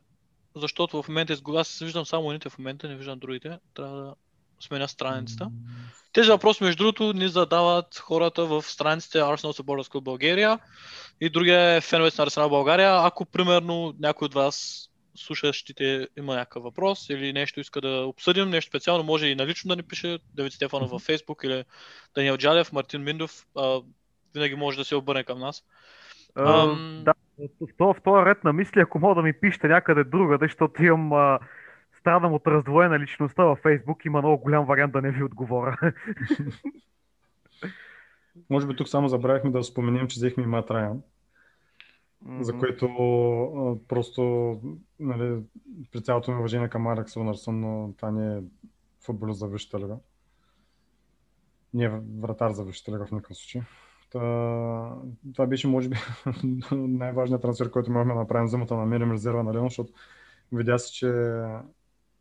защото 0.56 1.02
в 1.02 1.08
момента 1.08 1.36
изго- 1.36 1.60
аз 1.60 1.78
виждам 1.78 2.06
само 2.06 2.30
едните 2.30 2.50
в 2.50 2.58
момента, 2.58 2.88
не 2.88 2.96
виждам 2.96 3.18
другите. 3.18 3.58
Трябва 3.74 3.96
да 3.96 4.14
сменя 4.60 4.88
страницата. 4.88 5.50
Тези 6.12 6.30
въпроси, 6.30 6.64
между 6.64 6.84
другото, 6.84 7.12
ни 7.12 7.28
задават 7.28 7.98
хората 7.98 8.44
в 8.44 8.62
страниците 8.62 9.18
Arsenal 9.18 9.62
Supporters 9.62 9.92
Club 9.92 10.00
България 10.00 10.58
и 11.20 11.30
другия 11.30 11.74
е 11.74 11.80
феновете 11.80 12.16
на 12.20 12.24
Арсенал 12.24 12.48
България. 12.48 13.06
Ако, 13.06 13.24
примерно, 13.24 13.94
някой 13.98 14.26
от 14.26 14.34
вас 14.34 14.88
слушащите 15.16 16.08
има 16.18 16.34
някакъв 16.34 16.62
въпрос 16.62 17.10
или 17.10 17.32
нещо 17.32 17.60
иска 17.60 17.80
да 17.80 17.88
обсъдим, 17.88 18.50
нещо 18.50 18.68
специално, 18.68 19.04
може 19.04 19.26
и 19.26 19.34
налично 19.34 19.68
да 19.68 19.76
ни 19.76 19.82
пише 19.82 20.18
Давид 20.34 20.52
Стефанов 20.52 20.90
във 20.90 21.02
Facebook 21.06 21.44
или 21.44 21.64
Даниел 22.14 22.36
Джалев, 22.36 22.72
Мартин 22.72 23.02
Миндов. 23.02 23.46
А, 23.56 23.80
винаги 24.34 24.54
може 24.54 24.78
да 24.78 24.84
се 24.84 24.96
обърне 24.96 25.24
към 25.24 25.38
нас. 25.38 25.64
А, 26.34 26.62
Ам. 26.62 27.02
Да, 27.04 27.14
в 27.38 27.48
този, 27.78 27.98
в 27.98 28.02
този 28.04 28.26
ред 28.26 28.44
на 28.44 28.52
мисли, 28.52 28.80
ако 28.80 28.98
мога 28.98 29.14
да 29.14 29.22
ми 29.22 29.32
пишете 29.32 29.68
някъде 29.68 30.04
другаде, 30.04 30.44
защото 30.46 30.82
имам 30.82 31.12
а, 31.12 31.38
страдам 31.98 32.32
от 32.32 32.46
раздвоена 32.46 32.98
личността 32.98 33.44
във 33.44 33.58
Фейсбук, 33.58 34.04
има 34.04 34.18
много 34.18 34.42
голям 34.42 34.66
вариант 34.66 34.92
да 34.92 35.02
не 35.02 35.10
ви 35.10 35.22
отговоря. 35.22 35.76
Може 38.50 38.66
би 38.66 38.76
тук 38.76 38.88
само 38.88 39.08
забравихме 39.08 39.50
да 39.50 39.64
споменем, 39.64 40.08
че 40.08 40.18
взехме 40.18 40.42
и 40.42 40.46
Мат 40.46 40.70
За 42.40 42.58
което 42.58 42.86
а, 42.86 43.76
просто 43.88 44.22
нали, 45.00 45.42
при 45.92 46.02
цялото 46.02 46.30
ми 46.30 46.38
уважение 46.38 46.68
към 46.68 46.86
Алекс 46.86 47.16
Лунарсон, 47.16 47.60
но 47.60 47.92
това 47.96 48.10
не 48.10 48.36
е 48.36 48.42
футболист 49.04 49.38
за 49.38 49.48
висшата 49.48 49.78
лига. 49.78 49.96
Не 51.74 51.84
е 51.84 52.00
вратар 52.20 52.52
за 52.52 52.64
висшата 52.64 52.92
лига 52.92 53.06
в 53.06 53.12
никакъв 53.12 53.36
случай. 53.36 53.62
Та, 54.10 54.20
това 55.34 55.46
беше, 55.46 55.68
може 55.68 55.88
би, 55.88 55.96
най-важният 56.72 57.42
трансфер, 57.42 57.70
който 57.70 57.92
можем 57.92 58.08
да 58.08 58.14
направим 58.14 58.48
зимата, 58.48 58.76
намерим 58.76 59.12
резерва 59.12 59.42
на 59.42 59.54
Леон, 59.54 59.68
защото 59.68 59.92
видя 60.52 60.78
се, 60.78 60.92
че 60.92 61.12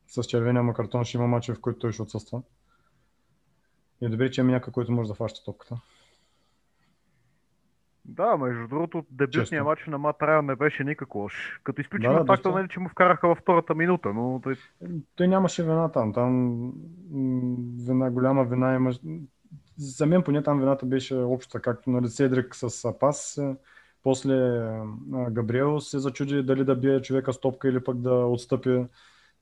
с 0.07 0.23
червения 0.23 0.63
му 0.63 0.73
картон 0.73 1.03
ще 1.03 1.17
има 1.17 1.27
мачове, 1.27 1.55
в 1.55 1.61
които 1.61 1.79
той 1.79 1.91
ще 1.91 2.01
отсъства. 2.01 2.41
И 4.01 4.05
е 4.05 4.09
добре, 4.09 4.31
че 4.31 4.41
има 4.41 4.51
някой, 4.51 4.73
който 4.73 4.91
може 4.91 5.07
да 5.07 5.13
фаща 5.13 5.43
топката. 5.43 5.81
Да, 8.05 8.37
между 8.37 8.67
другото, 8.67 9.05
дебютният 9.11 9.65
матч 9.65 9.85
на 9.87 9.97
Мат 9.97 10.21
Райан 10.21 10.45
не 10.45 10.55
беше 10.55 10.83
никак 10.83 11.15
лош. 11.15 11.59
Като 11.63 11.81
изключим 11.81 12.11
Да, 12.11 12.25
факта, 12.25 12.51
нали, 12.51 12.67
че 12.69 12.79
му 12.79 12.89
вкараха 12.89 13.27
във 13.27 13.37
втората 13.37 13.75
минута, 13.75 14.13
но 14.13 14.39
той... 14.43 14.55
Той 15.15 15.27
нямаше 15.27 15.63
вина 15.63 15.91
там. 15.91 16.13
Там 16.13 16.57
вина, 17.87 18.11
голяма 18.11 18.43
вина 18.43 18.75
има. 18.75 18.91
За 19.77 20.05
мен 20.05 20.23
поне 20.23 20.43
там 20.43 20.59
вината 20.59 20.85
беше 20.85 21.15
обща, 21.15 21.59
както 21.59 21.89
нали, 21.89 22.07
Седрик 22.07 22.55
с 22.55 22.93
пас. 22.99 23.41
После 24.03 24.61
Габриел 25.31 25.79
се 25.79 25.99
зачуди 25.99 26.43
дали 26.43 26.65
да 26.65 26.75
бие 26.75 27.01
човека 27.01 27.33
с 27.33 27.39
топка 27.39 27.69
или 27.69 27.83
пък 27.83 27.97
да 27.97 28.13
отстъпи. 28.13 28.85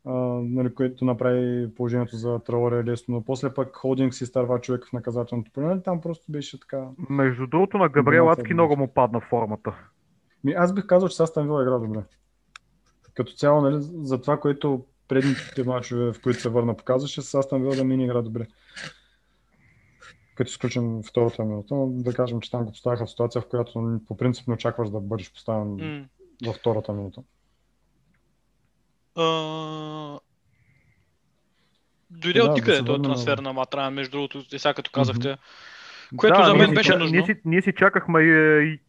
А, 0.06 0.14
нали, 0.44 0.74
което 0.74 1.06
направи 1.06 1.76
положението 1.76 2.16
за 2.16 2.40
Траоре 2.40 2.84
лесно, 2.84 3.16
но 3.16 3.24
после 3.24 3.54
пък 3.54 3.76
Холдинг 3.76 4.14
си 4.14 4.24
изтърва 4.24 4.62
човек 4.62 4.88
в 4.88 4.94
наказателното 4.94 5.52
поле. 5.52 5.66
Нали, 5.66 5.84
Там 5.84 6.02
просто 6.02 6.32
беше 6.32 6.60
така. 6.60 6.88
Между 7.10 7.48
другото 7.48 7.78
на 7.78 7.90
Габриел 7.90 8.30
Адски 8.30 8.54
много 8.54 8.78
му 8.78 8.88
падна 8.88 9.22
формата. 9.22 9.76
Ми, 10.44 10.52
аз 10.52 10.74
бих 10.74 10.86
казал, 10.86 11.10
че 11.10 11.16
Састан 11.16 11.44
Вила 11.44 11.62
игра 11.62 11.78
добре. 11.78 12.00
Като 13.14 13.34
цяло, 13.34 13.62
нали, 13.62 13.78
за 13.80 14.22
това, 14.22 14.40
което 14.40 14.86
предните 15.08 15.64
мачове, 15.64 16.14
в 16.14 16.22
които 16.22 16.42
се 16.42 16.50
върна, 16.50 16.78
показваше, 16.78 17.22
Састан 17.22 17.62
Вила 17.62 17.76
да 17.76 17.84
мини 17.84 18.04
игра 18.04 18.22
добре. 18.22 18.48
Като 20.36 20.50
изключим 20.50 21.02
втората 21.04 21.44
минута, 21.44 21.76
но 21.76 21.88
да 21.88 22.14
кажем, 22.14 22.42
че 22.42 22.52
там 22.52 22.66
го 22.66 22.72
поставяха 22.72 23.06
в 23.06 23.10
ситуация, 23.10 23.42
в 23.42 23.48
която 23.48 24.00
по 24.08 24.18
принцип 24.18 24.48
не 24.48 24.54
очакваш 24.54 24.90
да 24.90 25.00
бъдеш 25.00 25.34
поставен 25.34 25.76
М. 25.76 26.06
във 26.46 26.56
втората 26.56 26.94
минута. 26.94 27.22
А, 29.16 30.20
Дойде 32.10 32.40
Да, 32.40 32.46
от 32.46 32.50
да 32.50 32.54
никъде 32.54 32.78
се 32.78 32.86
този 32.86 33.02
трансфер 33.02 33.38
на 33.38 33.54
Матран, 33.54 33.94
между 33.94 34.12
другото, 34.12 34.44
и 34.52 34.60
сега 34.60 34.74
като 34.74 34.92
казахте. 34.92 35.28
Мгм. 35.28 35.38
Което 36.18 36.38
да, 36.40 36.46
за 36.46 36.52
ние 36.54 36.60
мен 36.60 36.70
си- 36.70 36.76
беше 36.76 36.90
ние, 36.90 36.98
нужно. 37.00 37.26
си, 37.26 37.36
ние 37.46 37.62
си 37.62 37.74
чакахме 37.78 38.22
и, 38.22 38.30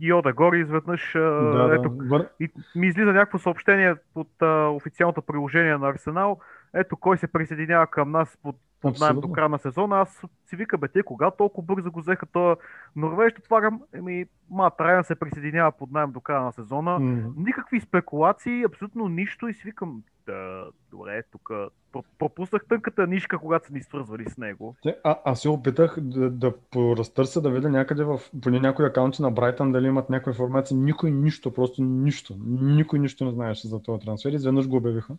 и 0.01 0.09
Йода 0.09 0.33
горе 0.33 0.57
изведнъж. 0.59 1.11
да, 1.15 1.21
да. 1.21 1.75
ето, 1.75 1.91
Вър... 1.97 2.29
и 2.41 2.49
ми 2.75 2.87
излиза 2.87 3.13
някакво 3.13 3.39
съобщение 3.39 3.95
от 4.15 4.43
а, 4.43 4.69
официалното 4.69 5.23
приложение 5.23 5.77
на 5.77 5.89
Арсенал. 5.89 6.39
Ето 6.75 6.97
кой 6.97 7.19
се 7.19 7.27
присъединява 7.27 7.87
към 7.87 8.11
нас 8.11 8.39
под, 8.43 8.57
под 8.83 9.01
найем 9.01 9.21
до 9.21 9.33
края 9.33 9.49
на 9.49 9.59
сезона. 9.59 10.01
Аз 10.01 10.23
си 10.47 10.57
вика, 10.57 10.79
бе, 10.79 10.89
те 10.89 11.03
кога 11.03 11.31
толкова 11.31 11.67
бързо 11.67 11.93
го 11.93 12.01
взеха 12.01 12.27
това 12.27 12.57
Норвеж, 12.97 13.33
отварям, 13.39 13.81
еми, 13.95 14.27
Мат 14.51 14.81
Райан 14.81 15.05
се 15.05 15.15
присъединява 15.15 15.73
под 15.73 15.91
найем 15.91 16.13
до 16.13 16.21
края 16.21 16.43
на 16.43 16.53
сезона. 16.53 16.99
М. 16.99 17.33
Никакви 17.37 17.81
спекулации, 17.81 18.65
абсолютно 18.65 19.09
нищо 19.09 19.49
и 19.49 19.55
си 19.55 19.63
викам, 19.65 20.03
да, 20.27 20.65
добре, 20.91 21.23
тук 21.33 21.51
про- 21.93 22.05
пропуснах 22.19 22.65
тънката 22.69 23.07
нишка, 23.07 23.39
когато 23.39 23.67
са 23.67 23.73
ни 23.73 23.83
свързвали 23.83 24.31
с 24.31 24.39
него. 24.39 24.77
А, 25.05 25.19
аз 25.25 25.41
се 25.41 25.49
опитах 25.49 26.01
да, 26.01 26.31
да 26.31 26.55
поразтърся, 26.71 27.41
да 27.41 27.51
видя 27.51 27.69
някъде 27.69 28.05
в 28.05 28.21
поне 28.43 28.61
някои 28.61 28.87
акаунти 28.87 29.23
на 29.23 29.31
Брайтън 29.31 29.73
дали 29.73 29.87
имат 29.87 30.11
някаква 30.11 30.31
информация. 30.31 30.77
Никой 30.77 31.11
нищо, 31.11 31.55
просто 31.55 31.83
нищо. 31.83 32.35
Никой 32.61 32.99
нищо 32.99 33.25
не 33.25 33.31
знаеше 33.31 33.69
за 33.69 33.83
този 33.83 34.05
трансфер. 34.05 34.33
Изведнъж 34.33 34.69
го 34.69 34.77
обявиха. 34.77 35.15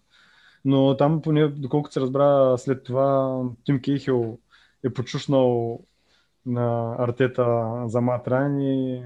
Но 0.66 0.98
там, 0.98 1.22
поне, 1.22 1.48
доколкото 1.48 1.94
се 1.94 2.02
разбра 2.02 2.58
след 2.58 2.84
това, 2.84 3.42
Тим 3.64 3.82
Кейхил 3.82 4.40
е 4.84 4.94
почушнал 4.94 5.80
на 6.46 6.96
Артета 7.00 7.72
за 7.86 8.02
Мат 8.02 8.28
Райн 8.28 8.62
и 8.62 9.04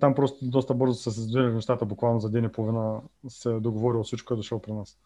там 0.00 0.14
просто 0.14 0.38
доста 0.42 0.74
бързо 0.74 0.94
са 0.94 1.10
се 1.10 1.20
сдвижили 1.20 1.52
нещата, 1.52 1.84
буквално 1.84 2.20
за 2.20 2.30
ден 2.30 2.44
и 2.44 2.52
половина 2.52 3.00
се 3.28 3.50
е 3.50 3.60
договорил 3.60 4.02
всичко 4.02 4.34
е 4.34 4.36
дошъл 4.36 4.62
при 4.62 4.72
нас. 4.72 4.98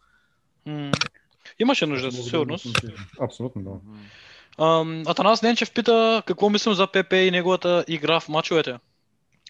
Имаше 1.59 1.85
нужда, 1.85 2.11
със 2.11 2.25
сигурност. 2.25 2.65
Абсолютно, 3.19 3.61
да. 3.61 3.79
Ам, 4.65 5.03
Атанас 5.07 5.41
Денчев 5.41 5.73
пита 5.73 6.23
какво 6.25 6.49
мислим 6.49 6.73
за 6.73 6.87
ПП 6.87 7.13
и 7.13 7.31
неговата 7.31 7.85
игра 7.87 8.19
в 8.19 8.29
мачовете. 8.29 8.79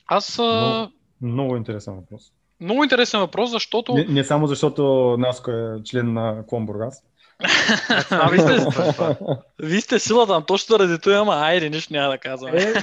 Аз... 0.07 0.39
А... 0.39 0.91
Много 1.21 1.55
интересен 1.55 1.95
въпрос. 1.95 2.31
Много 2.61 2.83
интересен 2.83 3.19
въпрос, 3.19 3.49
защото... 3.49 3.93
Не, 3.93 4.05
не 4.09 4.23
само 4.23 4.47
защото 4.47 5.15
Наско 5.19 5.51
е 5.51 5.83
член 5.83 6.13
на 6.13 6.45
Клон 6.47 6.65
Бургас. 6.65 7.03
А, 8.09 8.29
вие, 8.29 8.39
сте, 8.39 8.67
вие 9.59 9.81
сте 9.81 9.99
силата 9.99 10.33
там, 10.33 10.43
точно 10.43 10.77
заради 10.77 10.99
това, 10.99 11.15
ама 11.15 11.35
айде, 11.35 11.69
нищо 11.69 11.93
няма 11.93 12.09
да 12.09 12.17
казвам. 12.17 12.55
Е, 12.55 12.73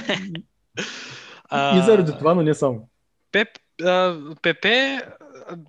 и 1.51 1.81
заради 1.81 2.11
това, 2.17 2.33
но 2.33 2.41
не 2.41 2.53
само. 2.53 2.89
Пеп, 3.31 3.47
а, 3.83 4.17
Пепе, 4.41 4.99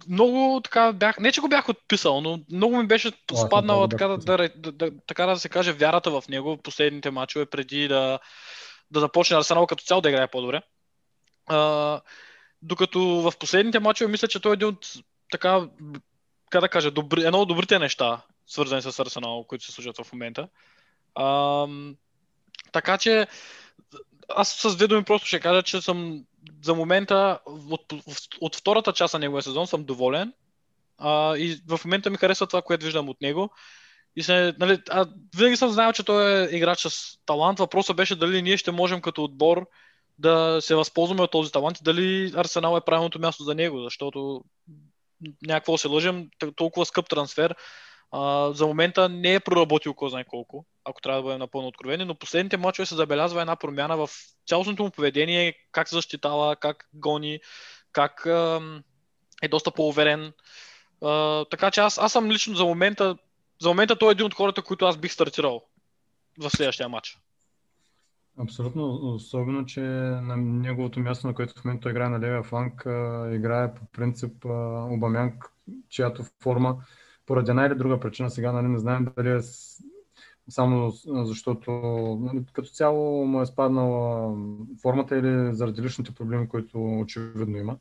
много 0.09 0.61
така 0.65 0.93
бях, 0.93 1.19
не 1.19 1.33
че 1.33 1.41
го 1.41 1.49
бях 1.49 1.69
отписал, 1.69 2.21
но 2.21 2.41
много 2.53 2.77
ми 2.77 2.87
беше 2.87 3.13
спаднала 3.47 3.89
така 3.89 4.09
да, 4.09 4.19
да, 4.19 4.73
да, 4.73 4.91
така 5.07 5.27
да 5.27 5.37
се 5.37 5.49
каже 5.49 5.73
вярата 5.73 6.11
в 6.11 6.29
него 6.29 6.57
в 6.57 6.63
последните 6.63 7.11
мачове 7.11 7.47
преди 7.47 7.89
да, 7.89 8.19
да 8.91 9.01
започне 9.01 9.37
Арсенал 9.37 9.67
като 9.67 9.85
цяло 9.85 10.01
да 10.01 10.09
играе 10.09 10.27
по-добре. 10.27 10.63
А, 11.47 12.01
докато 12.67 13.01
в 13.01 13.33
последните 13.39 13.81
мачове 13.81 14.11
мисля, 14.11 14.29
че 14.29 14.41
той 14.41 14.53
е 14.53 14.55
един 14.55 14.69
от 14.69 14.93
така, 15.31 15.69
как 16.51 16.61
да 16.61 16.69
кажа, 16.69 16.91
добри, 16.91 17.25
едно 17.25 17.41
от 17.41 17.49
добрите 17.49 17.79
неща, 17.79 18.23
свързани 18.47 18.83
с 18.83 18.99
Арсенал, 18.99 19.45
които 19.49 19.65
се 19.65 19.73
случват 19.73 19.97
в 19.97 20.13
момента. 20.13 20.49
А, 21.15 21.67
така 22.73 22.99
че 22.99 23.27
аз 24.29 24.53
с 24.53 24.77
две 24.77 24.87
думи 24.87 25.05
просто 25.05 25.27
ще 25.27 25.41
кажа, 25.41 25.63
че 25.63 25.81
съм 25.81 26.25
за 26.63 26.75
момента 26.75 27.39
от, 27.47 27.93
от 28.41 28.57
втората 28.57 28.93
част 28.93 29.15
на 29.15 29.21
неговия 29.21 29.43
сезон 29.43 29.67
съм 29.67 29.85
доволен. 29.85 30.33
А, 30.99 31.37
и 31.37 31.63
в 31.69 31.81
момента 31.85 32.11
ми 32.11 32.17
харесва 32.17 32.47
това, 32.47 32.63
което 32.63 32.85
виждам 32.85 33.09
от 33.09 33.21
него. 33.21 33.51
И 34.17 34.23
се, 34.23 34.55
нали, 34.59 34.83
а, 34.91 35.07
винаги 35.37 35.57
съм 35.57 35.71
знаел, 35.71 35.93
че 35.93 36.03
той 36.03 36.43
е 36.43 36.57
играч 36.57 36.87
с 36.87 37.19
талант. 37.27 37.59
Въпросът 37.59 37.97
беше 37.97 38.17
дали 38.17 38.43
ние 38.43 38.57
ще 38.57 38.71
можем 38.71 39.01
като 39.01 39.25
отбор 39.25 39.67
да 40.19 40.59
се 40.61 40.75
възползваме 40.75 41.23
от 41.23 41.31
този 41.31 41.53
талант 41.53 41.79
и 41.81 41.85
дали 41.85 42.33
Арсенал 42.37 42.77
е 42.77 42.85
правилното 42.85 43.19
място 43.19 43.43
за 43.43 43.55
него, 43.55 43.83
защото 43.83 44.45
някакво 45.47 45.79
се 45.79 45.89
лъжем, 45.89 46.29
т- 46.39 46.53
толкова 46.53 46.87
скъп 46.87 47.09
трансфер. 47.09 47.55
А, 48.13 48.53
за 48.53 48.67
момента 48.67 49.09
не 49.09 49.35
е 49.35 49.41
проработил 49.41 49.95
кой 49.95 50.11
знае 50.11 50.25
колко, 50.25 50.67
ако 50.85 51.01
трябва 51.01 51.19
да 51.19 51.23
бъдем 51.23 51.39
напълно 51.39 51.69
откровени, 51.69 52.05
но 52.05 52.15
последните 52.15 52.57
мачове 52.57 52.87
се 52.87 52.95
забелязва 52.95 53.41
една 53.41 53.57
промяна 53.57 53.97
в 53.97 54.11
цялостното 54.47 54.83
му 54.83 54.91
поведение, 54.91 55.55
как 55.73 55.89
защитава, 55.91 56.57
как 56.57 56.89
гони, 56.93 57.41
как 57.93 58.27
е 59.43 59.49
доста 59.49 59.71
по-уверен. 59.71 60.33
Така 61.51 61.71
че 61.71 61.81
аз, 61.81 61.99
аз 61.99 62.13
съм 62.13 62.31
лично 62.31 62.55
за 62.55 62.65
момента, 62.65 63.17
за 63.61 63.69
момента 63.69 63.97
той 63.97 64.09
е 64.09 64.13
един 64.13 64.27
от 64.27 64.35
хората, 64.35 64.63
които 64.63 64.85
аз 64.85 64.97
бих 64.97 65.13
стартирал 65.13 65.63
в 66.39 66.51
следващия 66.51 66.89
матч. 66.89 67.19
Абсолютно, 68.39 69.15
особено, 69.15 69.67
че 69.67 69.81
на 69.81 70.37
неговото 70.37 71.01
място, 71.01 71.27
на 71.27 71.35
което 71.35 71.61
в 71.61 71.65
момента 71.65 71.91
играе 71.91 72.09
на 72.09 72.21
левия 72.21 72.43
фланг, 72.43 72.81
играе 73.33 73.75
по 73.75 73.87
принцип 73.93 74.45
Обамянг, 74.91 75.45
чиято 75.89 76.25
форма 76.43 76.77
поради 77.27 77.51
една 77.51 77.67
или 77.67 77.75
друга 77.75 78.01
причина, 78.01 78.31
сега 78.31 78.53
нали, 78.53 78.69
не 78.69 78.79
знаем 78.79 79.07
дали 79.17 79.31
е 79.31 79.41
само 80.49 80.91
защото 81.07 81.71
нали, 82.23 82.45
като 82.53 82.69
цяло 82.69 83.27
му 83.27 83.43
е 83.43 83.47
спаднала 83.47 84.37
формата 84.83 85.17
или 85.19 85.55
заради 85.55 85.83
личните 85.83 86.15
проблеми, 86.15 86.49
които 86.49 86.99
очевидно 86.99 87.57
има. 87.59 87.77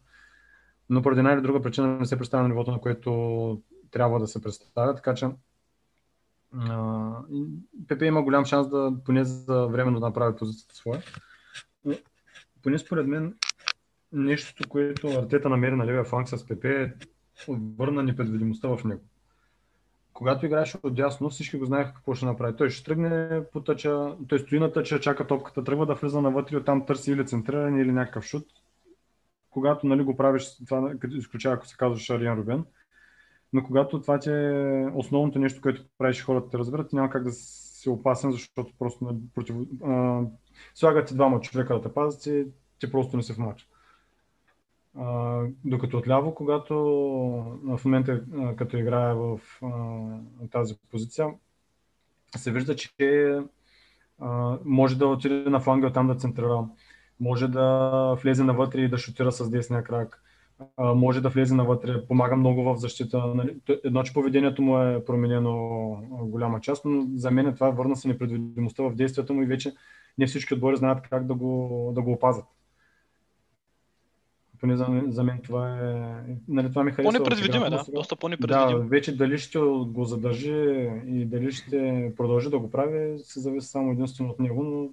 Но 0.89 1.01
поради 1.01 1.19
една 1.19 1.33
или 1.33 1.41
друга 1.41 1.61
причина 1.61 1.87
не 1.87 2.05
се 2.05 2.17
представя 2.17 2.43
на 2.43 2.49
нивото, 2.49 2.71
на 2.71 2.81
което 2.81 3.61
трябва 3.91 4.19
да 4.19 4.27
се 4.27 4.41
представя, 4.41 4.95
така 4.95 5.13
че 5.13 5.29
Пепе 7.87 8.05
има 8.05 8.23
голям 8.23 8.45
шанс 8.45 8.69
да 8.69 8.93
поне 9.05 9.23
за 9.23 9.67
временно 9.67 9.99
да 9.99 10.05
направи 10.05 10.35
позицията 10.35 10.75
своя. 10.75 11.01
Но, 11.85 11.95
поне 12.63 12.79
според 12.79 13.07
мен 13.07 13.35
нещото, 14.11 14.69
което 14.69 15.07
Артета 15.07 15.49
намери 15.49 15.75
на 15.75 15.85
левия 15.85 16.03
фланг 16.03 16.29
с 16.29 16.47
Пепе 16.47 16.83
е 16.83 16.93
върна 17.49 18.03
непредвидимостта 18.03 18.67
в 18.67 18.83
него. 18.83 19.01
Когато 20.13 20.45
играеше 20.45 20.77
отдясно, 20.83 21.29
всички 21.29 21.57
го 21.57 21.65
знаеха 21.65 21.93
какво 21.93 22.13
ще 22.13 22.25
направи. 22.25 22.55
Той 22.55 22.69
ще 22.69 22.83
тръгне 22.83 23.41
по 23.53 23.63
тъча, 23.63 24.15
той 24.27 24.39
стои 24.39 24.59
на 24.59 24.71
тъча, 24.71 24.99
чака 24.99 25.27
топката, 25.27 25.63
тръгва 25.63 25.85
да 25.85 25.93
влиза 25.93 26.21
навътре, 26.21 26.57
оттам 26.57 26.85
търси 26.85 27.11
или 27.11 27.25
центриране, 27.25 27.81
или 27.81 27.91
някакъв 27.91 28.25
шут. 28.25 28.45
Когато 29.49 29.87
нали, 29.87 30.03
го 30.03 30.17
правиш, 30.17 30.57
това, 30.67 30.93
като 30.99 31.15
изключава, 31.15 31.55
ако 31.55 31.67
се 31.67 31.77
казваш 31.77 32.09
Ариан 32.09 32.37
Рубен, 32.37 32.65
но 33.55 33.63
когато 33.63 34.01
това 34.01 34.19
ти 34.19 34.29
е 34.29 34.91
основното 34.93 35.39
нещо, 35.39 35.61
което 35.61 35.85
правиш 35.97 36.23
хората 36.23 36.49
те 36.49 36.57
разберат, 36.57 36.93
няма 36.93 37.09
как 37.09 37.23
да 37.23 37.31
си 37.31 37.89
опасен, 37.89 38.31
защото 38.31 38.73
просто 38.79 39.05
нали, 39.05 39.17
против... 39.35 39.55
а, 39.83 40.21
слагат 40.73 41.07
ти 41.07 41.13
двама 41.13 41.41
човека 41.41 41.73
да 41.73 41.81
те 41.81 41.93
пазят 41.93 42.25
и 42.25 42.45
ти 42.79 42.91
просто 42.91 43.17
не 43.17 43.23
си 43.23 43.33
в 43.33 43.37
матч. 43.37 43.69
А, 44.97 45.41
докато 45.65 45.97
отляво, 45.97 46.35
когато 46.35 46.75
в 47.63 47.81
момента 47.85 48.23
като 48.57 48.77
играе 48.77 49.13
в 49.13 49.39
а, 49.63 50.47
тази 50.51 50.75
позиция, 50.91 51.27
се 52.37 52.51
вижда, 52.51 52.75
че 52.75 53.39
а, 54.19 54.57
може 54.65 54.97
да 54.97 55.07
отиде 55.07 55.49
на 55.49 55.59
фланга 55.59 55.93
там 55.93 56.07
да 56.07 56.15
центрира, 56.15 56.67
може 57.19 57.47
да 57.47 58.17
влезе 58.23 58.43
навътре 58.43 58.81
и 58.81 58.89
да 58.89 58.97
шутира 58.97 59.31
с 59.31 59.49
десния 59.49 59.83
крак, 59.83 60.23
може 60.77 61.21
да 61.21 61.29
влезе 61.29 61.55
навътре, 61.55 62.07
помага 62.07 62.35
много 62.35 62.63
в 62.63 62.75
защита. 62.77 63.27
Нали, 63.27 63.55
Едно, 63.83 64.03
че 64.03 64.13
поведението 64.13 64.61
му 64.61 64.81
е 64.81 65.05
променено 65.05 65.53
голяма 66.11 66.61
част, 66.61 66.85
но 66.85 67.07
за 67.15 67.31
мен 67.31 67.53
това 67.53 67.69
върна 67.69 67.95
се 67.95 68.07
непредвидимостта 68.07 68.83
в 68.83 68.95
действията 68.95 69.33
му 69.33 69.41
и 69.41 69.45
вече 69.45 69.73
не 70.17 70.27
всички 70.27 70.53
отбори 70.53 70.77
знаят 70.77 71.01
как 71.09 71.25
да 71.25 71.33
го, 71.33 71.91
да 71.95 72.01
го 72.01 72.11
опазят. 72.11 72.45
Поне 74.59 74.77
за, 74.77 75.03
за 75.07 75.23
мен 75.23 75.39
това 75.43 75.79
е... 75.79 76.19
Нали, 76.47 76.69
това 76.69 76.83
ми 76.83 76.91
харесва. 76.91 77.11
в 77.11 77.13
По-непредвидим 77.13 77.63
е, 77.63 77.69
да. 77.69 77.85
Доста 77.93 78.15
да, 78.15 78.19
по-непредвидим. 78.19 78.87
вече 78.87 79.17
дали 79.17 79.37
ще 79.37 79.59
го 79.87 80.03
задържи 80.03 80.89
и 81.07 81.25
дали 81.25 81.51
ще 81.51 82.11
продължи 82.17 82.49
да 82.49 82.59
го 82.59 82.71
прави, 82.71 83.19
се 83.19 83.39
зависи 83.39 83.67
само 83.67 83.91
единствено 83.91 84.29
от 84.29 84.39
него, 84.39 84.63
но 84.63 84.89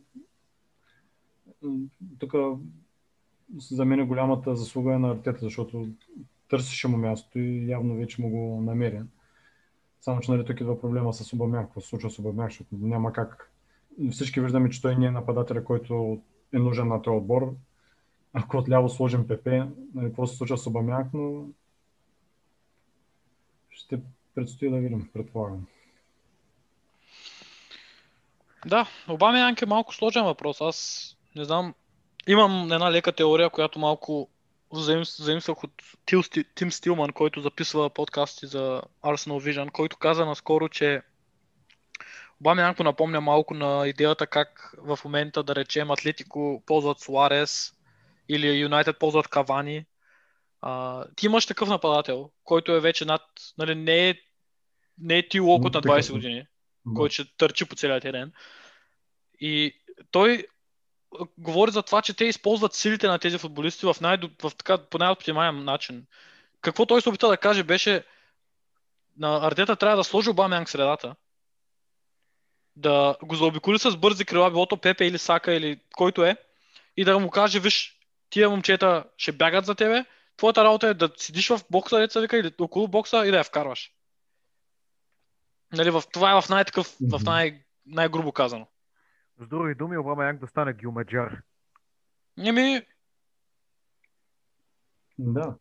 тук 2.18 2.34
за 3.58 3.84
мен 3.84 4.06
голямата 4.06 4.56
заслуга 4.56 4.94
е 4.94 4.98
на 4.98 5.10
Артета, 5.10 5.38
защото 5.40 5.88
търсеше 6.48 6.88
му 6.88 6.96
място 6.96 7.38
и 7.38 7.70
явно 7.70 7.96
вече 7.96 8.22
му 8.22 8.30
го 8.30 8.60
намери. 8.62 9.00
Само, 10.00 10.20
че 10.20 10.32
нали 10.32 10.44
тук 10.44 10.60
идва 10.60 10.80
проблема 10.80 11.12
с 11.12 11.32
Обамян, 11.32 11.64
какво 11.64 11.80
се 11.80 11.88
случва 11.88 12.10
с 12.10 12.18
Обамян, 12.18 12.46
защото 12.46 12.68
няма 12.72 13.12
как. 13.12 13.52
Всички 14.10 14.40
виждаме, 14.40 14.70
че 14.70 14.82
той 14.82 14.96
не 14.96 15.06
е 15.06 15.10
нападателя, 15.10 15.64
който 15.64 16.22
е 16.52 16.58
нужен 16.58 16.88
на 16.88 17.02
този 17.02 17.16
отбор. 17.16 17.54
Ако 18.32 18.56
отляво 18.56 18.88
сложим 18.88 19.28
ПП, 19.28 19.46
нали, 19.94 20.06
какво 20.06 20.26
се 20.26 20.36
случва 20.36 20.58
с 20.58 20.66
Обамян, 20.66 21.10
но 21.14 21.44
ще 23.70 24.00
предстои 24.34 24.70
да 24.70 24.76
видим, 24.76 25.10
предполагам. 25.12 25.66
Да, 28.66 28.88
Обама 29.08 29.38
Янк 29.38 29.62
е 29.62 29.66
малко 29.66 29.94
сложен 29.94 30.24
въпрос. 30.24 30.60
Аз 30.60 31.08
не 31.36 31.44
знам. 31.44 31.74
Имам 32.26 32.72
една 32.72 32.92
лека 32.92 33.12
теория, 33.12 33.50
която 33.50 33.78
малко 33.78 34.28
заимс- 34.72 35.22
заимствах 35.22 35.64
от 35.64 35.82
Тим 36.54 36.72
Стилман, 36.72 37.12
който 37.12 37.40
записва 37.40 37.90
подкасти 37.90 38.46
за 38.46 38.82
Arsenal 39.04 39.50
Vision, 39.50 39.70
който 39.70 39.96
каза 39.96 40.26
наскоро, 40.26 40.68
че 40.68 41.02
Обама 42.42 42.62
Янко 42.62 42.82
напомня 42.84 43.20
малко 43.20 43.54
на 43.54 43.88
идеята 43.88 44.26
как 44.26 44.74
в 44.78 44.98
момента, 45.04 45.42
да 45.42 45.54
речем, 45.54 45.90
Атлетико 45.90 46.62
ползват 46.66 47.00
Суарес 47.00 47.72
или 48.28 48.58
Юнайтед 48.58 48.98
ползват 48.98 49.28
Кавани. 49.28 49.84
А, 50.60 51.04
ти 51.16 51.26
имаш 51.26 51.46
такъв 51.46 51.68
нападател, 51.68 52.30
който 52.44 52.72
е 52.72 52.80
вече 52.80 53.04
над, 53.04 53.22
нали, 53.58 53.74
не 53.74 54.08
е, 54.08 54.14
не 54.98 55.18
е 55.18 55.28
Тил 55.28 55.46
Локот 55.46 55.74
на 55.74 55.80
Такъв 55.80 55.96
20 55.96 56.08
е. 56.08 56.12
години, 56.12 56.46
който 56.96 57.12
ще 57.12 57.36
търчи 57.36 57.64
по 57.64 57.76
целия 57.76 58.00
терен. 58.00 58.32
И 59.40 59.74
той 60.10 60.46
говори 61.38 61.70
за 61.70 61.82
това, 61.82 62.02
че 62.02 62.14
те 62.14 62.24
използват 62.24 62.74
силите 62.74 63.06
на 63.06 63.18
тези 63.18 63.38
футболисти 63.38 63.86
в, 63.86 63.96
най- 64.00 64.18
в 64.42 64.52
така, 64.56 64.78
по 64.78 64.98
най-оптимален 64.98 65.64
начин. 65.64 66.06
Какво 66.60 66.86
той 66.86 67.02
се 67.02 67.08
опита 67.08 67.28
да 67.28 67.36
каже 67.36 67.62
беше 67.62 68.04
на 69.18 69.46
Артета 69.46 69.76
трябва 69.76 69.96
да 69.96 70.04
сложи 70.04 70.30
Обамянг 70.30 70.68
средата, 70.68 71.14
да 72.76 73.16
го 73.22 73.34
заобиколи 73.34 73.78
с 73.78 73.96
бързи 73.96 74.24
крила, 74.24 74.50
било 74.50 74.66
то 74.66 74.76
Пепе 74.76 75.04
или 75.04 75.18
Сака 75.18 75.52
или 75.52 75.80
който 75.96 76.24
е, 76.24 76.36
и 76.96 77.04
да 77.04 77.18
му 77.18 77.30
каже, 77.30 77.60
виж, 77.60 77.98
тия 78.30 78.50
момчета 78.50 79.04
ще 79.16 79.32
бягат 79.32 79.66
за 79.66 79.74
тебе, 79.74 80.04
твоята 80.36 80.64
работа 80.64 80.88
е 80.88 80.94
да 80.94 81.10
седиш 81.16 81.48
в 81.48 81.60
бокса, 81.70 81.98
деца 81.98 82.20
вика, 82.20 82.38
или 82.38 82.52
около 82.60 82.88
бокса 82.88 83.26
и 83.26 83.30
да 83.30 83.36
я 83.36 83.44
вкарваш. 83.44 83.92
Нали, 85.72 85.90
в, 85.90 86.02
това 86.12 86.30
е 86.30 86.40
в 86.40 86.48
най-такъв, 86.48 86.96
в 87.00 87.20
най- 87.24 87.62
най-грубо 87.86 88.32
казано. 88.32 88.66
С 89.42 89.48
други 89.48 89.74
думи, 89.74 89.98
Обама 89.98 90.24
Янг 90.24 90.40
да 90.40 90.46
стане 90.46 90.72
гюмеджар. 90.72 91.42
Еми, 92.46 92.82
Да. 95.18 95.56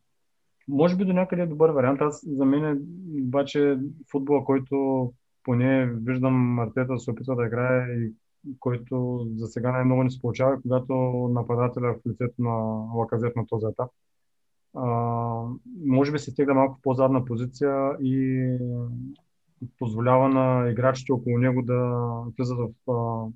Може 0.68 0.96
би 0.96 1.06
до 1.06 1.14
някъде 1.14 1.42
е 1.42 1.48
добър 1.48 1.70
вариант. 1.70 2.02
Аз 2.02 2.26
за 2.28 2.46
мен 2.46 2.66
е, 2.66 2.80
обаче 3.22 3.80
футбола, 4.12 4.46
който 4.46 5.14
поне 5.44 5.86
виждам 5.86 6.60
Артета 6.60 6.94
да 6.94 7.00
се 7.00 7.12
опитва 7.12 7.36
да 7.36 7.46
играе 7.46 7.88
и 7.88 8.14
който 8.60 9.28
за 9.36 9.48
сега 9.48 9.72
най-много 9.72 10.04
не 10.04 10.12
се 10.12 10.22
получава, 10.22 10.54
е 10.54 10.62
когато 10.62 10.94
нападателя 11.34 11.94
в 11.94 12.10
лицето 12.10 12.42
на 12.42 12.54
Лаказет 12.96 13.36
на 13.36 13.48
този 13.48 13.66
етап. 13.66 13.90
А, 14.76 14.86
може 15.86 16.12
би 16.12 16.20
се 16.20 16.32
стига 16.32 16.54
малко 16.54 16.80
по-задна 16.82 17.26
позиция 17.26 17.92
и 18.02 18.58
позволява 19.80 20.30
на 20.30 20.70
играчите 20.72 21.12
около 21.12 21.38
него 21.38 21.62
да 21.62 22.08
влизат 22.38 22.58
в 22.58 22.92
а, 22.92 23.32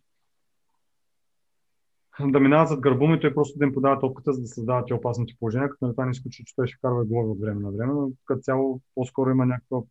да 2.31 2.39
минават 2.39 2.69
зад 2.69 2.79
гърба 2.79 3.15
и 3.15 3.19
той 3.19 3.33
просто 3.33 3.59
да 3.59 3.65
им 3.65 3.73
подава 3.73 3.99
топката, 3.99 4.33
за 4.33 4.41
да 4.41 4.47
създават 4.47 4.91
опасните 4.91 5.35
положения, 5.39 5.69
като 5.69 5.85
на 5.85 5.93
това 5.93 6.05
не 6.05 6.11
изключва, 6.11 6.43
че 6.45 6.55
той 6.55 6.67
ще 6.67 6.77
вкарва 6.77 7.03
и 7.03 7.07
глави 7.07 7.29
от 7.29 7.39
време 7.39 7.61
на 7.61 7.71
време, 7.71 7.93
но 7.93 8.11
като 8.25 8.41
цяло 8.41 8.81
по-скоро 8.95 9.29
има 9.29 9.45
някаква 9.45 9.81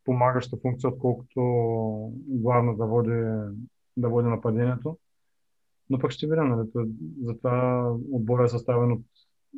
спомагаща 0.00 0.56
функция, 0.62 0.90
отколкото 0.90 1.40
главно 2.28 2.76
да 2.76 2.86
води, 2.86 3.50
да 3.96 4.08
води 4.08 4.28
нападението. 4.28 4.98
Но 5.90 5.98
пък 5.98 6.10
ще 6.10 6.26
видим, 6.26 6.48
нали? 6.48 6.70
то- 6.72 6.86
Затова 7.22 7.88
отбора 8.12 8.44
е 8.44 8.48
съставен 8.48 8.92
от, 8.92 9.02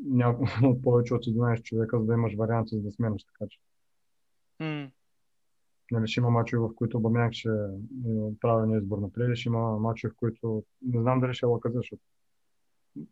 няко... 0.04 0.44
от 0.62 0.82
повече 0.82 1.14
от 1.14 1.24
11 1.24 1.62
човека, 1.62 2.00
за 2.00 2.06
да 2.06 2.12
имаш 2.12 2.34
варианти 2.34 2.76
за 2.76 2.82
да 2.82 2.90
сменяш. 2.90 3.24
Така 3.24 3.48
че 3.50 3.58
м- 4.60 4.90
нали, 5.90 6.08
ще 6.08 6.20
има 6.20 6.30
мачове, 6.30 6.62
в 6.62 6.74
които 6.74 7.00
Бамяк 7.00 7.32
ще 7.32 7.48
е 7.48 7.52
правилния 8.40 8.78
избор 8.78 8.98
напред, 8.98 9.36
ще 9.36 9.48
има 9.48 9.78
мачове, 9.78 10.12
в 10.12 10.16
които 10.16 10.62
не 10.82 11.00
знам 11.02 11.20
дали 11.20 11.34
ще 11.34 11.46
е 11.46 11.48
лаказа, 11.48 11.78
защото 11.78 12.02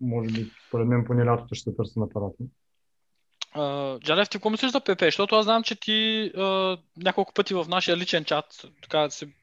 може 0.01 0.31
би, 0.31 0.51
според 0.69 0.87
мен, 0.87 1.05
поне 1.05 1.25
лятото 1.25 1.55
ще 1.55 1.71
се 1.71 1.77
търси 1.77 1.99
нападател. 1.99 2.47
а, 3.53 3.99
Джалев, 3.99 4.29
ти 4.29 4.39
какво 4.39 4.51
мислиш 4.51 4.73
за 4.73 4.81
ПП? 4.81 5.01
Защото 5.01 5.37
аз 5.37 5.45
знам, 5.45 5.63
че 5.63 5.81
ти 5.81 6.31
а, 6.37 6.79
няколко 6.97 7.35
пъти 7.35 7.55
в 7.55 7.67
нашия 7.69 7.97
личен 7.97 8.25
чат 8.25 8.47
така, 8.83 9.11
си, 9.11 9.35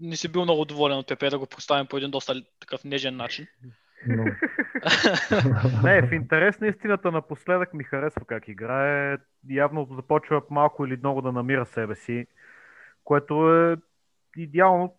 не 0.00 0.16
си 0.16 0.28
бил 0.28 0.42
много 0.42 0.64
доволен 0.64 0.98
от 0.98 1.06
ПП, 1.06 1.30
да 1.30 1.38
го 1.38 1.46
поставим 1.46 1.86
по 1.86 1.96
един 1.96 2.10
доста 2.10 2.42
такъв 2.60 2.84
нежен 2.84 3.16
начин. 3.16 3.46
Но, 4.06 4.24
Не, 5.84 6.02
в 6.02 6.12
интерес 6.12 6.60
на 6.60 6.66
истината 6.66 7.12
напоследък 7.12 7.74
ми 7.74 7.84
харесва 7.84 8.24
как 8.26 8.48
играе. 8.48 9.16
Явно 9.48 9.88
започва 9.90 10.42
малко 10.50 10.86
или 10.86 10.96
много 10.96 11.22
да 11.22 11.32
намира 11.32 11.66
себе 11.66 11.94
си, 11.94 12.26
което 13.04 13.54
е 13.54 13.76
идеално. 14.36 14.96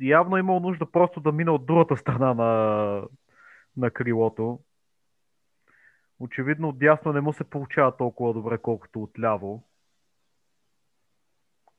Явно 0.00 0.36
е 0.36 0.40
имал 0.40 0.60
нужда 0.60 0.90
просто 0.90 1.20
да 1.20 1.32
мине 1.32 1.50
от 1.50 1.66
другата 1.66 1.96
страна 1.96 2.34
на, 2.34 3.02
на 3.76 3.90
крилото. 3.90 4.60
Очевидно 6.20 6.68
от 6.68 6.78
дясно 6.78 7.12
не 7.12 7.20
му 7.20 7.32
се 7.32 7.44
получава 7.44 7.96
толкова 7.96 8.32
добре, 8.32 8.58
колкото 8.58 9.02
от 9.02 9.18
ляво. 9.20 9.68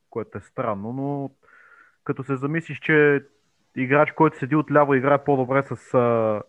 Което 0.09 0.37
е 0.37 0.41
странно, 0.41 0.93
но 0.93 1.31
като 2.03 2.23
се 2.23 2.35
замислиш, 2.35 2.79
че 2.79 3.25
играч, 3.75 4.11
който 4.11 4.37
седи 4.37 4.55
от 4.55 4.71
ляво, 4.71 4.93
играе 4.93 5.23
по-добре 5.23 5.63
с 5.63 5.93
а, 5.93 6.41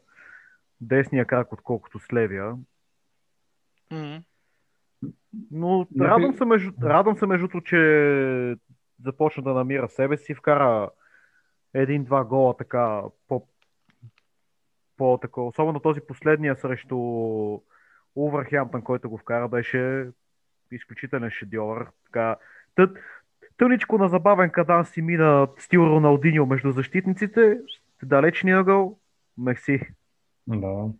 десния 0.80 1.26
крак, 1.26 1.52
отколкото 1.52 1.98
с 1.98 2.12
левия. 2.12 2.56
М. 3.90 4.22
Но 5.50 5.78
Някой- 5.78 6.08
радвам 6.08 6.34
се, 6.34 6.44
между, 6.44 6.72
радвам 6.82 7.16
се 7.16 7.26
между 7.26 7.60
че 7.60 8.56
започна 9.04 9.42
да 9.42 9.54
намира 9.54 9.88
себе 9.88 10.16
си, 10.16 10.34
вкара 10.34 10.90
един-два 11.74 12.24
гола 12.24 12.56
така 12.56 13.02
по, 13.28 13.46
по 14.96 15.18
така, 15.22 15.40
особено 15.40 15.80
този 15.80 16.00
последния 16.00 16.56
срещу 16.56 16.96
Улвърхемптън, 18.16 18.82
който 18.82 19.10
го 19.10 19.18
вкара, 19.18 19.48
беше 19.48 20.10
изключителен 20.70 21.30
шедьовър. 21.30 21.86
Така, 22.04 22.36
тът, 22.74 22.98
тъничко 23.56 23.98
на 23.98 24.08
забавен 24.08 24.50
кадан 24.50 24.86
си 24.86 25.02
мина 25.02 25.48
стил 25.58 25.80
Роналдиньо 25.80 26.46
между 26.46 26.72
защитниците, 26.72 27.58
далечния 28.02 28.58
ъгъл, 28.58 28.98
мерси. 29.38 29.80
да. 30.46 30.92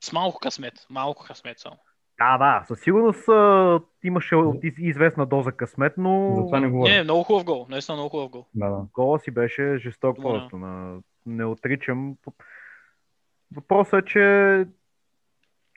С 0.00 0.12
малко 0.12 0.38
късмет. 0.38 0.74
Малко 0.90 1.24
късмет 1.24 1.58
само. 1.58 1.76
Да, 2.18 2.38
да, 2.38 2.64
със 2.68 2.80
сигурност 2.80 3.28
а, 3.28 3.80
имаше 4.04 4.36
из- 4.62 4.78
известна 4.78 5.26
доза 5.26 5.52
късмет, 5.52 5.92
но 5.96 6.34
За 6.36 6.42
това 6.46 6.60
не 6.60 6.68
говоря. 6.68 6.92
Не, 6.92 7.02
много 7.02 7.22
хубав 7.22 7.44
гол. 7.44 7.66
Наистина 7.68 7.96
много 7.96 8.08
хубав 8.08 8.30
гол. 8.30 8.46
Да, 8.54 8.68
да. 8.68 8.86
гола 8.92 9.18
си 9.18 9.30
беше 9.30 9.78
жесток 9.78 10.16
Да. 10.16 10.22
просто. 10.22 10.58
На... 10.58 10.98
Не 11.26 11.44
отричам. 11.44 12.16
Въпросът 13.56 14.02
е, 14.02 14.06
че 14.06 14.66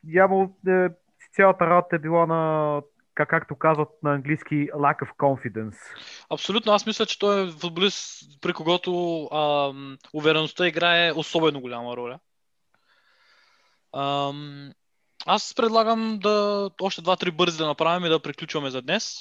явно 0.08 0.58
е, 0.68 0.88
цялата 1.34 1.68
работа 1.68 1.96
е 1.96 2.00
била 2.00 2.26
на, 2.26 2.82
как, 3.14 3.30
както 3.30 3.56
казват 3.56 3.90
на 4.04 4.14
английски, 4.14 4.56
lack 4.72 5.00
of 5.00 5.16
confidence. 5.18 5.78
Абсолютно, 6.30 6.72
аз 6.72 6.86
мисля, 6.86 7.06
че 7.06 7.20
той 7.20 7.48
е 7.48 7.52
футболист, 7.52 8.24
при 8.42 8.54
когото 8.54 9.24
ам, 9.26 9.98
увереността 10.14 10.68
играе 10.68 11.12
особено 11.12 11.62
голяма 11.62 11.98
роля. 11.98 12.20
Ам, 13.96 14.72
аз 15.26 15.54
предлагам 15.54 16.20
да 16.22 16.70
още 16.82 17.02
два-три 17.02 17.32
бързи 17.32 17.58
да 17.58 17.68
направим 17.68 18.06
и 18.06 18.10
да 18.10 18.20
приключваме 18.20 18.70
за 18.70 18.82
днес. 18.82 19.16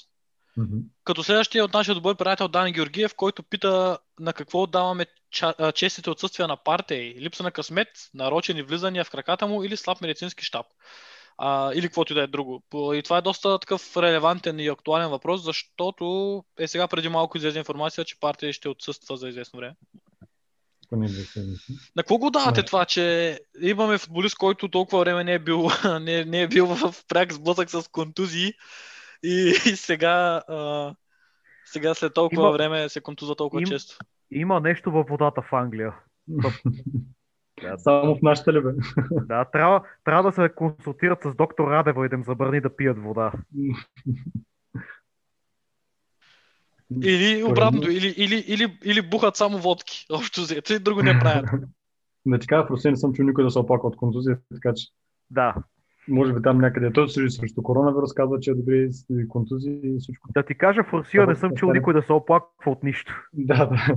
Мгм. 0.56 0.76
Като 1.04 1.24
следващия 1.24 1.64
от 1.64 1.74
нашия 1.74 1.94
добър 1.94 2.16
приятел 2.16 2.48
Дани 2.48 2.72
Георгиев, 2.72 3.14
който 3.14 3.42
пита 3.42 3.98
на 4.20 4.32
какво 4.32 4.62
отдаваме 4.62 5.06
честите 5.74 6.10
отсъствия 6.10 6.48
на 6.48 6.56
партия, 6.56 7.14
липса 7.14 7.42
на 7.42 7.50
късмет, 7.50 7.88
нарочени 8.14 8.62
влизания 8.62 9.04
в 9.04 9.10
краката 9.10 9.46
му 9.46 9.64
или 9.64 9.76
слаб 9.76 10.00
медицински 10.00 10.44
щаб. 10.44 10.66
А, 11.38 11.72
или 11.74 11.86
каквото 11.86 12.12
и 12.12 12.14
да 12.14 12.22
е 12.22 12.26
друго. 12.26 12.62
И 12.94 13.02
това 13.02 13.18
е 13.18 13.22
доста 13.22 13.58
такъв 13.58 13.96
релевантен 13.96 14.60
и 14.60 14.68
актуален 14.68 15.10
въпрос, 15.10 15.42
защото 15.42 16.44
е 16.58 16.68
сега 16.68 16.88
преди 16.88 17.08
малко 17.08 17.36
излезе 17.38 17.58
информация, 17.58 18.04
че 18.04 18.20
партия 18.20 18.52
ще 18.52 18.68
отсъства 18.68 19.16
за 19.16 19.28
известно 19.28 19.56
време. 19.56 19.74
Поне 20.88 21.06
две 21.06 21.22
седмици. 21.22 21.72
На 21.96 22.02
какво 22.02 22.18
го 22.18 22.30
давате 22.30 22.60
Не. 22.60 22.66
това, 22.66 22.84
че 22.84 23.38
имаме 23.60 23.98
футболист, 23.98 24.36
който 24.36 24.68
толкова 24.68 25.00
време 25.00 25.24
не 25.24 25.32
е 25.32 25.38
бил, 25.38 25.68
не, 26.00 26.24
не 26.24 26.42
е 26.42 26.48
бил 26.48 26.66
в 26.66 26.94
пряк 27.08 27.32
сблъсък 27.32 27.70
с 27.70 27.88
контузии 27.88 28.52
и, 29.22 29.34
и 29.66 29.76
сега, 29.76 30.42
а, 30.48 30.94
сега 31.64 31.94
след 31.94 32.14
толкова 32.14 32.42
Има- 32.42 32.52
време 32.52 32.88
се 32.88 33.00
контузва 33.00 33.36
толкова 33.36 33.62
Им- 33.62 33.68
често. 33.68 33.96
Има 34.30 34.60
нещо 34.60 34.90
във 34.90 35.08
водата 35.08 35.42
в 35.42 35.52
Англия. 35.52 35.94
Да, 37.62 37.78
Само 37.78 38.14
в 38.14 38.22
нашата 38.22 38.52
ли 38.52 38.60
бе? 38.62 38.70
да 39.10 39.44
трябва, 39.44 39.82
трябва 40.04 40.22
да 40.22 40.32
се 40.32 40.54
консултират 40.54 41.18
с 41.22 41.34
доктор 41.34 41.68
Радева 41.68 42.06
и 42.06 42.08
да 42.08 42.16
им 42.16 42.24
забрани 42.24 42.60
да 42.60 42.76
пият 42.76 42.98
вода. 42.98 43.32
Или 47.04 47.44
обратното, 47.44 47.90
или, 47.90 48.14
или, 48.16 48.44
или, 48.48 48.78
или 48.84 49.08
бухат 49.10 49.36
само 49.36 49.58
водки, 49.58 50.06
общо 50.12 50.40
взето, 50.40 50.72
и 50.72 50.78
друго 50.78 51.02
не 51.02 51.18
правят. 51.18 51.46
Да 52.26 52.38
ти 52.38 52.46
кажа, 52.46 52.66
в 52.66 52.70
Русия 52.70 52.90
не 52.90 52.96
съм 52.96 53.12
чул 53.12 53.26
никой 53.26 53.44
да 53.44 53.50
се 53.50 53.58
оплака 53.58 53.86
от 53.86 53.96
контузия, 53.96 54.38
така 54.54 54.74
че 54.74 54.86
Да. 55.30 55.54
може 56.08 56.32
би 56.32 56.42
там 56.42 56.58
някъде. 56.58 56.92
Той 56.92 57.08
също 57.08 57.30
срещу 57.30 57.62
коронавирус 57.62 58.12
казва, 58.14 58.40
че 58.40 58.50
е 58.50 58.54
добре 58.54 58.88
и 59.10 59.28
контузии 59.28 59.80
и 59.84 59.98
всичко. 59.98 60.28
Да 60.34 60.42
ти 60.42 60.54
кажа, 60.58 60.84
в 60.84 60.92
Русия 60.92 61.26
не 61.26 61.36
съм 61.36 61.54
чул 61.54 61.72
никой 61.72 61.94
да 61.94 62.02
се 62.02 62.12
оплаква 62.12 62.72
от 62.72 62.82
нищо. 62.82 63.14
Да, 63.32 63.66
да. 63.66 63.94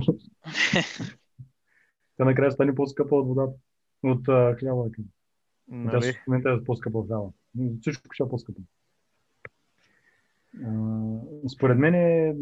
Тя 2.16 2.24
накрая 2.24 2.50
ще 2.50 2.54
стане 2.54 2.74
по-скъпа 2.74 3.16
от 3.16 3.28
водата. 3.28 3.52
От 4.02 4.28
а, 4.28 4.56
хляба. 4.60 4.84
Тя 4.96 5.02
Нали? 5.68 6.12
в 6.12 6.26
момента 6.26 6.50
е 6.50 6.64
по-скъпа 6.64 6.98
от 6.98 7.08
хляба. 7.08 7.28
Всичко 7.80 8.02
ще 8.12 8.22
е 8.22 8.28
по-скъпо. 8.28 8.60
Според 11.54 11.78
мен 11.78 11.94
е, 11.94 12.36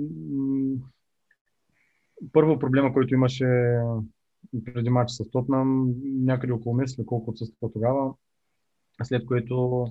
първо 2.33 2.59
проблема, 2.59 2.93
който 2.93 3.15
имаше 3.15 3.79
преди 4.65 4.91
матч 4.91 5.13
с 5.13 5.31
Тотнам, 5.31 5.95
някъде 6.05 6.53
около 6.53 6.75
месец, 6.75 6.99
или 6.99 7.07
колко 7.07 7.31
отсъства 7.31 7.73
тогава, 7.73 8.15
след 9.03 9.27
което 9.27 9.87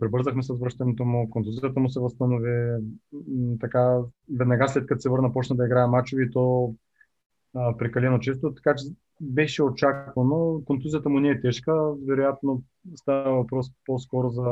прибързахме 0.00 0.42
с 0.42 0.58
връщането 0.58 1.04
му, 1.04 1.30
контузията 1.30 1.80
му 1.80 1.90
се 1.90 2.00
възстанови, 2.00 2.84
така 3.60 3.98
веднага 4.38 4.68
след 4.68 4.86
като 4.86 5.00
се 5.00 5.08
върна 5.10 5.32
почна 5.32 5.56
да 5.56 5.66
играе 5.66 5.86
мачове 5.86 6.22
и 6.22 6.30
то 6.30 6.74
прекалено 7.78 8.18
често, 8.18 8.54
така 8.54 8.74
че 8.74 8.84
беше 9.20 9.62
очаквано. 9.62 10.62
Контузията 10.64 11.08
му 11.08 11.20
не 11.20 11.28
е 11.28 11.40
тежка, 11.40 11.94
вероятно 12.08 12.62
става 12.96 13.36
въпрос 13.36 13.66
по-скоро 13.86 14.30
за 14.30 14.44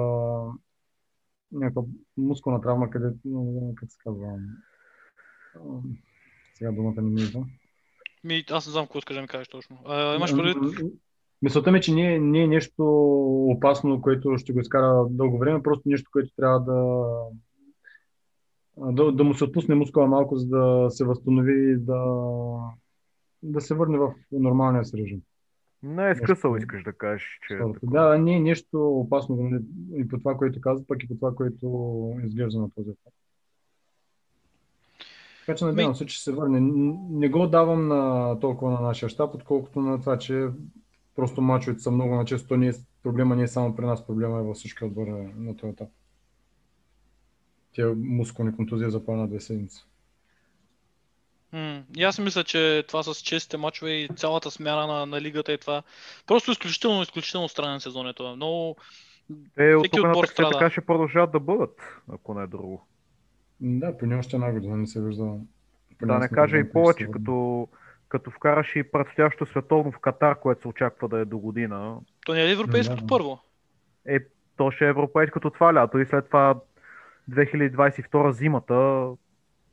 някаква 1.52 1.82
мускулна 2.16 2.60
травма, 2.60 2.90
къде, 2.90 3.14
как 3.74 3.90
се 3.90 3.98
казва, 3.98 4.38
сега 6.54 6.72
думата 6.72 6.94
не 6.96 7.10
ми 7.10 7.22
идва. 7.22 7.46
Ми, 8.24 8.44
аз 8.50 8.66
не 8.66 8.72
знам 8.72 8.84
какво 8.84 8.98
искаш 8.98 9.16
да 9.16 9.22
ми 9.22 9.28
кажеш 9.28 9.48
точно. 9.48 9.78
А, 9.86 10.16
имаш 10.16 10.36
предвид, 10.36 10.56
Мисълта 11.42 11.72
ми, 11.72 11.78
е, 11.78 11.80
че 11.80 11.94
не, 11.94 12.14
е- 12.14 12.20
не 12.20 12.42
е 12.42 12.46
нещо 12.46 12.84
опасно, 13.50 14.02
което 14.02 14.38
ще 14.38 14.52
го 14.52 14.60
изкара 14.60 15.06
дълго 15.10 15.38
време, 15.38 15.62
просто 15.62 15.82
нещо, 15.86 16.10
което 16.12 16.34
трябва 16.36 16.60
да, 16.60 17.14
да, 18.92 19.12
да 19.12 19.24
му 19.24 19.34
се 19.34 19.44
отпусне 19.44 19.74
мускула 19.74 20.06
малко, 20.06 20.36
за 20.36 20.48
да 20.48 20.86
се 20.90 21.04
възстанови 21.04 21.72
и 21.72 21.76
да, 21.76 22.04
да 23.42 23.60
се 23.60 23.74
върне 23.74 23.98
в 23.98 24.14
нормалния 24.32 24.84
си 24.84 24.96
режим. 24.96 25.20
Не 25.82 26.10
е 26.10 26.14
скъсал, 26.14 26.52
Нещо- 26.52 26.64
искаш 26.64 26.84
да 26.84 26.92
кажеш, 26.92 27.38
че 27.48 27.54
е. 27.54 27.58
Да, 27.82 28.18
не 28.18 28.36
е 28.36 28.40
нещо 28.40 28.88
опасно 28.88 29.36
нали, 29.36 29.62
и 29.96 30.08
по 30.08 30.18
това, 30.18 30.36
което 30.36 30.60
казва, 30.60 30.86
пък 30.86 31.02
и 31.02 31.08
по 31.08 31.14
това, 31.14 31.34
което 31.34 31.66
изглежда 32.24 32.60
на 32.60 32.70
този 32.70 32.90
етап. 32.90 33.12
Така 35.46 35.54
че 35.54 35.64
надявам 35.64 35.94
се, 35.94 36.06
че 36.06 36.22
се 36.22 36.32
върне. 36.32 36.60
Не 37.10 37.28
го 37.28 37.46
давам 37.46 37.88
на 37.88 38.40
толкова 38.40 38.70
на 38.70 38.80
нашия 38.80 39.08
щаб, 39.08 39.34
отколкото 39.34 39.80
на 39.80 40.00
това, 40.00 40.18
че 40.18 40.48
просто 41.16 41.42
мачовете 41.42 41.82
са 41.82 41.90
много 41.90 42.14
начесто. 42.14 42.48
То 42.48 42.56
Не 42.56 42.68
е, 42.68 42.72
проблема 43.02 43.36
не 43.36 43.42
е 43.42 43.48
само 43.48 43.76
при 43.76 43.86
нас, 43.86 44.06
проблема 44.06 44.38
е 44.38 44.42
във 44.42 44.56
всички 44.56 44.84
отбори 44.84 45.10
на 45.36 45.56
този 45.56 45.70
етап. 45.70 45.88
Тия 47.72 47.94
мускулни 47.94 48.56
контузии 48.56 48.90
запълнят 48.90 49.30
две 49.30 49.40
седмици. 49.40 49.86
М, 51.52 51.82
И 51.96 52.04
аз 52.04 52.18
мисля, 52.18 52.44
че 52.44 52.84
това 52.88 53.02
с 53.02 53.14
честите 53.14 53.56
мачове 53.56 53.90
и 53.90 54.08
цялата 54.16 54.50
смяна 54.50 54.86
на, 54.86 55.06
на 55.06 55.20
лигата 55.20 55.52
и 55.52 55.58
това. 55.58 55.82
Просто 56.26 56.50
изключително, 56.50 57.02
изключително 57.02 57.48
странен 57.48 57.80
сезон 57.80 58.08
е 58.08 58.12
това. 58.12 58.36
Много. 58.36 58.76
Те 59.56 59.74
от 59.74 59.90
тук 59.90 60.02
нататък 60.04 60.30
страда. 60.30 60.50
така 60.50 60.70
ще 60.70 60.80
продължават 60.80 61.32
да 61.32 61.40
бъдат, 61.40 61.80
ако 62.12 62.34
не 62.34 62.42
е 62.42 62.46
друго. 62.46 62.86
Да, 63.60 63.98
поне 63.98 64.16
още 64.16 64.36
една 64.36 64.52
година 64.52 64.76
не 64.76 64.86
се 64.86 65.02
вижда. 65.02 65.34
Да 66.02 66.18
не 66.18 66.28
кажа 66.28 66.56
и 66.58 66.72
повече, 66.72 67.06
като, 67.10 67.68
като 68.08 68.30
вкараш 68.30 68.76
и 68.76 68.82
предстоящо 68.82 69.46
световно 69.46 69.92
в 69.92 69.98
Катар, 69.98 70.40
което 70.40 70.62
се 70.62 70.68
очаква 70.68 71.08
да 71.08 71.18
е 71.18 71.24
до 71.24 71.38
година. 71.38 71.96
То 72.26 72.34
не 72.34 72.42
е 72.42 72.50
европейското 72.50 73.00
Да, 73.00 73.06
първо? 73.06 73.38
Е, 74.06 74.18
то 74.56 74.70
ще 74.70 74.84
е 74.84 74.88
европейското 74.88 75.50
това 75.50 75.74
лято 75.74 75.98
и 75.98 76.06
след 76.06 76.26
това 76.26 76.54
2022 77.30 78.30
зимата 78.30 79.08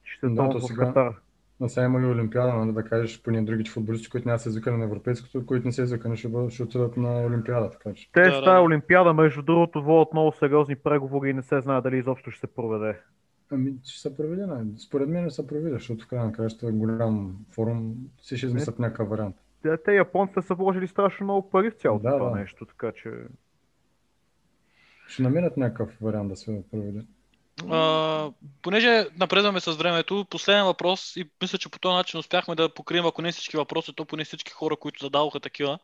ще 0.04 0.26
е 0.26 0.30
Да, 0.30 0.44
в 0.44 0.76
Катар. 0.78 1.14
А 1.62 1.70
сега 1.70 1.86
има 1.86 2.02
и 2.02 2.06
Олимпиада, 2.06 2.54
нали, 2.54 2.72
да 2.72 2.84
кажеш 2.84 3.22
поне 3.22 3.42
другите 3.42 3.72
футболисти, 3.72 4.10
които 4.10 4.28
няма 4.28 4.40
се 4.40 4.50
извикани 4.50 4.78
на 4.78 4.84
европейското, 4.84 5.46
които 5.46 5.68
не 5.68 5.72
се 5.72 5.84
извикани, 5.84 6.18
ще, 6.18 6.28
бъдат, 6.28 6.52
ще 6.52 6.64
отидат 6.64 6.98
на 6.98 7.26
Олимпиада. 7.26 7.70
Така 7.70 7.94
че. 7.94 8.12
Те 8.12 8.22
Да, 8.22 8.32
с 8.32 8.34
да, 8.34 8.44
тази 8.44 8.56
да. 8.56 8.62
Олимпиада, 8.62 9.14
между 9.14 9.42
другото, 9.42 9.84
водят 9.84 10.14
много 10.14 10.32
сериозни 10.32 10.76
преговори 10.76 11.30
и 11.30 11.34
не 11.34 11.42
се 11.42 11.62
знае 11.62 11.82
дали 11.82 11.98
изобщо 11.98 12.32
ще 12.32 12.40
се 12.40 12.48
проведе. 12.48 13.00
Ами, 13.52 13.74
ще 13.84 14.02
се 14.02 14.18
проведе, 14.18 14.48
не. 14.48 14.78
Според 14.78 15.10
мен 15.10 15.24
не 15.24 15.32
се 15.32 15.48
проведе, 15.48 15.70
защото 15.70 16.06
в 16.06 16.08
крайна 16.08 16.26
на 16.26 16.32
краища 16.32 16.68
е 16.68 16.72
голям 16.72 17.46
форум, 17.52 17.96
си 18.22 18.38
ще 18.38 18.46
измислят 18.46 18.80
някакъв 18.80 19.10
вариант. 19.10 19.36
Те, 19.62 19.78
те 19.78 19.96
японците 19.96 20.42
са 20.42 20.56
вложили 20.56 20.88
страшно 20.88 21.24
много 21.24 21.50
пари 21.50 21.72
в 21.72 21.76
цялото 21.76 22.04
Да, 22.04 22.18
това 22.18 22.30
да. 22.30 22.36
нещо, 22.36 22.66
така 22.66 22.92
че... 22.92 23.12
Ще 25.08 25.24
намерят 25.24 25.58
някакъв 25.58 25.98
вариант 26.02 26.30
да 26.30 26.36
се 26.36 26.64
проведе. 26.72 27.06
А, 27.72 28.32
понеже 28.62 29.08
напредваме 29.16 29.60
с 29.60 29.72
времето, 29.72 30.26
последен 30.30 30.66
въпрос 30.66 31.16
и 31.16 31.30
мисля, 31.42 31.58
че 31.58 31.70
по 31.70 31.80
този 31.80 31.94
начин 31.94 32.20
успяхме 32.20 32.56
да 32.56 32.74
покрием, 32.74 33.06
ако 33.06 33.22
не 33.22 33.32
всички 33.32 33.58
въпроси, 33.58 33.94
то 33.96 34.06
поне 34.06 34.26
всички 34.26 34.52
хора, 34.52 34.78
които 34.78 35.06
зададоха 35.06 35.40
такива. 35.40 35.80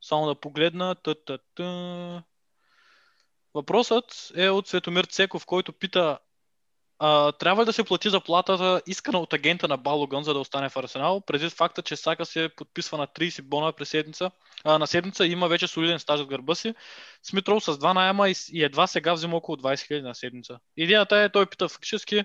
Само 0.00 0.26
да 0.26 0.34
погледна. 0.34 0.94
Та-та-та. 0.94 2.22
Въпросът 3.54 4.32
е 4.36 4.48
от 4.48 4.68
Светомир 4.68 5.04
Цеков, 5.04 5.46
който 5.46 5.72
пита 5.72 6.18
а, 7.04 7.32
трябва 7.32 7.64
да 7.64 7.72
се 7.72 7.84
плати 7.84 8.10
заплатата 8.10 8.82
искана 8.86 9.18
от 9.18 9.32
агента 9.32 9.68
на 9.68 9.76
Балоган, 9.76 10.24
за 10.24 10.34
да 10.34 10.40
остане 10.40 10.68
в 10.68 10.76
Арсенал, 10.76 11.20
предвид 11.20 11.52
факта, 11.52 11.82
че 11.82 11.96
Сака 11.96 12.26
се 12.26 12.48
подписва 12.56 12.98
на 12.98 13.06
30 13.06 13.42
бона 13.42 13.72
през 13.72 13.88
седмица, 13.88 14.30
а, 14.64 14.78
на 14.78 14.86
седмица 14.86 15.26
и 15.26 15.30
има 15.30 15.48
вече 15.48 15.66
солиден 15.66 15.98
стаж 15.98 16.20
от 16.20 16.28
гърба 16.28 16.54
си. 16.54 16.74
Смитрол 17.22 17.60
с 17.60 17.78
два 17.78 17.94
найема 17.94 18.30
и, 18.30 18.34
и 18.52 18.64
едва 18.64 18.86
сега 18.86 19.14
взима 19.14 19.36
около 19.36 19.56
20 19.56 19.74
000 19.74 20.02
на 20.02 20.14
седмица. 20.14 20.58
Идеята 20.76 21.16
е, 21.16 21.28
той 21.28 21.46
пита 21.46 21.68
фактически 21.68 22.24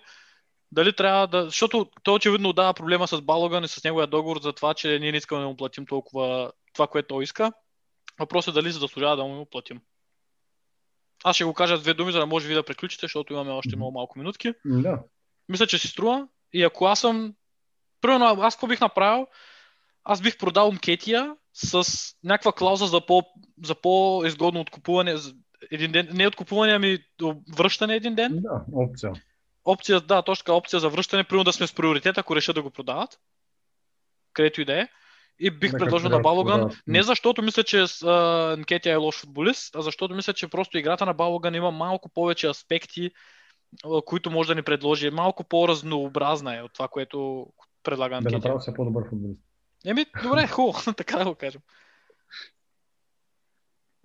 дали 0.71 0.93
трябва 0.93 1.27
да... 1.27 1.45
Защото 1.45 1.89
той 2.03 2.13
очевидно 2.13 2.53
дава 2.53 2.73
проблема 2.73 3.07
с 3.07 3.21
Балоган 3.21 3.63
и 3.63 3.67
с 3.67 3.83
неговия 3.83 4.07
договор 4.07 4.39
за 4.41 4.53
това, 4.53 4.73
че 4.73 4.99
ние 4.99 5.11
не 5.11 5.17
искаме 5.17 5.41
да 5.41 5.47
му 5.47 5.57
платим 5.57 5.85
толкова 5.85 6.51
това, 6.73 6.87
което 6.87 7.07
той 7.07 7.23
иска. 7.23 7.51
Въпросът 8.19 8.51
е 8.51 8.61
дали 8.61 8.71
заслужава 8.71 9.15
да 9.15 9.23
му 9.23 9.45
платим. 9.45 9.81
Аз 11.23 11.35
ще 11.35 11.45
го 11.45 11.53
кажа 11.53 11.77
две 11.77 11.93
думи, 11.93 12.11
за 12.11 12.19
да 12.19 12.25
може 12.25 12.47
ви 12.47 12.53
да 12.53 12.63
приключите, 12.63 13.03
защото 13.03 13.33
имаме 13.33 13.51
още 13.51 13.75
много 13.75 13.91
малко 13.91 14.19
минутки. 14.19 14.53
Да. 14.65 14.99
Мисля, 15.49 15.67
че 15.67 15.77
си 15.77 15.87
струва. 15.87 16.27
И 16.53 16.63
ако 16.63 16.85
аз 16.85 16.99
съм... 16.99 17.33
Примерно, 18.01 18.25
аз 18.25 18.55
какво 18.55 18.67
бих 18.67 18.81
направил? 18.81 19.27
Аз 20.03 20.21
бих 20.21 20.37
продал 20.37 20.71
Мкетия 20.71 21.35
с 21.53 21.83
някаква 22.23 22.51
клауза 22.51 22.85
за, 22.85 23.05
по, 23.05 23.23
за 23.63 23.75
по-изгодно 23.75 24.61
откупуване. 24.61 25.15
Един 25.71 25.91
ден, 25.91 26.09
не 26.13 26.27
откупуване, 26.27 26.73
ами 26.73 26.99
връщане 27.57 27.95
един 27.95 28.15
ден. 28.15 28.41
Да, 28.41 28.65
опция. 28.73 29.11
Опция, 29.65 30.01
да, 30.01 30.21
точно 30.21 30.43
така, 30.43 30.53
опция 30.53 30.79
за 30.79 30.89
връщане, 30.89 31.23
примерно 31.23 31.43
да 31.43 31.53
сме 31.53 31.67
с 31.67 31.73
приоритет, 31.73 32.17
ако 32.17 32.35
решат 32.35 32.55
да 32.55 32.61
го 32.61 32.69
продават. 32.69 33.19
Където 34.33 34.61
и 34.61 34.65
да 34.65 34.81
е. 34.81 34.87
И 35.39 35.51
бих 35.51 35.71
Да, 35.71 35.77
предложил 35.77 36.09
на 36.09 36.15
да 36.15 36.21
Балоган, 36.21 36.59
продават. 36.59 36.77
не 36.87 37.03
защото 37.03 37.41
мисля, 37.41 37.63
че 37.63 37.85
а, 38.05 38.55
Нкетия 38.59 38.93
е 38.93 38.95
лош 38.95 39.21
футболист, 39.21 39.75
а 39.75 39.81
защото 39.81 40.15
мисля, 40.15 40.33
че 40.33 40.47
просто 40.47 40.77
играта 40.77 41.05
на 41.05 41.13
Балоган 41.13 41.55
има 41.55 41.71
малко 41.71 42.09
повече 42.09 42.47
аспекти, 42.47 43.11
а, 43.85 44.01
които 44.05 44.31
може 44.31 44.47
да 44.47 44.55
ни 44.55 44.61
предложи. 44.61 45.09
Малко 45.09 45.43
по-разнообразна 45.43 46.57
е 46.57 46.61
от 46.61 46.73
това, 46.73 46.87
което 46.87 47.47
предлага 47.83 48.15
Да 48.15 48.21
Нкетия. 48.21 48.37
направя 48.37 48.61
се 48.61 48.73
по-добър 48.73 49.09
футболист. 49.09 49.41
Еми, 49.85 50.05
добре, 50.23 50.47
хубаво, 50.51 50.79
така 50.97 51.17
да 51.17 51.25
го 51.25 51.35
кажем. 51.35 51.61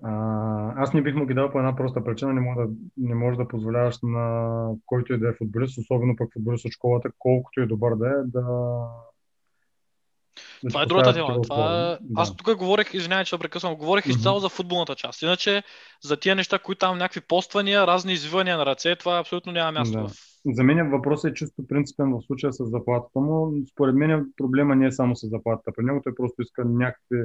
А, 0.05 0.83
аз 0.83 0.93
не 0.93 1.03
бих 1.03 1.15
му 1.15 1.27
ги 1.27 1.35
дал 1.35 1.53
по 1.53 1.59
една 1.59 1.77
проста 1.77 2.05
причина. 2.05 2.33
Не, 2.33 2.41
мога 2.41 2.63
да, 2.63 2.73
не 2.97 3.15
можеш 3.15 3.37
да 3.37 3.49
позволяваш 3.49 3.97
на 4.03 4.49
който 4.87 5.13
и 5.13 5.19
да 5.19 5.29
е 5.29 5.33
футболист, 5.33 5.79
особено 5.79 6.17
пък 6.17 6.33
футболист 6.33 6.65
от 6.65 6.73
школата, 6.73 7.11
колкото 7.19 7.61
и 7.61 7.67
добър 7.67 7.97
да 7.97 8.09
е, 8.09 8.23
да. 8.25 8.43
Това 10.69 10.83
е 10.83 10.87
другата 10.87 11.13
тема. 11.15 11.41
Това... 11.43 11.91
е- 11.93 11.99
Да. 12.01 12.23
Аз 12.23 12.37
тук 12.37 12.57
говорех, 12.57 12.95
извинявай, 12.95 13.25
че 13.25 13.39
прекъсвам, 13.39 13.75
говорех 13.75 14.05
Мгм. 14.07 14.11
изцяло 14.11 14.39
за 14.41 14.49
футболната 14.49 14.95
част. 14.95 15.23
Иначе 15.23 15.63
за 16.03 16.17
тия 16.17 16.37
неща, 16.37 16.59
които 16.59 16.79
там 16.79 16.99
някакви 16.99 17.21
поствания, 17.21 17.87
разни 17.87 18.13
извивания 18.13 18.57
на 18.57 18.67
ръце, 18.67 18.97
това 18.97 19.19
абсолютно 19.19 19.53
няма 19.53 19.73
място. 19.73 19.99
Да. 19.99 20.09
В... 20.09 20.13
За 20.47 20.63
мен 20.63 20.91
въпросът 20.91 21.31
е 21.31 21.35
чисто 21.35 21.67
принципен 21.69 22.13
в 22.13 22.23
случая 22.27 22.53
с 22.53 22.65
заплатата 22.65 23.21
му. 23.21 23.53
Според 23.73 23.95
мен 23.95 24.27
проблема 24.37 24.77
не 24.77 24.87
е 24.87 24.93
само 24.93 25.17
с 25.17 25.29
заплатата. 25.29 25.73
При 25.77 25.85
него 25.85 26.01
той 26.05 26.15
просто 26.15 26.43
иска 26.43 26.65
някакви 26.65 27.17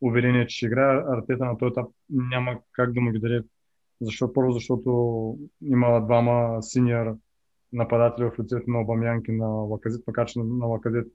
уверения, 0.00 0.46
че 0.46 0.56
ще 0.56 0.66
играе. 0.66 0.96
Артета 0.96 1.44
на 1.44 1.58
този 1.58 1.70
етап 1.70 1.86
няма 2.08 2.56
как 2.72 2.92
да 2.92 3.00
му 3.00 3.10
ги 3.12 3.18
даде. 3.18 3.42
Защо? 4.00 4.32
Първо, 4.32 4.52
защото 4.52 4.90
има 5.64 6.00
двама 6.04 6.62
синьор 6.62 7.16
нападатели 7.72 8.24
в 8.26 8.38
лицето 8.40 8.70
на 8.70 8.80
Обамянк 8.80 9.28
и 9.28 9.32
на 9.32 9.46
Лаказет, 9.46 10.06
макар 10.06 10.26
че 10.26 10.38
на 10.38 10.66
Лаказет 10.66 11.12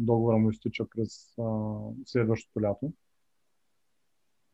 договора 0.00 0.36
му 0.36 0.50
изтича 0.50 0.84
през 0.86 1.38
а, 1.38 1.74
следващото 2.04 2.60
лято. 2.62 2.92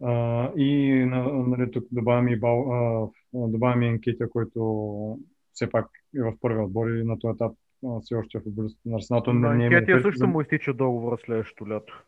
А, 0.02 0.12
и 0.52 0.70
на- 1.04 1.32
нали, 1.32 1.70
тук 1.70 1.84
добавяме 1.92 2.32
и, 2.32 2.38
Бал, 2.38 2.72
а, 2.72 3.08
добавяме 3.34 3.86
и 3.86 3.88
Енкетия, 3.88 4.28
който 4.28 5.18
все 5.52 5.70
пак 5.70 5.86
е 6.16 6.22
в 6.22 6.32
първи 6.40 6.60
отбор 6.60 6.88
и 6.88 7.04
на 7.04 7.18
този 7.18 7.32
етап 7.32 7.52
а, 7.86 8.00
все 8.00 8.14
още 8.14 8.38
е 8.38 8.40
футболист 8.40 8.78
на 8.84 8.96
Арсенал. 8.96 9.22
Той 9.22 9.34
не, 9.34 9.66
е 9.66 9.70
пред- 9.70 10.02
също 10.02 10.26
му 10.26 10.40
изтича 10.40 10.74
договора 10.74 11.16
следващото 11.18 11.68
лято. 11.68 12.04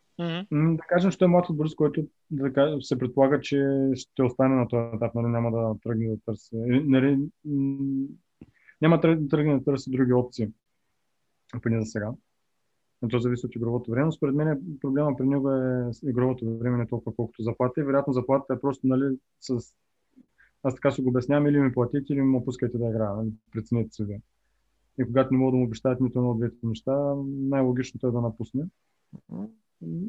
М, 0.51 0.77
Да 0.77 0.83
кажем, 0.83 1.11
че 1.11 1.19
той 1.19 1.27
е 1.27 1.31
млад 1.31 1.47
футболист, 1.47 1.77
който 1.77 2.03
да 2.31 2.53
кажем, 2.53 2.83
се 2.83 2.99
предполага, 2.99 3.41
че 3.41 3.65
ще 3.95 4.23
остане 4.23 4.55
на 4.55 4.69
този 4.69 4.89
етап, 4.95 5.15
нали, 5.15 5.27
няма 5.27 5.51
да 5.53 5.75
тръгне 5.83 6.09
да 6.09 6.17
търси. 6.21 6.57
Нали, 6.85 7.19
няма 8.83 9.01
да 9.01 9.09
тръг- 9.09 9.31
тръгне 9.31 9.59
да 9.59 9.65
търси 9.65 9.91
други 9.91 10.13
опции, 10.13 10.53
поне 11.63 11.81
за 11.81 11.87
сега. 11.87 12.13
Но 13.03 13.09
то 13.09 13.19
зависи 13.19 13.47
от 13.47 13.57
игровото 13.57 13.91
време. 13.91 14.13
Според 14.13 14.35
мен 14.35 14.79
проблема 14.81 15.17
при 15.17 15.27
него 15.27 15.51
е 15.51 15.91
игровото 16.05 16.59
време 16.59 16.79
не 16.79 16.87
толкова 16.87 17.17
колкото 17.17 17.43
заплата. 17.43 17.85
Вероятно 17.85 18.13
заплатата 18.13 18.55
е 18.55 18.61
просто, 18.61 18.87
нали, 18.87 19.19
с... 19.41 19.75
Аз 20.63 20.75
така 20.75 20.91
си 20.91 21.03
го 21.03 21.09
обяснявам, 21.09 21.47
или 21.47 21.61
ми 21.61 21.73
платите, 21.73 22.13
или 22.13 22.23
му 22.23 22.45
пускайте 22.45 22.79
да 22.79 22.89
играе. 22.89 23.17
Нали? 23.17 23.33
Преценете 23.53 23.91
си 23.93 24.05
вие. 24.05 24.21
И 24.99 25.05
когато 25.05 25.35
не 25.35 25.39
могат 25.39 25.53
да 25.53 25.57
му 25.57 25.65
обещаят 25.65 26.01
нито 26.01 26.19
едно 26.19 26.31
от 26.31 26.39
двете 26.39 26.57
неща, 26.63 27.15
най-логичното 27.27 28.07
е 28.07 28.11
да 28.11 28.21
напусне. 28.21 28.65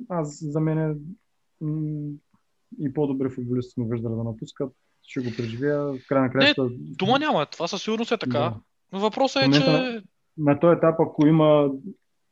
Аз 0.10 0.44
за 0.44 0.60
мен 0.60 0.78
е, 0.78 0.96
и 2.80 2.94
по-добри 2.94 3.30
футболисти 3.30 3.72
сме 3.72 3.86
виждали 3.90 4.16
да 4.16 4.24
напускат. 4.24 4.74
Ще 5.08 5.20
го 5.20 5.32
преживея. 5.38 5.80
В 5.80 6.00
край 6.10 6.22
на 6.22 6.32
краща. 6.32 6.68
Дума 6.72 7.20
няма, 7.20 7.46
това 7.46 7.68
със 7.68 7.84
сигурност 7.84 8.12
е 8.12 8.18
така. 8.18 8.40
Да. 8.40 8.54
Въпросът 8.92 9.44
е, 9.44 9.52
че 9.52 9.60
момента- 9.60 10.02
На 10.38 10.60
този 10.60 10.78
етап, 10.78 10.96
ако 11.00 11.28
има 11.28 11.70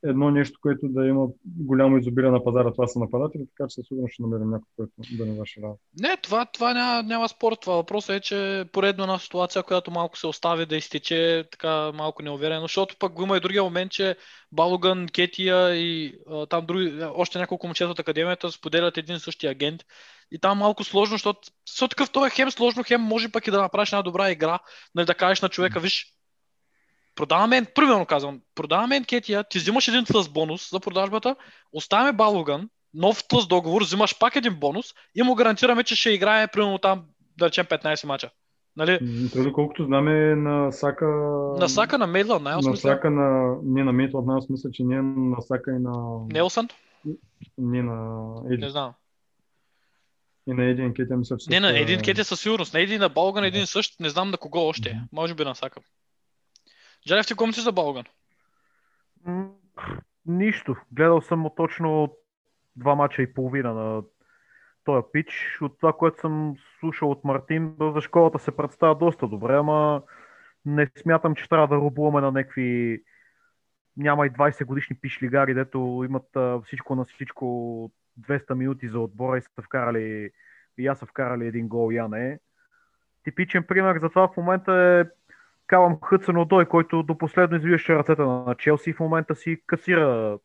едно 0.06 0.32
нещо, 0.32 0.60
което 0.62 0.88
да 0.88 1.06
има 1.06 1.28
голямо 1.46 1.98
изобилие 1.98 2.32
на 2.32 2.44
пазара, 2.44 2.72
това 2.72 2.88
са 2.88 3.00
нападатели, 3.00 3.46
така 3.58 3.68
че 3.70 3.74
със 3.74 3.88
сигурност 3.88 4.14
ще 4.14 4.24
намерим 4.24 4.50
някой, 4.50 4.68
който 4.76 4.92
да 5.18 5.26
не 5.26 5.40
върши 5.40 5.62
работа. 5.62 5.82
Не, 6.00 6.18
това, 6.18 6.46
това 6.46 6.74
няма, 6.74 7.04
няма 7.04 7.30
спор. 7.30 7.54
Това 7.62 7.76
въпросът 7.76 8.16
е, 8.16 8.20
че 8.20 8.66
поредно 8.72 9.04
една 9.04 9.20
ситуация, 9.20 9.64
която 9.64 9.92
малко 9.92 10.18
се 10.18 10.28
остави 10.28 10.66
да 10.66 10.76
изтече 10.76 11.46
така 11.52 11.92
малко 11.92 12.24
неуверено, 12.24 12.62
защото 12.62 12.96
пък 13.00 13.14
има 13.24 13.38
и 13.38 13.40
другия 13.40 13.64
момент, 13.64 13.92
че 13.92 14.16
Балоган, 14.52 15.08
Кетия 15.08 15.76
и 15.76 16.14
а, 16.30 16.46
там 16.46 16.66
други, 16.66 17.04
още 17.16 17.40
няколко 17.40 17.68
момчета 17.68 17.92
от 17.92 18.00
академията 18.00 18.52
споделят 18.52 18.98
един 18.98 19.16
и 19.16 19.20
същи 19.20 19.48
агент. 19.48 19.82
И 20.32 20.40
там 20.40 20.58
малко 20.58 20.84
сложно, 20.84 21.14
защото, 21.14 21.40
защото 21.68 21.90
такъв 21.90 22.10
това 22.10 22.28
е 22.28 22.30
хем 22.30 22.52
сложно, 22.52 22.84
хем 22.84 23.02
може 23.02 23.32
пък 23.32 23.48
и 23.48 23.52
да 23.52 23.62
направиш 23.62 23.92
една 23.92 24.02
добра 24.02 24.32
игра, 24.32 24.60
нали, 24.96 25.06
да 25.06 25.16
кажеш 25.16 25.42
на 25.42 25.50
човека, 25.50 25.80
виж, 25.80 26.16
продаваме, 27.16 27.66
примерно 27.76 28.06
казвам, 28.06 28.42
продаваме 28.56 29.04
Кетия, 29.04 29.44
ти 29.44 29.58
взимаш 29.58 29.88
един 29.88 30.06
тлъс 30.06 30.30
бонус 30.30 30.72
за 30.72 30.80
продажбата, 30.80 31.36
оставяме 31.74 32.14
Балоган, 32.14 32.70
нов 32.94 33.24
тлъс 33.28 33.48
договор, 33.48 33.82
взимаш 33.82 34.20
пак 34.20 34.36
един 34.36 34.56
бонус 34.56 34.86
и 35.16 35.24
му 35.24 35.36
гарантираме, 35.36 35.84
че 35.84 35.96
ще 35.96 36.10
играе 36.10 36.48
примерно 36.48 36.78
там, 36.78 37.04
да 37.38 37.46
речем 37.46 37.66
15 37.66 38.08
мача. 38.08 38.30
Нали? 38.78 39.00
М, 39.02 39.30
Това, 39.32 39.44
доколкото 39.44 39.86
знаме 39.86 40.36
на 40.36 40.72
Сака... 40.72 41.06
На 41.60 41.70
Сака, 41.70 41.98
на 41.98 42.08
Мейдла, 42.08 42.36
на 42.36 42.44
най-осмисля. 42.44 42.90
Сака 42.90 43.10
на... 43.10 43.56
Не 43.64 43.84
на 43.84 43.94
Мейтлът, 43.94 44.26
най 44.26 44.42
смисъл, 44.42 44.72
че 44.72 44.84
не 44.84 45.02
на 45.02 45.42
Сака 45.42 45.72
и 45.72 45.80
на... 45.80 46.20
Нелсън? 46.34 46.68
Не 47.58 47.84
на 47.84 48.26
Еди. 48.52 48.62
Не 48.62 48.70
знам. 48.70 48.94
И 50.48 50.54
на 50.54 50.66
Еди 50.66 50.82
Енкетия 50.82 51.18
мисля, 51.18 51.38
че 51.38 51.50
Не, 51.50 51.60
на 51.60 51.80
един 51.80 52.02
кет 52.02 52.18
е 52.18 52.24
със 52.24 52.42
сигурност. 52.42 52.74
На 52.74 52.80
един 52.80 53.00
на 53.00 53.10
Балган, 53.10 53.44
един 53.44 53.66
същ, 53.66 54.00
не 54.00 54.10
знам 54.10 54.30
на 54.30 54.38
кого 54.38 54.68
още. 54.68 55.02
Може 55.12 55.34
би 55.34 55.44
на 55.44 55.56
Сака. 55.56 55.80
Джарев, 57.08 57.26
ти 57.28 57.34
мислиш 57.48 57.64
за 57.64 57.72
Балган? 57.72 58.04
Нищо. 60.26 60.76
Гледал 60.92 61.22
съм 61.22 61.40
му 61.40 61.50
точно 61.50 62.18
два 62.76 62.96
мача 62.96 63.22
и 63.22 63.34
половина 63.34 63.74
на 63.74 64.04
този 64.84 65.06
пич. 65.14 65.58
От 65.62 65.80
това, 65.80 65.94
което 65.94 66.20
съм 66.20 66.56
слушал 66.80 67.12
от 67.12 67.24
Мартин, 67.24 67.76
за 67.80 68.02
школата 68.02 68.40
се 68.40 68.58
представя 68.58 68.96
доста 68.96 69.28
добре, 69.28 69.56
ама 69.56 70.02
не 70.66 70.88
смятам, 70.98 71.36
че 71.36 71.50
трябва 71.50 71.68
да 71.68 71.76
рубуваме 71.76 72.22
на 72.22 72.32
някакви 72.32 73.02
няма 73.98 74.28
и 74.28 74.32
20 74.32 74.66
годишни 74.66 74.96
пишлигари, 75.02 75.54
дето 75.54 76.04
имат 76.06 76.36
а, 76.36 76.62
всичко 76.66 76.96
на 76.96 77.06
всичко 77.06 77.46
200 78.22 78.54
минути 78.54 78.88
за 78.88 79.00
отбора 79.00 79.38
и 79.38 79.42
са 79.42 79.62
вкарали 79.62 80.30
и 80.78 80.88
аз 80.88 81.00
са 81.00 81.06
вкарали 81.06 81.48
един 81.48 81.68
гол, 81.68 81.92
я 81.92 82.08
не. 82.08 82.40
Типичен 83.24 83.64
пример 83.64 84.00
за 84.02 84.10
това 84.10 84.28
в 84.28 84.38
момента 84.38 84.74
е 84.74 85.25
Калам 85.68 86.00
Хътсън 86.04 86.38
Одой, 86.38 86.66
който 86.66 87.04
до 87.04 87.18
последно 87.18 87.58
извиваше 87.58 87.96
ръцете 87.96 88.22
на 88.22 88.56
Челси 88.58 88.94
в 88.94 89.00
момента 89.00 89.36
си 89.36 89.62
касира 89.68 90.40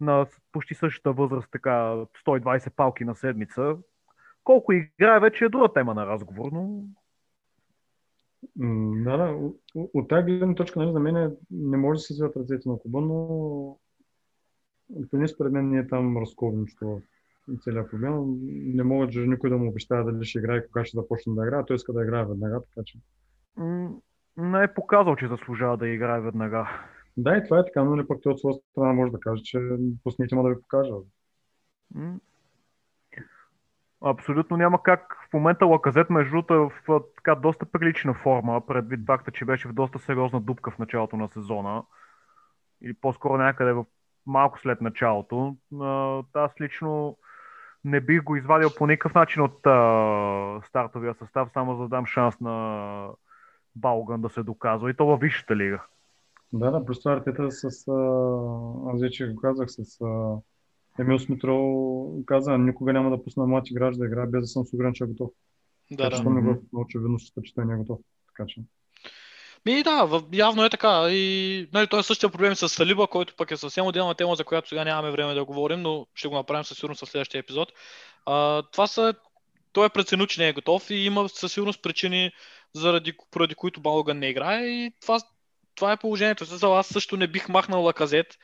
на 0.00 0.26
почти 0.52 0.74
същата 0.74 1.12
възраст, 1.12 1.48
така 1.50 1.70
120 2.26 2.70
палки 2.70 3.04
на 3.04 3.16
седмица. 3.16 3.76
Колко 4.44 4.72
играе 4.72 5.20
вече 5.20 5.44
е 5.44 5.48
друга 5.48 5.72
тема 5.72 5.94
на 5.94 6.06
разговор, 6.06 6.52
но 6.52 6.82
Да, 9.04 9.16
да. 9.16 9.50
От, 9.74 10.08
тази 10.08 10.24
гледна 10.24 10.54
точка, 10.54 10.78
нали, 10.78 10.92
за 10.92 11.00
мен 11.00 11.16
е- 11.16 11.30
не 11.50 11.76
може 11.76 11.98
да 11.98 12.02
се 12.02 12.12
извиват 12.12 12.36
ръцете 12.36 12.68
на 12.68 12.78
клуба, 12.78 13.00
но 13.00 13.78
поне 15.10 15.28
според 15.28 15.52
мен 15.52 15.70
не 15.70 15.78
е 15.78 15.86
там 15.86 16.18
разковничето 16.18 17.00
в 17.48 17.62
целият 17.64 17.90
проблем. 17.90 18.38
Не 18.74 18.82
могат 18.82 19.10
же 19.10 19.26
никой 19.26 19.50
да 19.50 19.58
му 19.58 19.68
обещава 19.68 20.12
дали 20.12 20.24
ще 20.24 20.38
играе 20.38 20.66
кога 20.66 20.84
ще 20.84 20.96
започне 20.96 21.34
да 21.34 21.46
играе. 21.46 21.64
Той 21.66 21.76
иска 21.76 21.92
да 21.92 22.02
играе 22.02 22.24
веднага, 22.24 22.60
така 22.60 22.84
че. 22.84 22.98
Не 24.36 24.62
е 24.62 24.74
показал, 24.74 25.16
че 25.16 25.28
заслужава 25.28 25.76
да 25.76 25.88
играе 25.88 26.20
веднага. 26.20 26.68
Да, 27.16 27.36
и 27.36 27.44
това 27.44 27.58
е 27.58 27.64
така, 27.64 27.84
но 27.84 27.96
не 27.96 28.06
пък 28.06 28.18
той 28.22 28.32
от 28.32 28.38
своя 28.38 28.54
страна 28.70 28.92
може 28.92 29.12
да 29.12 29.20
каже, 29.20 29.42
че 29.42 29.60
пуснете 30.04 30.34
му 30.34 30.42
да 30.42 30.48
ви 30.48 30.60
покажа. 30.60 30.92
Абсолютно 34.04 34.56
няма 34.56 34.82
как. 34.82 35.28
В 35.30 35.32
момента 35.32 35.66
Лаказет, 35.66 36.10
между 36.10 36.30
другото, 36.30 36.54
е 36.54 36.58
в 36.88 37.00
така 37.16 37.34
доста 37.34 37.66
прилична 37.66 38.14
форма, 38.14 38.66
предвид 38.66 39.00
факта, 39.06 39.30
че 39.30 39.44
беше 39.44 39.68
в 39.68 39.72
доста 39.72 39.98
сериозна 39.98 40.40
дупка 40.40 40.70
в 40.70 40.78
началото 40.78 41.16
на 41.16 41.28
сезона. 41.28 41.82
Или 42.82 42.94
по-скоро 42.94 43.36
някъде 43.36 43.72
в 43.72 43.84
малко 44.26 44.60
след 44.60 44.80
началото. 44.80 45.56
Аз 46.34 46.60
лично 46.60 47.16
не 47.84 48.00
бих 48.00 48.22
го 48.22 48.36
извадил 48.36 48.68
по 48.78 48.86
никакъв 48.86 49.14
начин 49.14 49.42
от 49.42 49.66
а, 49.66 50.60
стартовия 50.64 51.14
състав, 51.14 51.50
само 51.52 51.76
за 51.76 51.82
да 51.82 51.88
дам 51.88 52.06
шанс 52.06 52.40
на 52.40 53.08
Балган 53.76 54.20
да 54.22 54.28
се 54.28 54.42
доказва. 54.42 54.90
И 54.90 54.96
то 54.96 55.06
във 55.06 55.20
висшата 55.20 55.56
лига. 55.56 55.82
Да, 56.52 56.70
да, 56.70 56.84
плюс 56.84 56.98
това 56.98 57.12
Артета 57.12 57.50
с... 57.50 57.64
А, 57.64 57.70
аз 58.94 59.00
вече 59.00 59.26
го 59.26 59.40
казах 59.40 59.70
с... 59.70 60.00
А, 60.00 60.36
Емил 60.98 61.18
Смитрол 61.18 62.24
каза, 62.26 62.58
никога 62.58 62.92
няма 62.92 63.10
да 63.10 63.24
пусна 63.24 63.46
млад 63.46 63.70
играч 63.70 63.96
да 63.96 64.06
играе 64.06 64.26
без 64.26 64.40
да 64.40 64.46
съм 64.46 64.66
сигурен, 64.66 64.92
че 64.92 65.04
е 65.04 65.06
готов. 65.06 65.30
Да, 65.90 66.10
Така 66.10 66.22
да. 66.22 66.30
не 66.30 66.42
го 66.42 66.62
очевидно 66.72 67.18
че 67.44 67.54
той 67.54 67.64
не 67.64 67.74
е 67.74 67.76
готов. 67.76 67.98
Така 68.26 68.46
че. 68.48 68.60
Ми 69.66 69.82
да, 69.82 70.22
явно 70.32 70.64
е 70.64 70.70
така. 70.70 71.06
И 71.10 71.68
нали, 71.72 71.86
той 71.86 72.00
е 72.00 72.02
същия 72.02 72.30
проблем 72.30 72.54
с 72.54 72.68
Салиба, 72.68 73.06
който 73.06 73.34
пък 73.36 73.50
е 73.50 73.56
съвсем 73.56 73.86
отделна 73.86 74.14
тема, 74.14 74.34
за 74.34 74.44
която 74.44 74.68
сега 74.68 74.84
нямаме 74.84 75.10
време 75.10 75.34
да 75.34 75.44
говорим, 75.44 75.82
но 75.82 76.06
ще 76.14 76.28
го 76.28 76.34
направим 76.34 76.64
със 76.64 76.78
сигурност 76.78 77.06
в 77.06 77.10
следващия 77.10 77.38
епизод. 77.38 77.72
А, 78.26 78.62
това 78.62 78.86
са... 78.86 79.14
Той 79.72 79.86
е 79.86 79.90
преценил, 79.90 80.26
че 80.26 80.40
не 80.40 80.48
е 80.48 80.52
готов 80.52 80.90
и 80.90 80.94
има 80.94 81.28
със 81.28 81.52
сигурност 81.52 81.82
причини, 81.82 82.32
заради, 82.74 83.12
поради 83.30 83.54
които 83.54 83.80
Балган 83.80 84.18
не 84.18 84.28
играе 84.28 84.64
и 84.66 84.92
това, 85.00 85.20
това 85.74 85.92
е 85.92 85.96
положението. 85.96 86.44
В 86.44 86.48
Смисъл, 86.48 86.78
аз 86.78 86.86
също 86.86 87.16
не 87.16 87.26
бих 87.26 87.48
махнал 87.48 87.82
Лаказет, 87.82 88.38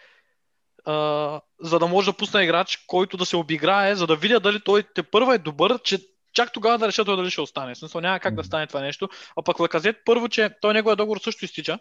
а, 0.85 1.41
за 1.61 1.79
да 1.79 1.87
може 1.87 2.11
да 2.11 2.17
пусна 2.17 2.45
играч, 2.45 2.85
който 2.87 3.17
да 3.17 3.27
се 3.27 3.37
обиграе, 3.37 3.95
за 3.95 4.07
да 4.07 4.17
видя 4.17 4.41
дали 4.41 4.61
той 4.61 4.83
те 4.95 5.03
първа 5.03 5.35
е 5.35 5.39
добър, 5.39 5.83
че 5.83 5.99
чак 6.33 6.53
тогава 6.53 6.79
да 6.79 6.89
реша 6.89 7.05
той 7.05 7.17
дали 7.17 7.31
ще 7.31 7.41
остане. 7.41 7.75
Смисъл 7.75 8.01
няма 8.01 8.21
как 8.21 8.35
да 8.35 8.45
стане 8.45 8.67
това 8.67 8.81
нещо. 8.81 9.09
А 9.37 9.43
пък 9.43 9.61
Лаказет, 9.61 9.97
първо, 10.05 10.29
че 10.29 10.51
той 10.61 10.75
неговия 10.75 10.97
договор 10.97 11.19
също 11.19 11.45
изтича, 11.45 11.79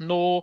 но, 0.00 0.42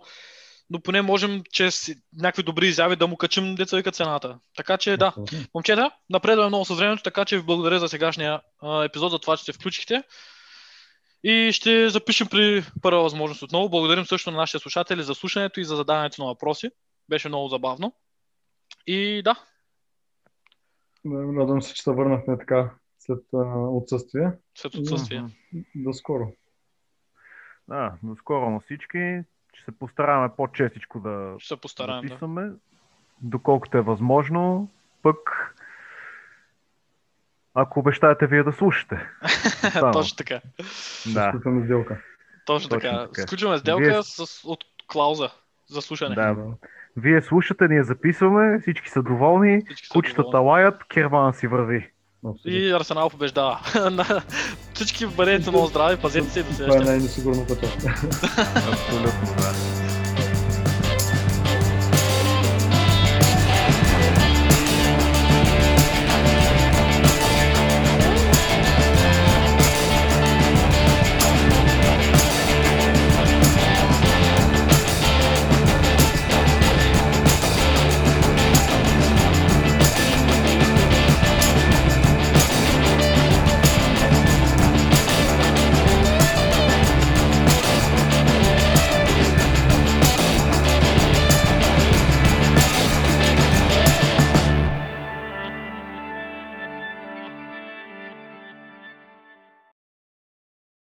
но 0.70 0.80
поне 0.80 1.02
можем 1.02 1.42
чрез 1.52 1.90
някакви 2.16 2.42
добри 2.42 2.68
изяви 2.68 2.96
да 2.96 3.06
му 3.06 3.16
качим 3.16 3.54
деца 3.54 3.76
вика 3.76 3.92
цената. 3.92 4.38
Така 4.56 4.78
че 4.78 4.96
да, 4.96 5.14
момчета, 5.54 5.90
напредваме 6.10 6.48
много 6.48 6.64
с 6.64 6.74
времето, 6.74 7.02
така 7.02 7.24
че 7.24 7.36
ви 7.36 7.42
благодаря 7.42 7.78
за 7.78 7.88
сегашния 7.88 8.40
а, 8.62 8.84
епизод, 8.84 9.12
за 9.12 9.18
това, 9.18 9.36
че 9.36 9.44
се 9.44 9.52
включихте. 9.52 10.02
И 11.24 11.52
ще 11.52 11.88
запишем 11.88 12.26
при 12.30 12.64
първа 12.82 13.02
възможност 13.02 13.42
отново. 13.42 13.68
Благодарим 13.68 14.04
също 14.04 14.30
на 14.30 14.36
нашите 14.36 14.58
слушатели 14.58 15.02
за 15.02 15.14
слушането 15.14 15.60
и 15.60 15.64
за 15.64 15.76
задаването 15.76 16.22
на 16.22 16.28
въпроси. 16.28 16.70
Беше 17.08 17.28
много 17.28 17.48
забавно. 17.48 17.92
И 18.86 19.22
да, 19.24 19.36
Да, 21.04 21.40
Радвам 21.40 21.62
се, 21.62 21.74
че 21.74 21.82
се 21.82 21.90
върнахме 21.90 22.38
така 22.38 22.70
след 22.98 23.18
а, 23.34 23.38
отсъствие. 23.68 24.32
след 24.54 24.74
отсъствие. 24.74 25.24
До 25.74 25.92
скоро. 25.92 26.32
Да, 27.68 27.94
до 28.02 28.16
скоро 28.16 28.50
на 28.50 28.60
всички. 28.60 29.20
Ще 29.54 29.64
се 29.64 29.78
постараваме 29.78 30.30
по-честичко 30.36 31.00
да 31.00 31.34
Ще 31.38 31.54
се 31.54 31.60
постараем. 31.60 32.02
Да. 32.02 32.08
записваме, 32.08 32.50
доколкото 33.22 33.78
е 33.78 33.82
възможно. 33.82 34.68
Пък, 35.02 35.54
ако 37.54 37.80
обещаете 37.80 38.26
вие 38.26 38.42
да 38.42 38.52
слушате. 38.52 38.96
Точно 39.92 40.16
така. 40.16 40.40
Да, 41.06 41.28
Сключваме 41.30 41.64
сделка. 41.64 41.96
Точно, 42.46 42.68
Точно 42.68 42.80
така. 42.80 43.06
така. 43.06 43.22
Сключваме 43.22 43.58
сделка 43.58 43.84
Вие- 43.84 44.02
с, 44.02 44.44
от 44.44 44.58
клауза 44.86 45.30
за 45.66 45.82
слушане. 45.82 46.14
да. 46.14 46.36
Вие 46.96 47.22
слушате, 47.22 47.68
ние 47.68 47.84
записваме, 47.84 48.60
всички 48.60 48.90
са 48.90 49.02
доволни, 49.02 49.62
Всички 49.66 49.86
са 49.86 49.92
кучетата 49.92 50.22
доволни. 50.22 50.48
лаят, 50.50 50.84
керван 50.84 51.34
си 51.34 51.46
върви. 51.46 51.90
Абсолютно. 52.18 52.50
И 52.52 52.72
Арсенал 52.72 53.10
побеждава. 53.10 53.60
Всички 54.74 55.06
бъдете 55.06 55.50
много 55.50 55.66
здрави, 55.66 55.96
пазете 55.96 56.26
се 56.26 56.40
и 56.40 56.42
до 56.42 56.48
Това 56.48 56.54
е 56.54 56.68
следващия. 56.68 56.86
най-несигурно 56.86 57.46
пътя. 57.46 57.66
Абсолютно, 58.66 59.36
да. 59.36 59.89